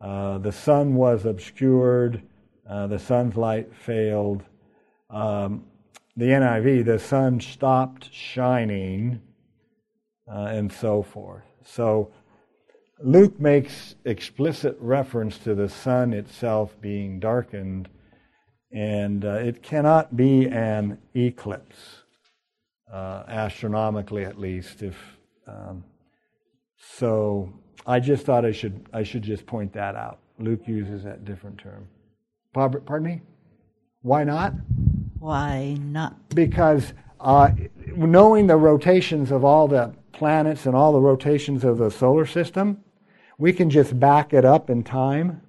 uh, 0.00 0.38
the 0.38 0.52
sun 0.52 0.94
was 0.94 1.24
obscured 1.24 2.22
uh, 2.68 2.86
the 2.86 2.98
sun's 2.98 3.36
light 3.36 3.74
failed. 3.74 4.42
Um, 5.10 5.64
the 6.16 6.26
NIV, 6.26 6.84
the 6.84 6.98
sun 6.98 7.40
stopped 7.40 8.12
shining, 8.12 9.20
uh, 10.30 10.46
and 10.46 10.72
so 10.72 11.02
forth. 11.02 11.42
So 11.64 12.10
Luke 13.00 13.38
makes 13.40 13.96
explicit 14.04 14.76
reference 14.80 15.38
to 15.38 15.54
the 15.54 15.68
sun 15.68 16.12
itself 16.12 16.80
being 16.80 17.18
darkened, 17.20 17.88
and 18.72 19.24
uh, 19.24 19.34
it 19.34 19.62
cannot 19.62 20.16
be 20.16 20.46
an 20.46 20.98
eclipse, 21.14 22.02
uh, 22.92 23.24
astronomically 23.28 24.24
at 24.24 24.38
least. 24.38 24.82
If 24.82 24.96
um, 25.46 25.84
so, 26.76 27.52
I 27.86 28.00
just 28.00 28.24
thought 28.24 28.44
I 28.44 28.52
should 28.52 28.86
I 28.92 29.02
should 29.02 29.22
just 29.22 29.46
point 29.46 29.72
that 29.72 29.96
out. 29.96 30.20
Luke 30.38 30.66
uses 30.66 31.02
that 31.04 31.24
different 31.24 31.58
term. 31.58 31.88
Pardon 32.54 33.02
me? 33.02 33.20
Why 34.02 34.24
not? 34.24 34.54
Why 35.18 35.76
not? 35.80 36.28
Because 36.30 36.92
uh, 37.20 37.50
knowing 37.96 38.46
the 38.46 38.56
rotations 38.56 39.30
of 39.30 39.44
all 39.44 39.66
the 39.68 39.94
planets 40.12 40.66
and 40.66 40.76
all 40.76 40.92
the 40.92 41.00
rotations 41.00 41.64
of 41.64 41.78
the 41.78 41.90
solar 41.90 42.24
system, 42.26 42.78
we 43.38 43.52
can 43.52 43.68
just 43.70 43.98
back 43.98 44.32
it 44.32 44.44
up 44.44 44.70
in 44.70 44.84
time 44.84 45.40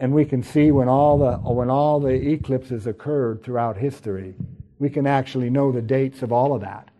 and 0.00 0.12
we 0.12 0.24
can 0.24 0.42
see 0.42 0.70
when 0.72 0.88
all 0.88 1.16
the 1.18 1.36
when 1.38 1.70
all 1.70 2.00
the 2.00 2.08
eclipses 2.32 2.86
occurred 2.86 3.42
throughout 3.42 3.76
history. 3.76 4.34
We 4.78 4.90
can 4.90 5.06
actually 5.06 5.48
know 5.48 5.70
the 5.72 5.80
dates 5.82 6.22
of 6.22 6.32
all 6.32 6.54
of 6.54 6.60
that. 6.62 6.90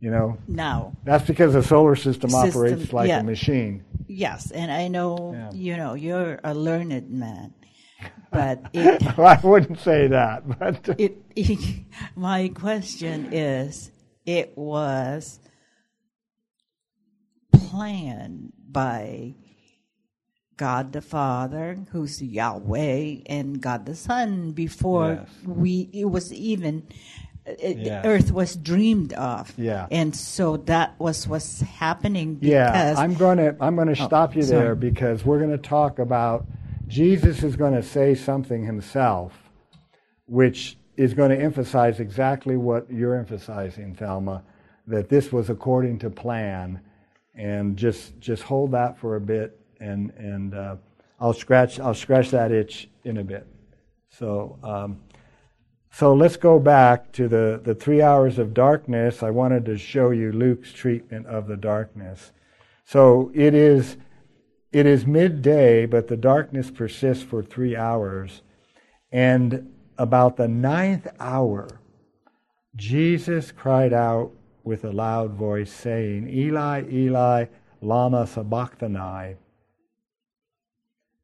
You 0.00 0.10
know, 0.10 0.38
Now, 0.48 0.92
that's 1.04 1.26
because 1.26 1.52
the 1.52 1.62
solar 1.62 1.94
system, 1.94 2.30
System, 2.30 2.48
operates 2.50 2.92
like 2.92 3.08
yeah. 3.08 3.20
a 3.20 3.22
machine. 3.22 3.84
yes, 4.08 4.50
and 4.50 4.72
I 4.72 4.88
know 4.88 5.32
Yeah. 5.34 5.50
you 5.52 5.76
know 5.76 5.94
you're 5.94 6.40
a 6.42 6.54
learned 6.54 7.10
man, 7.10 7.52
but 8.30 8.64
it 8.72 9.18
I 9.18 9.38
wouldn't 9.42 9.80
say 9.80 10.06
that, 10.08 10.58
but 10.58 10.94
it, 10.98 11.16
my 12.16 12.48
question 12.48 13.32
is 13.32 13.90
it 14.26 14.56
was 14.56 15.40
planned 17.52 18.52
by 18.70 19.34
God 20.56 20.92
the 20.92 21.00
Father, 21.00 21.78
who's 21.90 22.22
Yahweh, 22.22 23.16
and 23.26 23.60
God 23.60 23.86
the 23.86 23.94
Son 23.94 24.50
before 24.52 25.20
Yes. 25.20 25.28
we 25.46 25.88
it 25.92 26.04
was 26.04 26.32
even 26.32 26.86
it, 27.46 27.78
Yes. 27.78 28.02
the 28.04 28.08
earth 28.08 28.32
was 28.32 28.54
dreamed 28.56 29.14
of. 29.14 29.52
Yeah. 29.56 29.86
And 29.90 30.14
so 30.14 30.58
that 30.58 30.94
was 31.00 31.26
what's 31.26 31.62
happening 31.62 32.34
because 32.34 32.50
Yeah, 32.52 32.94
I'm 32.98 33.14
going 33.14 33.38
to 33.38 33.56
I'm 33.60 33.74
going 33.74 33.92
to 33.92 34.00
oh, 34.02 34.06
stop 34.06 34.36
you 34.36 34.42
sorry. 34.42 34.60
there 34.62 34.74
because 34.74 35.24
we're 35.24 35.38
going 35.38 35.50
to 35.50 35.58
talk 35.58 35.98
about 35.98 36.46
Jesus 36.90 37.44
is 37.44 37.54
going 37.54 37.74
to 37.74 37.82
say 37.82 38.16
something 38.16 38.64
himself, 38.64 39.32
which 40.26 40.76
is 40.96 41.14
going 41.14 41.30
to 41.30 41.40
emphasize 41.40 42.00
exactly 42.00 42.56
what 42.56 42.90
you're 42.90 43.14
emphasizing, 43.14 43.94
Thelma, 43.94 44.42
that 44.88 45.08
this 45.08 45.32
was 45.32 45.50
according 45.50 46.00
to 46.00 46.10
plan, 46.10 46.80
and 47.34 47.76
just 47.76 48.18
just 48.18 48.42
hold 48.42 48.72
that 48.72 48.98
for 48.98 49.14
a 49.14 49.20
bit, 49.20 49.58
and 49.78 50.10
and 50.18 50.54
uh, 50.54 50.76
I'll 51.20 51.32
scratch 51.32 51.78
I'll 51.78 51.94
scratch 51.94 52.30
that 52.30 52.50
itch 52.50 52.88
in 53.04 53.18
a 53.18 53.24
bit. 53.24 53.46
So. 54.10 54.58
Um, 54.62 55.00
so 55.92 56.14
let's 56.14 56.36
go 56.36 56.60
back 56.60 57.10
to 57.14 57.26
the, 57.26 57.60
the 57.64 57.74
three 57.74 58.00
hours 58.00 58.38
of 58.38 58.54
darkness. 58.54 59.24
I 59.24 59.30
wanted 59.30 59.64
to 59.64 59.76
show 59.76 60.10
you 60.10 60.30
Luke's 60.30 60.72
treatment 60.72 61.26
of 61.26 61.48
the 61.48 61.56
darkness. 61.56 62.30
So 62.84 63.32
it 63.34 63.54
is, 63.54 63.96
it 64.72 64.86
is 64.86 65.04
midday, 65.04 65.84
but 65.84 66.06
the 66.06 66.16
darkness 66.16 66.70
persists 66.70 67.24
for 67.24 67.42
three 67.42 67.74
hours. 67.74 68.42
And 69.10 69.72
about 69.98 70.36
the 70.36 70.46
ninth 70.46 71.08
hour, 71.18 71.80
Jesus 72.76 73.50
cried 73.50 73.92
out 73.92 74.30
with 74.62 74.84
a 74.84 74.92
loud 74.92 75.32
voice, 75.32 75.72
saying, 75.72 76.28
Eli, 76.28 76.84
Eli, 76.88 77.46
Lama 77.80 78.26
Sabachthani. 78.26 79.36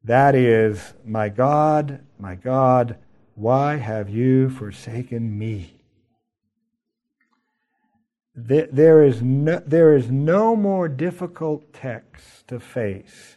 That 0.03 0.35
is, 0.35 0.93
My 1.05 1.29
God, 1.29 2.01
my 2.19 2.35
God, 2.35 2.97
why 3.35 3.77
have 3.77 4.09
you 4.09 4.49
forsaken 4.49 5.37
me? 5.37 5.73
There 8.35 9.03
is 9.03 9.21
no, 9.21 9.61
there 9.65 9.95
is 9.95 10.11
no 10.11 10.55
more 10.55 10.87
difficult 10.87 11.73
text 11.73 12.47
to 12.49 12.59
face 12.59 13.36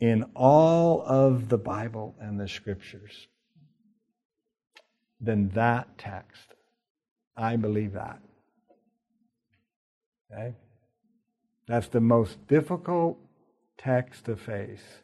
in 0.00 0.24
all 0.34 1.02
of 1.02 1.48
the 1.48 1.58
Bible 1.58 2.14
and 2.20 2.38
the 2.38 2.48
scriptures 2.48 3.28
than 5.20 5.48
that 5.50 5.98
text. 5.98 6.54
I 7.36 7.56
believe 7.56 7.92
that. 7.92 8.20
Okay? 10.30 10.54
That's 11.66 11.88
the 11.88 12.00
most 12.00 12.46
difficult 12.46 13.18
text 13.78 14.26
to 14.26 14.36
face 14.36 15.02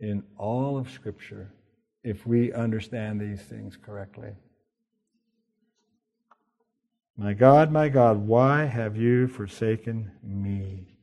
in 0.00 0.22
all 0.38 0.78
of 0.78 0.90
Scripture 0.90 1.50
if 2.02 2.26
we 2.26 2.52
understand 2.52 3.20
these 3.20 3.42
things 3.42 3.76
correctly. 3.76 4.30
My 7.16 7.32
God, 7.32 7.72
my 7.72 7.88
God, 7.88 8.18
why 8.18 8.64
have 8.64 8.96
you 8.96 9.26
forsaken 9.26 10.12
me? 10.22 10.95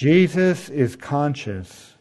Jesus 0.00 0.70
is 0.70 0.96
conscious 0.96 1.94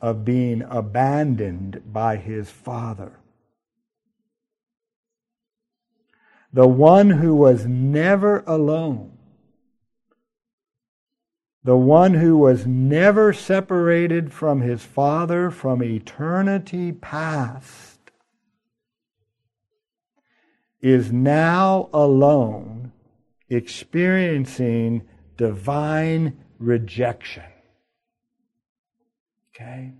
of 0.00 0.24
being 0.24 0.62
abandoned 0.62 1.82
by 1.92 2.14
his 2.14 2.48
Father. 2.48 3.18
The 6.52 6.68
one 6.68 7.10
who 7.10 7.34
was 7.34 7.66
never 7.66 8.44
alone 8.46 9.18
the 11.64 11.76
one 11.76 12.14
who 12.14 12.36
was 12.36 12.66
never 12.66 13.32
separated 13.32 14.32
from 14.32 14.60
his 14.60 14.84
Father 14.84 15.50
from 15.50 15.82
eternity 15.82 16.90
past, 16.90 18.10
is 20.80 21.12
now 21.12 21.88
alone 21.92 22.90
experiencing 23.48 25.02
divine 25.36 26.36
rejection. 26.62 27.44
Okay? 29.54 29.92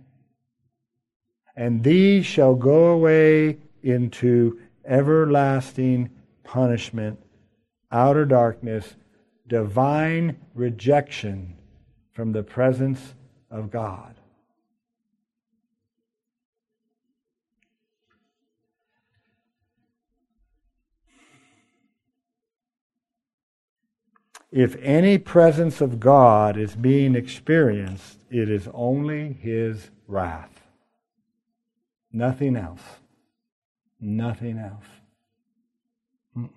And 1.56 1.82
these 1.84 2.24
shall 2.24 2.54
go 2.54 2.86
away 2.86 3.58
into 3.82 4.60
everlasting 4.84 6.10
punishment, 6.44 7.18
outer 7.90 8.24
darkness, 8.24 8.94
divine 9.46 10.36
rejection 10.54 11.56
from 12.12 12.32
the 12.32 12.42
presence 12.42 13.14
of 13.50 13.70
God. 13.70 14.14
If 24.52 24.76
any 24.82 25.16
presence 25.16 25.80
of 25.80 25.98
God 25.98 26.58
is 26.58 26.76
being 26.76 27.16
experienced, 27.16 28.18
it 28.30 28.50
is 28.50 28.68
only 28.74 29.32
His 29.32 29.88
wrath. 30.06 30.60
Nothing 32.12 32.56
else. 32.56 32.82
Nothing 33.98 34.58
else. 34.58 34.84
Mm-mm. 36.36 36.50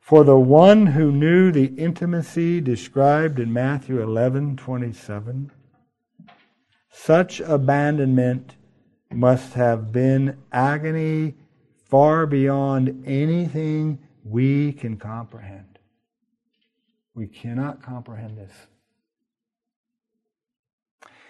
For 0.00 0.24
the 0.24 0.38
one 0.38 0.86
who 0.86 1.12
knew 1.12 1.52
the 1.52 1.66
intimacy 1.76 2.62
described 2.62 3.38
in 3.38 3.52
Matthew 3.52 4.00
11:27, 4.00 5.50
such 6.88 7.40
abandonment 7.40 8.56
must 9.12 9.52
have 9.52 9.92
been 9.92 10.38
agony 10.50 11.34
far 11.84 12.24
beyond 12.26 13.02
anything 13.06 13.98
we 14.28 14.72
can 14.72 14.96
comprehend. 14.96 15.78
We 17.14 17.26
cannot 17.26 17.82
comprehend 17.82 18.36
this. 18.36 18.52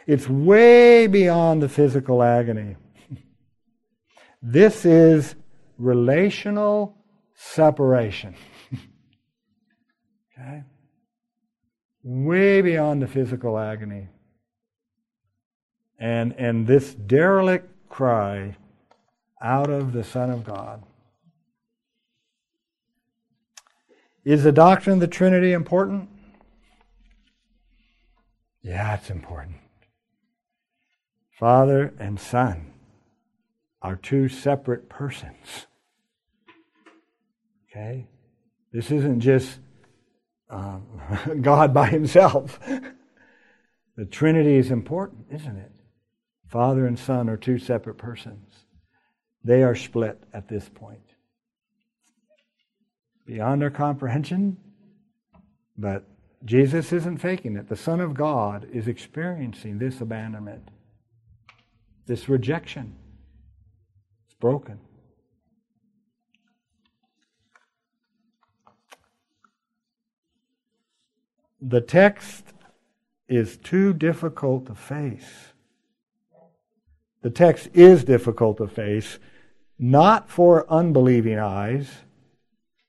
It's 0.07 0.28
way 0.28 1.07
beyond 1.07 1.62
the 1.62 1.68
physical 1.68 2.22
agony. 2.22 2.76
this 4.42 4.84
is 4.84 5.34
relational 5.76 6.96
separation. 7.34 8.34
okay? 10.32 10.64
Way 12.03 12.62
beyond 12.62 13.03
the 13.03 13.07
physical 13.07 13.59
agony. 13.59 14.09
And, 15.99 16.32
and 16.38 16.66
this 16.66 16.94
derelict 16.94 17.88
cry 17.88 18.57
out 19.40 19.70
of 19.70 19.92
the 19.92 20.05
Son 20.05 20.30
of 20.30 20.44
God. 20.44 20.82
Is 24.25 24.45
the 24.45 24.53
doctrine 24.53 24.95
of 24.95 25.01
the 25.01 25.07
Trinity 25.07 25.53
important? 25.53 26.09
Yeah, 28.62 28.95
it's 28.95 29.11
important. 29.11 29.57
Father 31.39 31.95
and 31.99 32.19
Son 32.19 32.73
are 33.81 33.97
two 33.97 34.29
separate 34.29 34.89
persons. 34.89 35.66
Okay? 37.71 38.09
This 38.73 38.91
isn't 38.91 39.21
just 39.21 39.61
um, 40.51 40.85
God 41.41 41.73
by 41.73 41.87
himself. 41.87 42.59
the 43.97 44.05
Trinity 44.05 44.57
is 44.57 44.71
important, 44.71 45.27
isn't 45.31 45.57
it? 45.57 45.73
Father 46.49 46.87
and 46.87 46.99
Son 46.99 47.29
are 47.29 47.37
two 47.37 47.59
separate 47.59 47.99
persons. 47.99 48.64
They 49.45 49.62
are 49.62 49.75
split 49.75 50.23
at 50.33 50.49
this 50.49 50.69
point 50.69 51.01
beyond 53.29 53.62
our 53.62 53.68
comprehension, 53.68 54.57
but 55.76 56.03
Jesus 56.47 56.95
isn't 56.95 57.18
faking 57.18 57.57
it. 57.57 57.68
The 57.68 57.76
Son 57.76 58.01
of 58.01 58.14
God 58.14 58.66
is 58.72 58.89
experiencing 58.89 59.79
this 59.79 60.01
abandonment, 60.01 60.70
this 62.07 62.26
rejection. 62.26 62.97
It's 64.24 64.35
broken. 64.41 64.81
The 71.61 71.83
text 71.83 72.55
is 73.29 73.59
too 73.59 73.93
difficult 73.93 74.64
to 74.66 74.74
face. 74.74 75.53
The 77.20 77.31
text 77.31 77.68
is 77.74 78.05
difficult 78.05 78.57
to 78.57 78.68
face, 78.68 79.18
not 79.79 80.31
for 80.31 80.70
unbelieving 80.72 81.39
eyes 81.39 81.91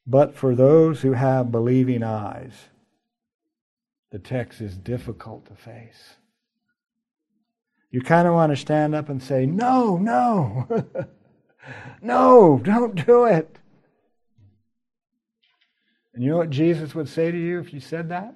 but 0.10 0.36
for 0.36 0.56
those 0.56 1.02
who 1.02 1.14
have 1.14 1.52
believing 1.52 2.02
eyes. 2.02 2.54
The 4.12 4.18
text 4.18 4.60
is 4.60 4.76
difficult 4.76 5.46
to 5.46 5.56
face. 5.56 6.16
You 7.92 8.02
kind 8.02 8.28
of 8.28 8.34
want 8.34 8.52
to 8.52 8.56
stand 8.56 8.96
up 8.96 9.10
and 9.10 9.22
say, 9.22 9.46
No, 9.46 9.98
no, 9.98 10.68
no, 12.02 12.60
don't 12.64 13.06
do 13.06 13.26
it. 13.26 13.56
And 16.16 16.24
you 16.24 16.32
know 16.32 16.38
what 16.38 16.50
Jesus 16.50 16.96
would 16.96 17.08
say 17.08 17.32
to 17.32 17.38
you 17.38 17.60
if 17.60 17.72
you 17.72 17.80
said 17.80 18.10
that? 18.10 18.36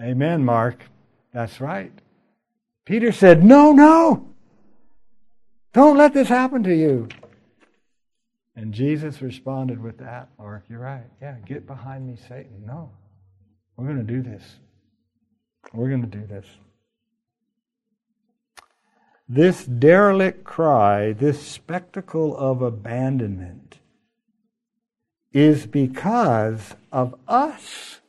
Amen, 0.00 0.44
Mark. 0.44 0.84
That's 1.32 1.60
right. 1.60 1.92
Peter 2.84 3.12
said, 3.12 3.44
No, 3.44 3.70
no. 3.70 4.26
Don't 5.72 5.96
let 5.96 6.12
this 6.12 6.28
happen 6.28 6.64
to 6.64 6.74
you. 6.74 7.08
And 8.60 8.74
Jesus 8.74 9.22
responded 9.22 9.82
with 9.82 9.96
that, 9.98 10.28
Mark, 10.38 10.64
you're 10.68 10.80
right. 10.80 11.06
Yeah, 11.22 11.36
get 11.46 11.66
behind 11.66 12.06
me, 12.06 12.18
Satan. 12.28 12.62
No. 12.66 12.90
We're 13.74 13.86
going 13.86 14.06
to 14.06 14.12
do 14.12 14.20
this. 14.20 14.42
We're 15.72 15.88
going 15.88 16.02
to 16.02 16.06
do 16.06 16.26
this. 16.26 16.44
This 19.26 19.64
derelict 19.64 20.44
cry, 20.44 21.14
this 21.14 21.40
spectacle 21.40 22.36
of 22.36 22.60
abandonment, 22.60 23.78
is 25.32 25.64
because 25.64 26.74
of 26.92 27.14
us. 27.26 28.00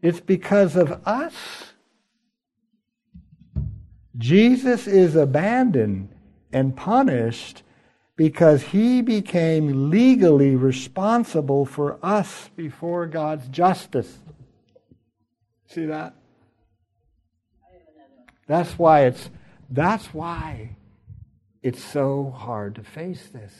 It's 0.00 0.20
because 0.20 0.76
of 0.76 1.00
us. 1.04 1.34
Jesus 4.16 4.86
is 4.86 5.16
abandoned 5.16 6.10
and 6.52 6.76
punished 6.76 7.62
because 8.16 8.62
he 8.62 9.00
became 9.00 9.90
legally 9.90 10.56
responsible 10.56 11.64
for 11.64 11.98
us 12.02 12.50
before 12.56 13.06
God's 13.06 13.46
justice. 13.48 14.18
See 15.66 15.86
that? 15.86 16.14
That's 18.48 18.78
why 18.78 19.04
it's 19.04 19.30
that's 19.70 20.06
why 20.14 20.76
it's 21.62 21.82
so 21.82 22.34
hard 22.36 22.74
to 22.76 22.82
face 22.82 23.28
this. 23.28 23.52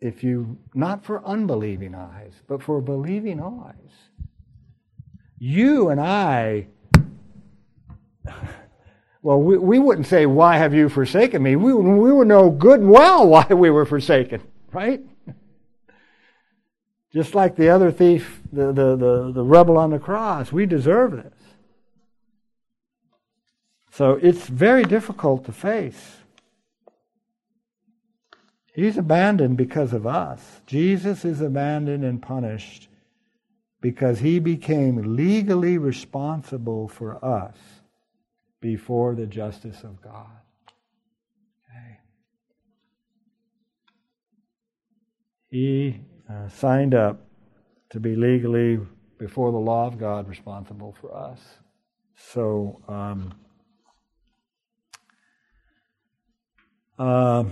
If 0.00 0.22
you 0.22 0.58
not 0.74 1.04
for 1.04 1.24
unbelieving 1.26 1.94
eyes, 1.94 2.34
but 2.46 2.62
for 2.62 2.80
believing 2.80 3.40
eyes. 3.40 3.74
You 5.38 5.88
and 5.88 6.00
I 6.00 6.68
well, 9.24 9.40
we, 9.40 9.56
we 9.56 9.78
wouldn't 9.78 10.06
say, 10.06 10.26
Why 10.26 10.58
have 10.58 10.74
you 10.74 10.90
forsaken 10.90 11.42
me? 11.42 11.56
We, 11.56 11.72
we 11.72 12.12
would 12.12 12.28
know 12.28 12.50
good 12.50 12.80
and 12.80 12.90
well 12.90 13.26
why 13.28 13.46
we 13.46 13.70
were 13.70 13.86
forsaken, 13.86 14.42
right? 14.70 15.00
Just 17.10 17.34
like 17.34 17.56
the 17.56 17.70
other 17.70 17.90
thief, 17.90 18.42
the, 18.52 18.66
the, 18.66 18.96
the, 18.96 19.32
the 19.32 19.42
rebel 19.42 19.78
on 19.78 19.90
the 19.90 19.98
cross, 19.98 20.52
we 20.52 20.66
deserve 20.66 21.12
this. 21.12 21.32
So 23.92 24.18
it's 24.20 24.46
very 24.46 24.82
difficult 24.82 25.46
to 25.46 25.52
face. 25.52 26.16
He's 28.74 28.98
abandoned 28.98 29.56
because 29.56 29.94
of 29.94 30.06
us. 30.06 30.60
Jesus 30.66 31.24
is 31.24 31.40
abandoned 31.40 32.04
and 32.04 32.20
punished 32.20 32.88
because 33.80 34.18
he 34.18 34.38
became 34.38 35.16
legally 35.16 35.78
responsible 35.78 36.88
for 36.88 37.24
us 37.24 37.56
before 38.64 39.14
the 39.14 39.26
justice 39.26 39.84
of 39.84 40.00
God. 40.00 40.40
Okay. 41.68 41.98
He 45.50 46.00
uh, 46.30 46.48
signed 46.48 46.94
up 46.94 47.28
to 47.90 48.00
be 48.00 48.16
legally, 48.16 48.80
before 49.18 49.52
the 49.52 49.58
law 49.58 49.86
of 49.86 49.98
God, 49.98 50.26
responsible 50.26 50.96
for 50.98 51.14
us. 51.14 51.40
So, 52.16 52.80
um, 52.88 53.34
uh, 56.98 57.44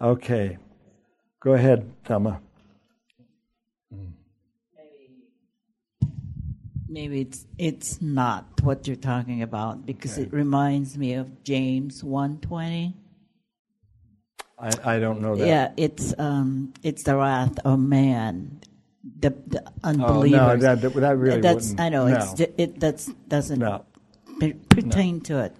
okay. 0.00 0.56
Go 1.40 1.52
ahead, 1.52 1.92
Thelma. 2.06 2.40
Maybe 6.88 7.20
it's 7.20 7.46
it's 7.58 8.00
not 8.02 8.44
what 8.62 8.86
you're 8.86 8.96
talking 8.96 9.42
about 9.42 9.84
because 9.86 10.12
Okay. 10.14 10.22
it 10.22 10.32
reminds 10.32 10.96
me 10.96 11.14
of 11.14 11.42
James 11.44 12.02
120. 12.02 12.94
I, 14.60 14.70
I 14.96 14.98
don't 14.98 15.20
know 15.20 15.36
that. 15.36 15.46
Yeah, 15.46 15.72
it's 15.76 16.14
um 16.18 16.72
it's 16.82 17.04
the 17.04 17.16
wrath 17.16 17.58
of 17.64 17.78
man, 17.78 18.60
the, 19.20 19.30
the 19.46 19.62
Oh, 19.84 19.92
no, 20.22 20.56
that, 20.56 20.80
that, 20.80 20.92
that 20.94 21.16
really 21.16 21.40
that's. 21.40 21.74
I 21.78 21.88
know 21.90 22.08
no, 22.08 22.16
it's 22.16 22.40
it 22.58 22.80
that's 22.80 23.06
doesn't 23.28 23.60
no, 23.60 23.84
per- 24.40 24.54
pertain 24.68 25.20
to 25.22 25.44
it. 25.44 25.52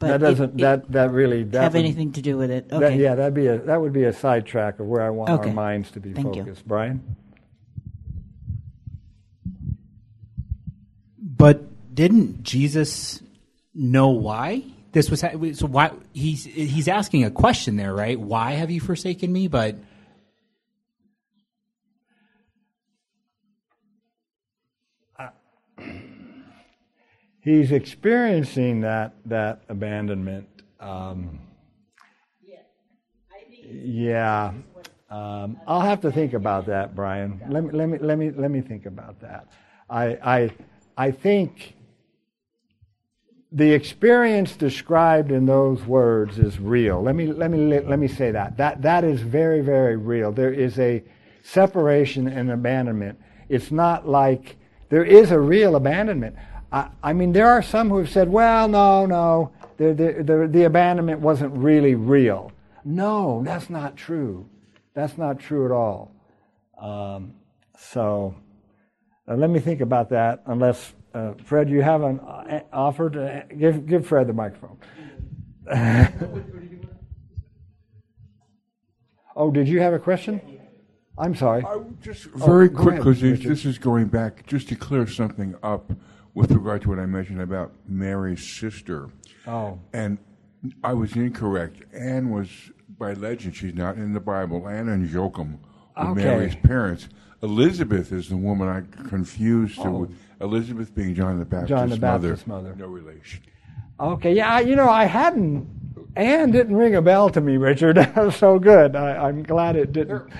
But 0.00 0.08
that 0.08 0.20
doesn't. 0.20 0.50
it 0.54 0.62
that 0.62 0.90
that 0.90 1.12
really 1.12 1.44
that 1.44 1.62
have 1.62 1.74
would- 1.74 1.78
anything 1.78 2.10
to 2.12 2.22
do 2.22 2.36
with 2.36 2.50
it. 2.50 2.68
that- 2.70 2.82
Okay. 2.82 2.98
yeah, 3.00 3.14
that'd 3.14 3.34
be 3.34 3.46
a 3.46 3.58
that 3.58 3.80
would 3.80 3.92
be 3.92 4.04
a 4.04 4.12
sidetrack 4.12 4.80
of 4.80 4.86
where 4.86 5.02
I 5.02 5.10
want 5.10 5.30
Okay. 5.30 5.50
our 5.50 5.54
minds 5.54 5.92
to 5.92 6.00
be 6.00 6.12
Thank 6.12 6.34
you. 6.34 6.42
focused. 6.42 6.66
Brian. 6.66 7.00
But 11.42 11.92
didn't 11.92 12.44
Jesus 12.44 13.20
know 13.74 14.10
why 14.10 14.62
this 14.92 15.10
was? 15.10 15.22
Ha- 15.22 15.32
so 15.54 15.66
why 15.66 15.90
he's 16.12 16.44
he's 16.44 16.86
asking 16.86 17.24
a 17.24 17.32
question 17.32 17.74
there, 17.76 17.92
right? 17.92 18.16
Why 18.16 18.52
have 18.52 18.70
you 18.70 18.80
forsaken 18.80 19.32
me? 19.32 19.48
But 19.48 19.74
He's 27.40 27.72
experiencing 27.72 28.82
that 28.82 29.14
that 29.26 29.62
abandonment. 29.68 30.46
Um, 30.78 31.40
yeah, 33.68 34.52
um, 35.10 35.58
I'll 35.66 35.80
have 35.80 36.02
to 36.02 36.12
think 36.12 36.34
about 36.34 36.66
that, 36.66 36.94
Brian. 36.94 37.40
Let 37.48 37.64
me 37.64 37.70
let 37.72 37.88
me 37.88 37.98
let 37.98 38.16
me 38.16 38.30
let 38.30 38.52
me 38.52 38.60
think 38.60 38.86
about 38.86 39.20
that. 39.22 39.48
I 39.90 40.04
I 40.22 40.50
I 40.96 41.10
think 41.10 41.74
the 43.50 43.72
experience 43.72 44.56
described 44.56 45.30
in 45.30 45.44
those 45.44 45.84
words 45.84 46.38
is 46.38 46.58
real. 46.58 47.02
Let 47.02 47.14
me 47.14 47.26
let 47.26 47.50
me 47.50 47.80
let 47.80 47.98
me 47.98 48.08
say 48.08 48.30
that. 48.30 48.56
That 48.56 48.82
that 48.82 49.04
is 49.04 49.20
very 49.20 49.60
very 49.60 49.96
real. 49.96 50.32
There 50.32 50.52
is 50.52 50.78
a 50.78 51.04
separation 51.42 52.28
and 52.28 52.50
abandonment. 52.50 53.18
It's 53.48 53.70
not 53.70 54.08
like 54.08 54.56
there 54.88 55.04
is 55.04 55.30
a 55.30 55.38
real 55.38 55.76
abandonment. 55.76 56.36
I, 56.72 56.88
I 57.02 57.12
mean, 57.12 57.32
there 57.32 57.48
are 57.48 57.62
some 57.62 57.90
who 57.90 57.98
have 57.98 58.10
said, 58.10 58.30
"Well, 58.30 58.68
no, 58.68 59.04
no, 59.04 59.52
the 59.76 59.92
the 59.92 60.22
the, 60.22 60.48
the 60.48 60.64
abandonment 60.64 61.20
wasn't 61.20 61.52
really 61.54 61.94
real." 61.94 62.52
No, 62.84 63.42
that's 63.44 63.68
not 63.68 63.96
true. 63.96 64.48
That's 64.94 65.16
not 65.18 65.38
true 65.38 65.66
at 65.66 65.72
all. 65.72 66.14
Um, 66.78 67.34
so 67.78 68.34
uh, 69.28 69.34
let 69.34 69.50
me 69.50 69.60
think 69.60 69.80
about 69.80 70.10
that. 70.10 70.42
Unless 70.46 70.94
uh, 71.14 71.32
Fred, 71.44 71.68
you 71.68 71.82
haven't 71.82 72.20
uh, 72.20 72.60
offered, 72.72 73.16
uh, 73.16 73.42
give 73.58 73.86
give 73.86 74.06
Fred 74.06 74.26
the 74.26 74.32
microphone. 74.32 74.78
oh, 79.36 79.50
did 79.50 79.68
you 79.68 79.80
have 79.80 79.92
a 79.94 79.98
question? 79.98 80.40
I'm 81.18 81.34
sorry. 81.34 81.62
I 81.64 81.78
just 82.00 82.24
very 82.24 82.68
go 82.68 82.82
quick 82.82 82.94
ahead, 83.00 83.20
because 83.20 83.44
this 83.44 83.64
is 83.64 83.78
going 83.78 84.06
back 84.06 84.46
just 84.46 84.68
to 84.70 84.76
clear 84.76 85.06
something 85.06 85.54
up 85.62 85.92
with 86.34 86.50
regard 86.50 86.82
to 86.82 86.88
what 86.88 86.98
I 86.98 87.06
mentioned 87.06 87.40
about 87.40 87.72
Mary's 87.86 88.42
sister. 88.58 89.10
Oh, 89.46 89.78
And 89.92 90.18
I 90.82 90.94
was 90.94 91.14
incorrect. 91.14 91.82
Anne 91.92 92.30
was, 92.30 92.48
by 92.98 93.12
legend, 93.12 93.56
she's 93.56 93.74
not 93.74 93.96
in 93.96 94.14
the 94.14 94.20
Bible. 94.20 94.68
Anne 94.68 94.88
and 94.88 95.08
Joachim 95.08 95.58
were 95.96 96.04
Okay. 96.12 96.24
Mary's 96.24 96.56
parents. 96.56 97.08
Elizabeth 97.42 98.12
is 98.12 98.28
the 98.28 98.36
woman 98.36 98.68
I 98.68 98.82
confused 99.08 99.76
to 99.76 99.88
Oh. 99.88 99.90
with 100.00 100.10
Elizabeth 100.40 100.94
being 100.94 101.14
John 101.14 101.38
the 101.38 101.44
Baptist's 101.44 101.68
John 101.70 101.88
the 101.88 101.96
mother. 101.96 102.28
Baptist's 102.30 102.46
mother. 102.46 102.74
No 102.76 102.86
relation. 102.86 103.40
okay. 103.98 104.32
Yeah, 104.34 104.54
I, 104.54 104.60
you 104.60 104.76
know, 104.76 104.88
I 104.88 105.04
hadn't. 105.04 105.68
Anne 106.14 106.50
didn't 106.50 106.76
ring 106.76 106.94
a 106.94 107.02
bell 107.02 107.30
to 107.30 107.40
me, 107.40 107.56
Richard. 107.56 107.96
That 107.96 108.16
was 108.16 108.36
so 108.36 108.58
good. 108.58 108.94
I, 108.96 109.28
I'm 109.28 109.42
glad 109.42 109.76
it 109.76 109.92
didn't. 109.92 110.30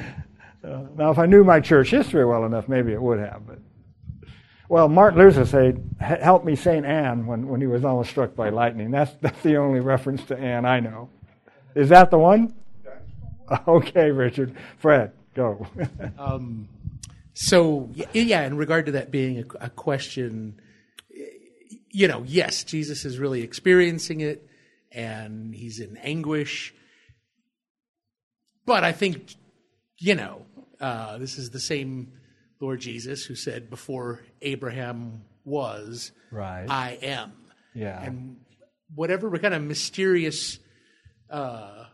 Uh, 0.64 0.82
now, 0.96 1.10
if 1.10 1.18
I 1.18 1.26
knew 1.26 1.42
my 1.44 1.58
church 1.60 1.90
history 1.90 2.24
well 2.24 2.44
enough, 2.44 2.68
maybe 2.68 2.92
it 2.92 3.00
would 3.02 3.18
have. 3.18 3.46
But 3.46 3.58
well, 4.68 4.88
Martin 4.88 5.18
Luther 5.18 5.44
said, 5.44 5.82
"Help 6.00 6.44
me, 6.44 6.54
Saint 6.56 6.86
Anne," 6.86 7.26
when, 7.26 7.48
when 7.48 7.60
he 7.60 7.66
was 7.66 7.84
almost 7.84 8.10
struck 8.10 8.36
by 8.36 8.48
lightning. 8.50 8.90
That's 8.92 9.12
that's 9.20 9.42
the 9.42 9.56
only 9.56 9.80
reference 9.80 10.22
to 10.26 10.36
Anne 10.38 10.64
I 10.64 10.78
know. 10.80 11.08
Is 11.74 11.88
that 11.88 12.10
the 12.10 12.18
one? 12.18 12.54
Okay, 13.68 14.10
Richard. 14.10 14.56
Fred, 14.78 15.12
go. 15.34 15.66
Um, 16.18 16.68
so 17.34 17.90
yeah, 18.12 18.42
in 18.42 18.56
regard 18.56 18.86
to 18.86 18.92
that 18.92 19.10
being 19.10 19.38
a, 19.38 19.66
a 19.66 19.70
question, 19.70 20.60
you 21.90 22.08
know, 22.08 22.24
yes, 22.26 22.64
Jesus 22.64 23.04
is 23.04 23.18
really 23.18 23.42
experiencing 23.42 24.20
it, 24.20 24.46
and 24.90 25.54
he's 25.54 25.80
in 25.80 25.96
anguish. 25.98 26.74
But 28.66 28.84
I 28.84 28.92
think, 28.92 29.34
you 29.98 30.14
know, 30.14 30.46
uh, 30.80 31.18
this 31.18 31.38
is 31.38 31.50
the 31.50 31.60
same 31.60 32.12
Lord 32.60 32.80
Jesus 32.80 33.24
who 33.24 33.34
said, 33.34 33.70
"Before 33.70 34.20
Abraham 34.40 35.22
was, 35.44 36.12
Right. 36.30 36.66
I 36.68 36.98
am." 37.02 37.32
Yeah. 37.74 38.02
and 38.02 38.36
whatever 38.94 39.30
kind 39.38 39.54
of 39.54 39.62
mysterious 39.62 40.58
uh, 41.30 41.86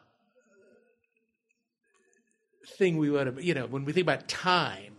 thing 2.77 2.99
we 2.99 3.11
would 3.11 3.27
have, 3.27 3.43
you 3.43 3.55
know, 3.55 3.67
when 3.67 3.85
we 3.85 3.93
think 3.93 4.05
about 4.05 4.29
time 4.29 4.95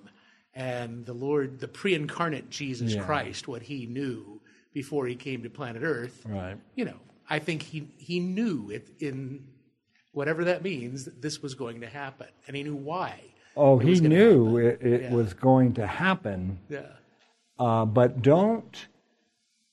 and 0.55 1.05
the 1.05 1.13
Lord, 1.13 1.59
the 1.59 1.67
pre-incarnate 1.67 2.49
Jesus 2.49 2.93
Yeah. 2.95 3.03
Christ, 3.03 3.47
what 3.47 3.61
he 3.63 3.85
knew 3.85 4.41
before 4.73 5.07
he 5.07 5.15
came 5.15 5.43
to 5.43 5.49
planet 5.49 5.83
Earth, 5.83 6.25
Right. 6.27 6.57
you 6.75 6.85
know, 6.85 6.99
I 7.29 7.39
think 7.39 7.61
he 7.63 7.87
he 7.97 8.19
knew 8.19 8.69
it 8.71 8.89
in 8.99 9.45
whatever 10.11 10.43
that 10.45 10.63
means 10.63 11.05
that 11.05 11.21
this 11.21 11.41
was 11.41 11.53
going 11.53 11.81
to 11.81 11.87
happen, 11.87 12.27
and 12.47 12.55
he 12.55 12.63
knew 12.63 12.75
why. 12.75 13.19
Oh, 13.55 13.77
he 13.77 13.99
knew 13.99 14.57
it, 14.57 14.81
it 14.81 15.01
Yeah. 15.03 15.13
was 15.13 15.33
going 15.33 15.73
to 15.73 15.85
happen, 15.85 16.59
Yeah, 16.69 16.81
uh, 17.59 17.85
but 17.85 18.21
don't 18.21 18.87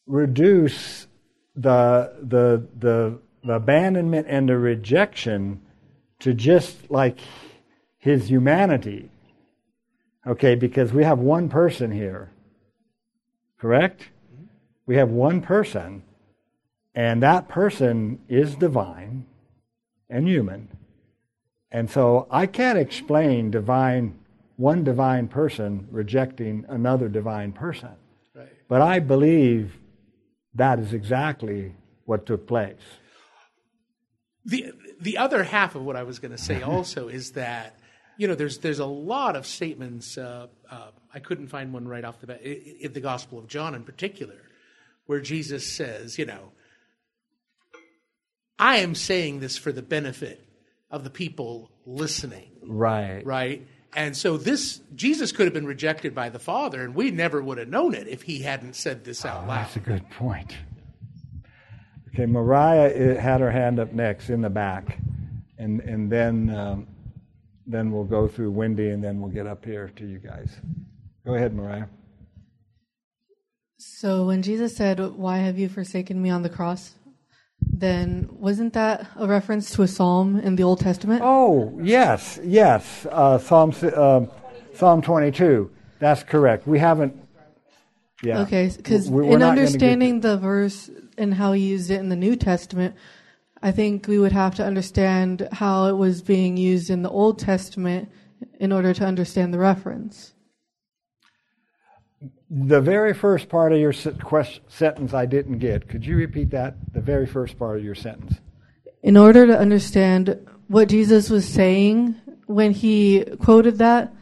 reduce 0.06 1.06
the, 1.54 2.12
the 2.22 2.66
the 2.78 3.18
the 3.44 3.52
abandonment 3.54 4.26
and 4.28 4.48
the 4.48 4.58
rejection 4.58 5.60
to 6.20 6.34
just 6.34 6.90
like 6.90 7.18
his 7.98 8.28
humanity. 8.30 9.10
Okay, 10.26 10.54
because 10.56 10.92
we 10.92 11.04
have 11.04 11.18
one 11.18 11.48
person 11.48 11.92
here. 11.92 12.30
Correct? 13.58 14.10
We 14.86 14.96
have 14.96 15.10
one 15.10 15.40
person, 15.40 16.02
and 16.94 17.22
that 17.22 17.48
person 17.48 18.20
is 18.28 18.54
divine 18.56 19.26
and 20.10 20.28
human. 20.28 20.68
And 21.70 21.90
so 21.90 22.26
I 22.30 22.46
can't 22.46 22.78
explain 22.78 23.50
divine 23.50 24.18
one 24.56 24.84
divine 24.84 25.28
person 25.28 25.86
rejecting 25.90 26.64
another 26.68 27.08
divine 27.08 27.52
person. 27.52 27.90
right. 28.34 28.48
But 28.68 28.80
I 28.80 29.00
believe 29.00 29.76
that 30.54 30.78
is 30.78 30.94
exactly 30.94 31.74
what 32.06 32.24
took 32.24 32.46
place. 32.46 32.80
the 34.44 34.72
the 34.98 35.18
other 35.18 35.44
half 35.44 35.74
of 35.74 35.82
what 35.82 35.96
I 35.96 36.04
was 36.04 36.18
going 36.18 36.32
to 36.32 36.38
say 36.38 36.62
also 36.74 37.08
is 37.08 37.32
that 37.32 37.78
you 38.16 38.28
know 38.28 38.34
there's 38.34 38.58
there's 38.58 38.78
a 38.78 38.86
lot 38.86 39.36
of 39.36 39.46
statements. 39.46 40.16
Uh, 40.18 40.46
uh, 40.70 40.88
I 41.12 41.18
couldn't 41.18 41.48
find 41.48 41.72
one 41.72 41.86
right 41.88 42.04
off 42.04 42.20
the 42.20 42.26
bat 42.26 42.42
in, 42.42 42.76
in 42.80 42.92
the 42.92 43.00
Gospel 43.00 43.38
of 43.38 43.46
John 43.48 43.74
in 43.74 43.82
particular, 43.84 44.36
where 45.06 45.20
Jesus 45.20 45.66
says, 45.70 46.18
you 46.18 46.26
know, 46.26 46.52
I 48.58 48.76
am 48.78 48.94
saying 48.94 49.40
this 49.40 49.56
for 49.56 49.72
the 49.72 49.82
benefit 49.82 50.42
of 50.90 51.04
the 51.04 51.10
people 51.10 51.70
listening, 51.84 52.50
Right. 52.62 53.24
right? 53.24 53.66
And 53.94 54.16
so 54.16 54.36
this 54.36 54.80
Jesus 54.94 55.32
could 55.32 55.46
have 55.46 55.54
been 55.54 55.66
rejected 55.66 56.14
by 56.14 56.28
the 56.28 56.38
Father, 56.38 56.82
and 56.82 56.94
we 56.94 57.10
never 57.10 57.42
would 57.42 57.58
have 57.58 57.68
known 57.68 57.94
it 57.94 58.08
if 58.08 58.22
he 58.22 58.40
hadn't 58.42 58.76
said 58.76 59.04
this 59.04 59.24
out 59.24 59.46
loud. 59.46 59.64
That's 59.64 59.76
a 59.76 59.80
good 59.80 60.08
point. 60.10 60.54
Okay, 62.08 62.26
Mariah 62.26 63.16
uh, 63.16 63.20
had 63.20 63.40
her 63.40 63.50
hand 63.50 63.78
up 63.78 63.92
next 63.92 64.28
in 64.30 64.42
the 64.42 64.50
back, 64.50 64.98
and 65.58 65.80
and 65.80 66.10
then 66.12 66.50
um, 66.50 66.86
then 67.66 67.90
we'll 67.90 68.04
go 68.04 68.28
through 68.28 68.50
Wendy, 68.50 68.90
and 68.90 69.02
then 69.02 69.20
we'll 69.20 69.30
get 69.30 69.46
up 69.46 69.64
here 69.64 69.90
to 69.96 70.06
you 70.06 70.18
guys. 70.18 70.56
Go 71.24 71.34
ahead, 71.34 71.54
Mariah. 71.54 71.86
So 73.78 74.26
when 74.26 74.42
Jesus 74.42 74.76
said, 74.76 75.00
"Why 75.00 75.38
have 75.38 75.58
you 75.58 75.68
forsaken 75.68 76.20
me 76.22 76.30
on 76.30 76.42
the 76.42 76.48
cross?" 76.48 76.94
then 77.60 78.28
wasn't 78.32 78.72
that 78.74 79.06
a 79.16 79.26
reference 79.26 79.70
to 79.72 79.82
a 79.82 79.88
psalm 79.88 80.38
in 80.40 80.56
the 80.56 80.62
Old 80.62 80.80
Testament? 80.80 81.22
Oh 81.24 81.78
yes, 81.82 82.38
yes. 82.42 83.06
Uh, 83.10 83.38
Psalm 83.38 83.74
uh, 83.82 84.26
Psalm 84.74 85.02
twenty-two. 85.02 85.70
That's 85.98 86.22
correct. 86.22 86.66
We 86.66 86.78
haven't. 86.78 87.16
Yeah. 88.22 88.40
Okay, 88.42 88.70
because 88.74 89.08
in 89.08 89.14
gonna 89.14 89.38
get 89.38 89.42
understanding 89.42 90.20
the 90.20 90.38
verse 90.38 90.90
and 91.18 91.34
how 91.34 91.52
he 91.52 91.62
used 91.62 91.90
it 91.90 92.00
in 92.00 92.08
the 92.08 92.16
New 92.16 92.36
Testament, 92.36 92.94
I 93.62 93.72
think 93.72 94.06
we 94.06 94.18
would 94.18 94.32
have 94.32 94.54
to 94.56 94.64
understand 94.64 95.48
how 95.52 95.86
it 95.86 95.96
was 95.96 96.22
being 96.22 96.56
used 96.56 96.90
in 96.90 97.02
the 97.02 97.10
Old 97.10 97.38
Testament 97.38 98.10
in 98.60 98.72
order 98.72 98.92
to 98.94 99.04
understand 99.04 99.52
the 99.54 99.58
reference. 99.58 100.34
The 102.48 102.80
very 102.80 103.12
first 103.12 103.48
part 103.48 103.72
of 103.72 103.80
your 103.80 103.92
sentence 103.92 105.14
I 105.14 105.26
didn't 105.26 105.58
get. 105.58 105.88
Could 105.88 106.06
you 106.06 106.16
repeat 106.16 106.50
that? 106.50 106.76
The 106.92 107.00
very 107.00 107.26
first 107.26 107.58
part 107.58 107.78
of 107.78 107.84
your 107.84 107.94
sentence. 107.94 108.34
In 109.02 109.16
order 109.16 109.46
to 109.46 109.58
understand 109.58 110.46
what 110.68 110.88
Jesus 110.88 111.30
was 111.30 111.48
saying 111.48 112.14
when 112.46 112.72
he 112.72 113.24
quoted 113.40 113.78
that, 113.78 114.12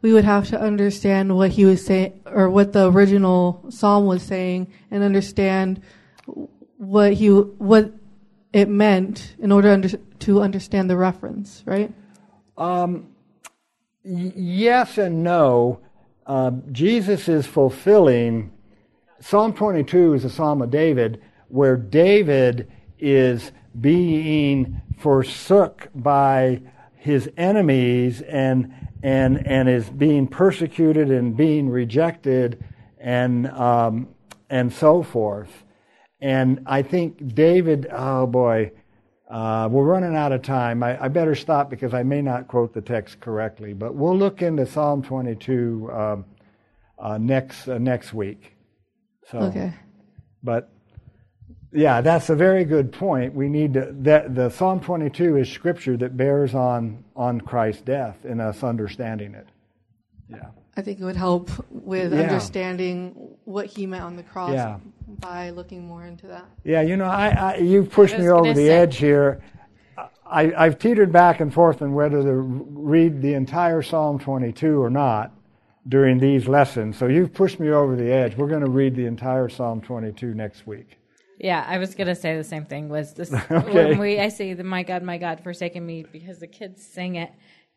we 0.00 0.12
would 0.12 0.24
have 0.24 0.48
to 0.48 0.60
understand 0.60 1.34
what 1.34 1.50
he 1.50 1.64
was 1.64 1.84
saying 1.84 2.20
or 2.26 2.50
what 2.50 2.72
the 2.72 2.90
original 2.90 3.64
psalm 3.70 4.06
was 4.06 4.22
saying 4.22 4.72
and 4.90 5.02
understand 5.02 5.82
what 6.76 7.14
he 7.14 7.28
what 7.28 7.92
it 8.54 8.68
meant 8.68 9.34
in 9.40 9.50
order 9.50 9.70
under, 9.72 9.88
to 10.20 10.40
understand 10.40 10.88
the 10.88 10.96
reference, 10.96 11.64
right? 11.66 11.92
Y- 14.04 14.32
yes 14.36 14.96
and 14.96 15.24
no. 15.24 15.80
Uh, 16.24 16.52
Jesus 16.70 17.28
is 17.28 17.46
fulfilling. 17.46 18.52
Psalm 19.20 19.54
22 19.54 20.14
is 20.14 20.24
a 20.24 20.30
psalm 20.30 20.62
of 20.62 20.70
David 20.70 21.20
where 21.48 21.76
David 21.76 22.70
is 23.00 23.50
being 23.80 24.80
forsook 24.98 25.88
by 25.92 26.62
his 26.94 27.28
enemies 27.36 28.22
and, 28.22 28.72
and, 29.02 29.44
and 29.48 29.68
is 29.68 29.90
being 29.90 30.28
persecuted 30.28 31.10
and 31.10 31.36
being 31.36 31.68
rejected 31.68 32.64
and, 33.00 33.48
um, 33.48 34.08
and 34.48 34.72
so 34.72 35.02
forth. 35.02 35.63
And 36.24 36.62
I 36.64 36.80
think 36.80 37.34
David, 37.34 37.86
oh 37.92 38.26
boy, 38.26 38.72
uh, 39.28 39.68
we're 39.70 39.84
running 39.84 40.16
out 40.16 40.32
of 40.32 40.40
time. 40.40 40.82
I, 40.82 41.04
I 41.04 41.08
better 41.08 41.34
stop 41.34 41.68
because 41.68 41.92
I 41.92 42.02
may 42.02 42.22
not 42.22 42.48
quote 42.48 42.72
the 42.72 42.80
text 42.80 43.20
correctly, 43.20 43.74
but 43.74 43.94
we'll 43.94 44.16
look 44.16 44.40
into 44.40 44.64
Psalm 44.64 45.02
22 45.02 45.90
um, 45.92 46.24
uh, 46.98 47.18
next 47.18 47.68
uh, 47.68 47.76
next 47.76 48.14
week. 48.14 48.54
So, 49.30 49.38
Okay. 49.40 49.74
but 50.42 50.70
yeah, 51.72 52.00
that's 52.00 52.30
a 52.30 52.34
very 52.34 52.64
good 52.64 52.90
point. 52.90 53.34
We 53.34 53.50
need 53.50 53.74
to 53.74 53.94
that 54.00 54.34
the 54.34 54.48
Psalm 54.48 54.80
22 54.80 55.36
is 55.36 55.50
scripture 55.50 55.98
that 55.98 56.16
bears 56.16 56.54
on 56.54 57.04
on 57.14 57.38
Christ's 57.42 57.82
death 57.82 58.24
and 58.24 58.40
us 58.40 58.62
understanding 58.64 59.34
it. 59.34 59.48
Yeah. 60.30 60.46
I 60.74 60.80
think 60.80 61.00
it 61.00 61.04
would 61.04 61.16
help 61.16 61.50
with 61.70 62.14
Yeah. 62.14 62.20
understanding 62.20 63.36
what 63.44 63.66
he 63.66 63.86
meant 63.86 64.04
on 64.04 64.16
the 64.16 64.22
cross 64.22 64.54
Yeah. 64.54 64.78
By 65.20 65.50
looking 65.50 65.86
more 65.86 66.04
into 66.06 66.26
that. 66.28 66.44
Yeah, 66.64 66.82
you 66.82 66.96
know, 66.96 67.04
I, 67.06 67.28
I 67.28 67.56
you've 67.56 67.90
pushed 67.90 68.14
I 68.14 68.18
me 68.18 68.28
over 68.28 68.48
the 68.48 68.66
say- 68.66 68.68
edge 68.70 68.96
here. 68.96 69.42
I, 70.26 70.52
I've 70.56 70.78
teetered 70.78 71.12
back 71.12 71.40
and 71.40 71.52
forth 71.52 71.82
on 71.82 71.92
whether 71.92 72.22
to 72.22 72.32
read 72.34 73.20
the 73.22 73.34
entire 73.34 73.82
Psalm 73.82 74.18
22 74.18 74.82
or 74.82 74.90
not 74.90 75.32
during 75.86 76.18
these 76.18 76.48
lessons. 76.48 76.96
So 76.96 77.06
you've 77.06 77.32
pushed 77.34 77.60
me 77.60 77.68
over 77.70 77.94
the 77.94 78.10
edge. 78.10 78.34
We're 78.36 78.48
going 78.48 78.64
to 78.64 78.70
read 78.70 78.96
the 78.96 79.04
entire 79.06 79.48
Psalm 79.50 79.80
22 79.82 80.34
next 80.34 80.66
week. 80.66 80.98
Yeah, 81.38 81.64
I 81.68 81.78
was 81.78 81.94
gonna 81.96 82.14
say 82.14 82.36
the 82.36 82.44
same 82.44 82.64
thing. 82.64 82.88
Was 82.88 83.12
this 83.12 83.32
Okay. 83.50 83.72
when 83.90 83.98
we 83.98 84.20
I 84.20 84.28
say 84.28 84.54
the 84.54 84.62
"My 84.62 84.84
God, 84.84 85.02
My 85.02 85.18
God, 85.18 85.40
forsaken 85.42 85.84
me" 85.84 86.06
because 86.10 86.38
the 86.38 86.46
kids 86.46 86.86
sing 86.86 87.16
it. 87.16 87.32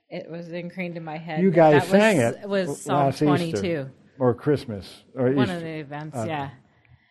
It 0.09 0.29
was 0.29 0.49
ingrained 0.53 0.95
in 0.95 1.03
my 1.03 1.17
head. 1.17 1.41
You 1.41 1.49
guys 1.49 1.81
that 1.81 1.89
sang 1.89 2.17
was, 2.17 2.35
it 2.35 2.47
Was 2.49 2.81
Psalm 2.83 3.05
last 3.05 3.15
Easter. 3.15 3.25
twenty-two, 3.25 3.89
or 4.19 4.35
Christmas 4.35 5.03
or 5.15 5.31
one 5.31 5.45
Easter. 5.45 5.55
of 5.57 5.61
the 5.63 5.67
events? 5.79 6.15
Uh, 6.17 6.25
yeah. 6.27 6.49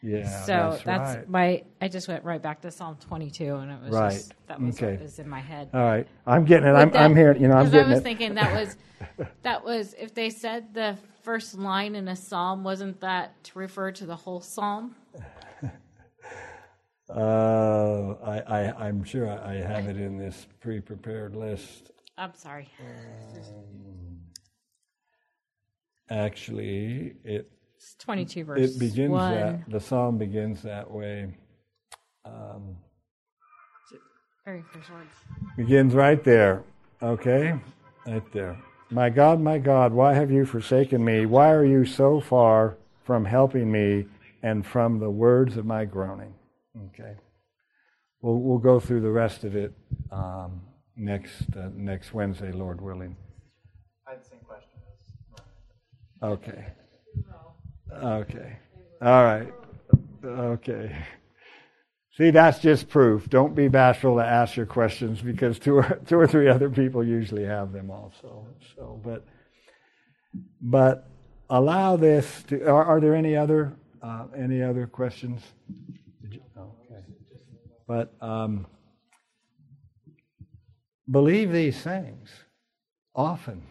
Yeah, 0.02 0.44
so 0.44 0.70
that's, 0.70 0.82
that's, 0.84 1.16
right. 1.16 1.28
my. 1.28 1.64
I 1.80 1.88
just 1.88 2.08
went 2.08 2.24
right 2.24 2.40
back 2.40 2.60
to 2.62 2.70
Psalm 2.70 2.96
twenty-two, 3.00 3.56
and 3.56 3.70
it 3.70 3.80
was 3.82 3.90
Right. 3.90 4.12
just 4.12 4.34
that 4.46 4.60
was 4.60 4.76
Okay. 4.76 4.92
what 4.92 5.02
was 5.02 5.18
in 5.18 5.28
my 5.28 5.40
head. 5.40 5.70
All 5.74 5.80
right, 5.80 6.06
I'm 6.26 6.44
getting 6.44 6.68
it. 6.68 6.72
But 6.72 6.82
I'm, 6.82 6.90
that- 6.90 7.02
I'm 7.02 7.16
hearing. 7.16 7.40
You 7.40 7.48
know, 7.48 7.54
I'm 7.56 7.70
getting 7.70 7.80
it. 7.80 7.86
I 7.86 7.90
was 7.90 8.00
it. 8.00 8.02
thinking 8.02 8.34
that 8.34 8.52
was 8.54 8.76
that 9.42 9.64
was 9.64 9.94
if 9.98 10.14
they 10.14 10.30
said 10.30 10.74
the 10.74 10.96
first 11.22 11.58
line 11.58 11.94
in 11.94 12.08
a 12.08 12.16
psalm, 12.16 12.62
wasn't 12.62 13.00
that 13.00 13.42
to 13.44 13.58
refer 13.58 13.90
to 13.92 14.06
the 14.06 14.16
whole 14.16 14.40
psalm? 14.40 14.94
Uh, 17.08 18.14
I, 18.24 18.40
I, 18.40 18.86
I'm 18.88 19.04
sure 19.04 19.30
I, 19.30 19.52
I 19.52 19.54
have 19.58 19.86
it 19.86 19.96
in 19.96 20.18
this 20.18 20.48
pre-prepared 20.58 21.36
list. 21.36 21.92
I'm 22.18 22.34
sorry. 22.34 22.68
Actually, 26.10 27.14
it 27.24 27.50
It's 27.86 27.94
twenty-two 28.04 28.42
verse 28.42 28.60
it 28.74 28.80
begins 28.80 29.10
one. 29.12 29.32
that 29.32 29.70
the 29.70 29.78
psalm 29.78 30.18
begins 30.18 30.60
that 30.62 30.90
way. 30.90 31.32
Very 34.44 34.62
first 34.72 34.90
words. 34.90 35.10
Begins 35.56 35.94
right 35.94 36.22
there. 36.24 36.64
Okay, 37.00 37.54
right 38.04 38.32
there. 38.32 38.58
My 38.90 39.08
God, 39.08 39.40
my 39.40 39.58
God, 39.58 39.92
why 39.92 40.14
have 40.14 40.32
you 40.32 40.44
forsaken 40.44 41.04
me? 41.04 41.26
Why 41.26 41.52
are 41.52 41.64
you 41.64 41.84
so 41.84 42.20
far 42.20 42.76
from 43.04 43.24
helping 43.24 43.70
me 43.70 44.06
and 44.42 44.66
from 44.66 44.98
the 44.98 45.10
words 45.10 45.56
of 45.56 45.64
my 45.64 45.84
groaning? 45.84 46.34
Okay. 46.88 47.14
We'll, 48.20 48.38
we'll 48.38 48.58
go 48.58 48.80
through 48.80 49.00
the 49.00 49.10
rest 49.10 49.44
of 49.44 49.54
it 49.54 49.72
um, 50.10 50.60
next, 50.96 51.42
uh, 51.56 51.68
next 51.74 52.14
Wednesday, 52.14 52.52
Lord 52.52 52.80
willing. 52.80 53.16
I 54.06 54.12
had 54.12 54.22
the 54.22 54.28
same 54.28 54.38
question. 54.40 54.70
As 54.88 55.42
mine. 56.22 56.30
Okay. 56.32 56.66
Okay. 57.92 58.56
All 59.02 59.24
right. 59.24 59.52
Okay. 60.24 60.96
See, 62.16 62.30
that's 62.30 62.60
just 62.60 62.88
proof. 62.88 63.28
Don't 63.28 63.54
be 63.54 63.68
bashful 63.68 64.16
to 64.16 64.24
ask 64.24 64.56
your 64.56 64.66
questions 64.66 65.20
because 65.20 65.58
two 65.58 65.76
or, 65.76 66.00
two 66.06 66.18
or 66.18 66.26
three 66.26 66.48
other 66.48 66.70
people 66.70 67.04
usually 67.04 67.44
have 67.44 67.72
them 67.72 67.90
also. 67.90 68.46
So, 68.74 69.00
but, 69.04 69.24
but 70.60 71.10
allow 71.50 71.96
this 71.96 72.42
to. 72.44 72.66
Are, 72.68 72.84
are 72.84 73.00
there 73.00 73.14
any 73.14 73.36
other 73.36 73.76
uh, 74.02 74.26
any 74.36 74.62
other 74.62 74.86
questions? 74.86 75.42
You, 76.22 76.40
okay. 76.56 77.02
But 77.86 78.14
um, 78.20 78.66
believe 81.10 81.52
these 81.52 81.80
things 81.80 82.30
often. 83.14 83.62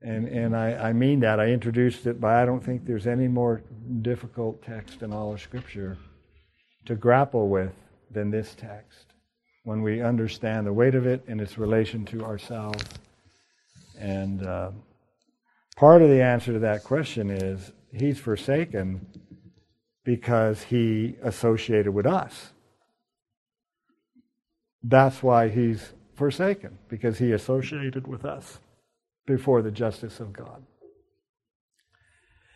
And, 0.00 0.28
and 0.28 0.56
I, 0.56 0.90
I 0.90 0.92
mean 0.92 1.20
that. 1.20 1.40
I 1.40 1.48
introduced 1.48 2.06
it, 2.06 2.20
but 2.20 2.30
I 2.30 2.44
don't 2.44 2.62
think 2.62 2.84
there's 2.84 3.06
any 3.06 3.26
more 3.26 3.62
difficult 4.02 4.62
text 4.62 5.02
in 5.02 5.12
all 5.12 5.32
of 5.32 5.40
Scripture 5.40 5.98
to 6.86 6.94
grapple 6.94 7.48
with 7.48 7.72
than 8.10 8.30
this 8.30 8.54
text 8.54 9.06
when 9.64 9.82
we 9.82 10.00
understand 10.00 10.66
the 10.66 10.72
weight 10.72 10.94
of 10.94 11.06
it 11.06 11.24
and 11.26 11.40
its 11.40 11.58
relation 11.58 12.04
to 12.06 12.24
ourselves. 12.24 12.84
And 13.98 14.46
uh, 14.46 14.70
part 15.76 16.00
of 16.00 16.08
the 16.08 16.22
answer 16.22 16.52
to 16.52 16.58
that 16.60 16.84
question 16.84 17.30
is 17.30 17.72
he's 17.92 18.18
forsaken 18.18 19.06
because 20.04 20.62
he 20.62 21.16
associated 21.22 21.92
with 21.92 22.06
us. 22.06 22.52
That's 24.82 25.22
why 25.24 25.48
he's 25.48 25.92
forsaken, 26.14 26.78
because 26.88 27.18
he 27.18 27.32
associated 27.32 28.06
with 28.06 28.24
us 28.24 28.60
before 29.28 29.62
the 29.62 29.70
justice 29.70 30.18
of 30.18 30.32
God. 30.32 30.64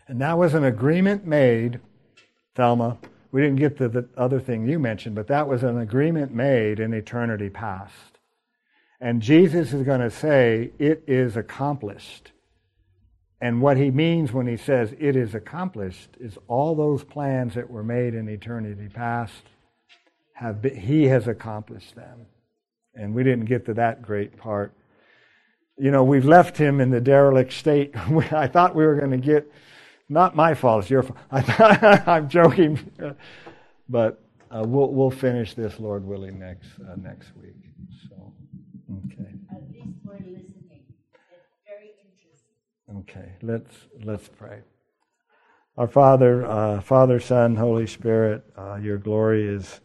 And 0.09 0.20
that 0.20 0.37
was 0.37 0.55
an 0.55 0.64
agreement 0.64 1.25
made, 1.25 1.79
Thelma, 2.57 2.99
we 3.31 3.41
didn't 3.41 3.61
get 3.61 3.79
to 3.79 3.89
the 3.89 4.09
other 4.16 4.41
thing 4.41 4.68
you 4.68 4.81
mentioned, 4.81 5.14
but 5.14 5.29
that 5.29 5.47
was 5.47 5.62
an 5.62 5.79
agreement 5.79 6.35
made 6.35 6.81
in 6.81 6.93
eternity 6.93 7.49
past. 7.49 8.18
And 9.01 9.23
Jesus 9.23 9.73
is 9.73 9.85
going 9.85 10.01
to 10.01 10.11
say, 10.11 10.73
It 10.79 11.05
is 11.07 11.37
accomplished. 11.37 12.33
And 13.43 13.61
what 13.61 13.77
he 13.77 13.91
means 13.91 14.33
when 14.33 14.47
he 14.47 14.57
says 14.57 14.95
it 15.01 15.16
is 15.16 15.35
accomplished 15.35 16.11
is 16.20 16.39
all 16.47 16.77
those 16.77 17.03
plans 17.03 17.55
that 17.55 17.68
were 17.68 17.83
made 17.83 18.14
in 18.14 18.29
eternity 18.29 18.89
past 18.89 19.43
have 20.35 20.62
been, 20.62 20.77
he 20.77 21.07
has 21.07 21.27
accomplished 21.27 21.97
them. 21.97 22.27
And 22.95 23.12
we 23.12 23.25
didn't 23.25 23.47
get 23.47 23.66
to 23.66 23.75
that 23.75 24.01
great 24.01 24.37
part. 24.37 24.73
You 25.83 25.91
know, 25.91 26.05
we've 26.05 26.24
left 26.24 26.57
him 26.57 26.80
in 26.80 26.91
the 26.91 27.01
derelict 27.01 27.53
state. 27.53 27.91
I 27.97 28.47
thought 28.47 28.76
we 28.76 28.87
were 28.87 28.95
going 28.95 29.11
to 29.11 29.16
get 29.16 29.53
not 30.09 30.37
my 30.37 30.55
fault. 30.55 30.83
It's 30.83 30.91
your 30.91 31.03
fault. 31.03 31.18
I'm 31.33 32.28
joking, 32.28 32.78
but 33.89 34.22
uh, 34.49 34.62
we'll 34.64 34.93
we'll 34.93 35.11
finish 35.11 35.55
this, 35.55 35.80
Lord 35.80 36.05
willing, 36.05 36.39
next 36.39 36.68
uh, 36.89 36.95
next 36.95 37.33
week. 37.35 37.57
So, 38.09 38.33
okay. 39.07 39.33
At 39.51 39.72
least 39.72 39.99
we're 40.05 40.18
listening. 40.18 40.85
It's 40.85 41.59
very 41.66 41.91
interesting. 41.99 43.01
Okay, 43.01 43.33
let's 43.43 43.74
let's 44.05 44.28
pray. 44.28 44.61
Our 45.76 45.89
Father, 45.89 46.47
uh, 46.47 46.80
Father, 46.80 47.18
Son, 47.18 47.57
Holy 47.57 47.89
Spirit, 47.89 48.45
uh, 48.57 48.76
your 48.76 48.99
glory 48.99 49.49
is 49.49 49.80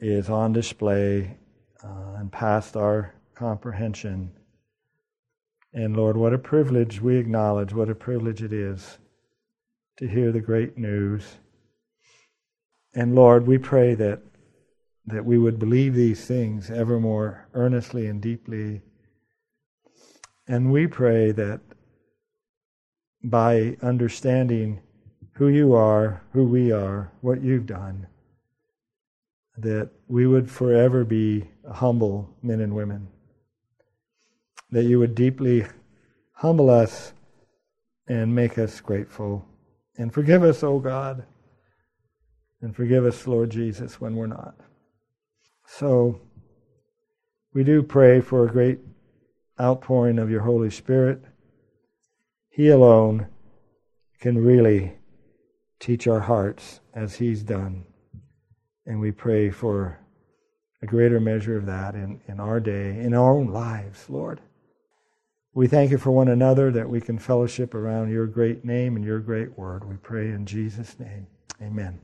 is 0.00 0.28
on 0.28 0.52
display 0.52 1.38
uh, 1.82 2.16
and 2.18 2.30
past 2.30 2.76
our 2.76 3.14
comprehension. 3.34 4.32
And 5.76 5.94
Lord, 5.94 6.16
what 6.16 6.32
a 6.32 6.38
privilege 6.38 7.02
we 7.02 7.18
acknowledge, 7.18 7.74
what 7.74 7.90
a 7.90 7.94
privilege 7.94 8.42
it 8.42 8.50
is 8.50 8.96
to 9.98 10.08
hear 10.08 10.32
the 10.32 10.40
great 10.40 10.78
news. 10.78 11.36
And 12.94 13.14
Lord, 13.14 13.46
we 13.46 13.58
pray 13.58 13.94
that, 13.94 14.22
that 15.04 15.26
we 15.26 15.36
would 15.36 15.58
believe 15.58 15.94
these 15.94 16.24
things 16.24 16.70
ever 16.70 16.98
more 16.98 17.46
earnestly 17.52 18.06
and 18.06 18.22
deeply. 18.22 18.80
And 20.48 20.72
we 20.72 20.86
pray 20.86 21.30
that 21.32 21.60
by 23.22 23.76
understanding 23.82 24.80
who 25.32 25.48
you 25.48 25.74
are, 25.74 26.22
who 26.32 26.44
we 26.44 26.72
are, 26.72 27.12
what 27.20 27.42
you've 27.42 27.66
done, 27.66 28.06
that 29.58 29.90
we 30.08 30.26
would 30.26 30.50
forever 30.50 31.04
be 31.04 31.50
humble 31.70 32.34
men 32.42 32.62
and 32.62 32.74
women 32.74 33.08
that 34.76 34.84
you 34.84 34.98
would 34.98 35.14
deeply 35.14 35.64
humble 36.34 36.68
us 36.68 37.14
and 38.08 38.34
make 38.34 38.58
us 38.58 38.78
grateful. 38.82 39.42
And 39.96 40.12
forgive 40.12 40.42
us, 40.42 40.62
O 40.62 40.74
oh 40.74 40.78
God. 40.78 41.24
And 42.60 42.76
forgive 42.76 43.06
us, 43.06 43.26
Lord 43.26 43.48
Jesus, 43.48 44.02
when 44.02 44.16
we're 44.16 44.26
not. 44.26 44.54
So, 45.66 46.20
we 47.54 47.64
do 47.64 47.82
pray 47.82 48.20
for 48.20 48.44
a 48.44 48.52
great 48.52 48.80
outpouring 49.58 50.18
of 50.18 50.30
your 50.30 50.42
Holy 50.42 50.68
Spirit. 50.68 51.24
He 52.50 52.68
alone 52.68 53.28
can 54.20 54.36
really 54.36 54.98
teach 55.80 56.06
our 56.06 56.20
hearts 56.20 56.80
as 56.92 57.14
He's 57.14 57.42
done. 57.42 57.86
And 58.84 59.00
we 59.00 59.10
pray 59.10 59.48
for 59.48 59.98
a 60.82 60.86
greater 60.86 61.18
measure 61.18 61.56
of 61.56 61.64
that 61.64 61.94
in, 61.94 62.20
in 62.28 62.40
our 62.40 62.60
day, 62.60 63.00
in 63.00 63.14
our 63.14 63.32
own 63.32 63.46
lives, 63.46 64.10
Lord. 64.10 64.42
We 65.56 65.68
thank 65.68 65.90
you 65.90 65.96
for 65.96 66.10
one 66.10 66.28
another 66.28 66.70
that 66.72 66.86
we 66.86 67.00
can 67.00 67.18
fellowship 67.18 67.74
around 67.74 68.10
your 68.10 68.26
great 68.26 68.62
name 68.62 68.94
and 68.94 69.02
your 69.02 69.20
great 69.20 69.56
word. 69.56 69.88
We 69.88 69.96
pray 69.96 70.28
in 70.28 70.44
Jesus' 70.44 71.00
name. 71.00 71.26
Amen. 71.62 71.98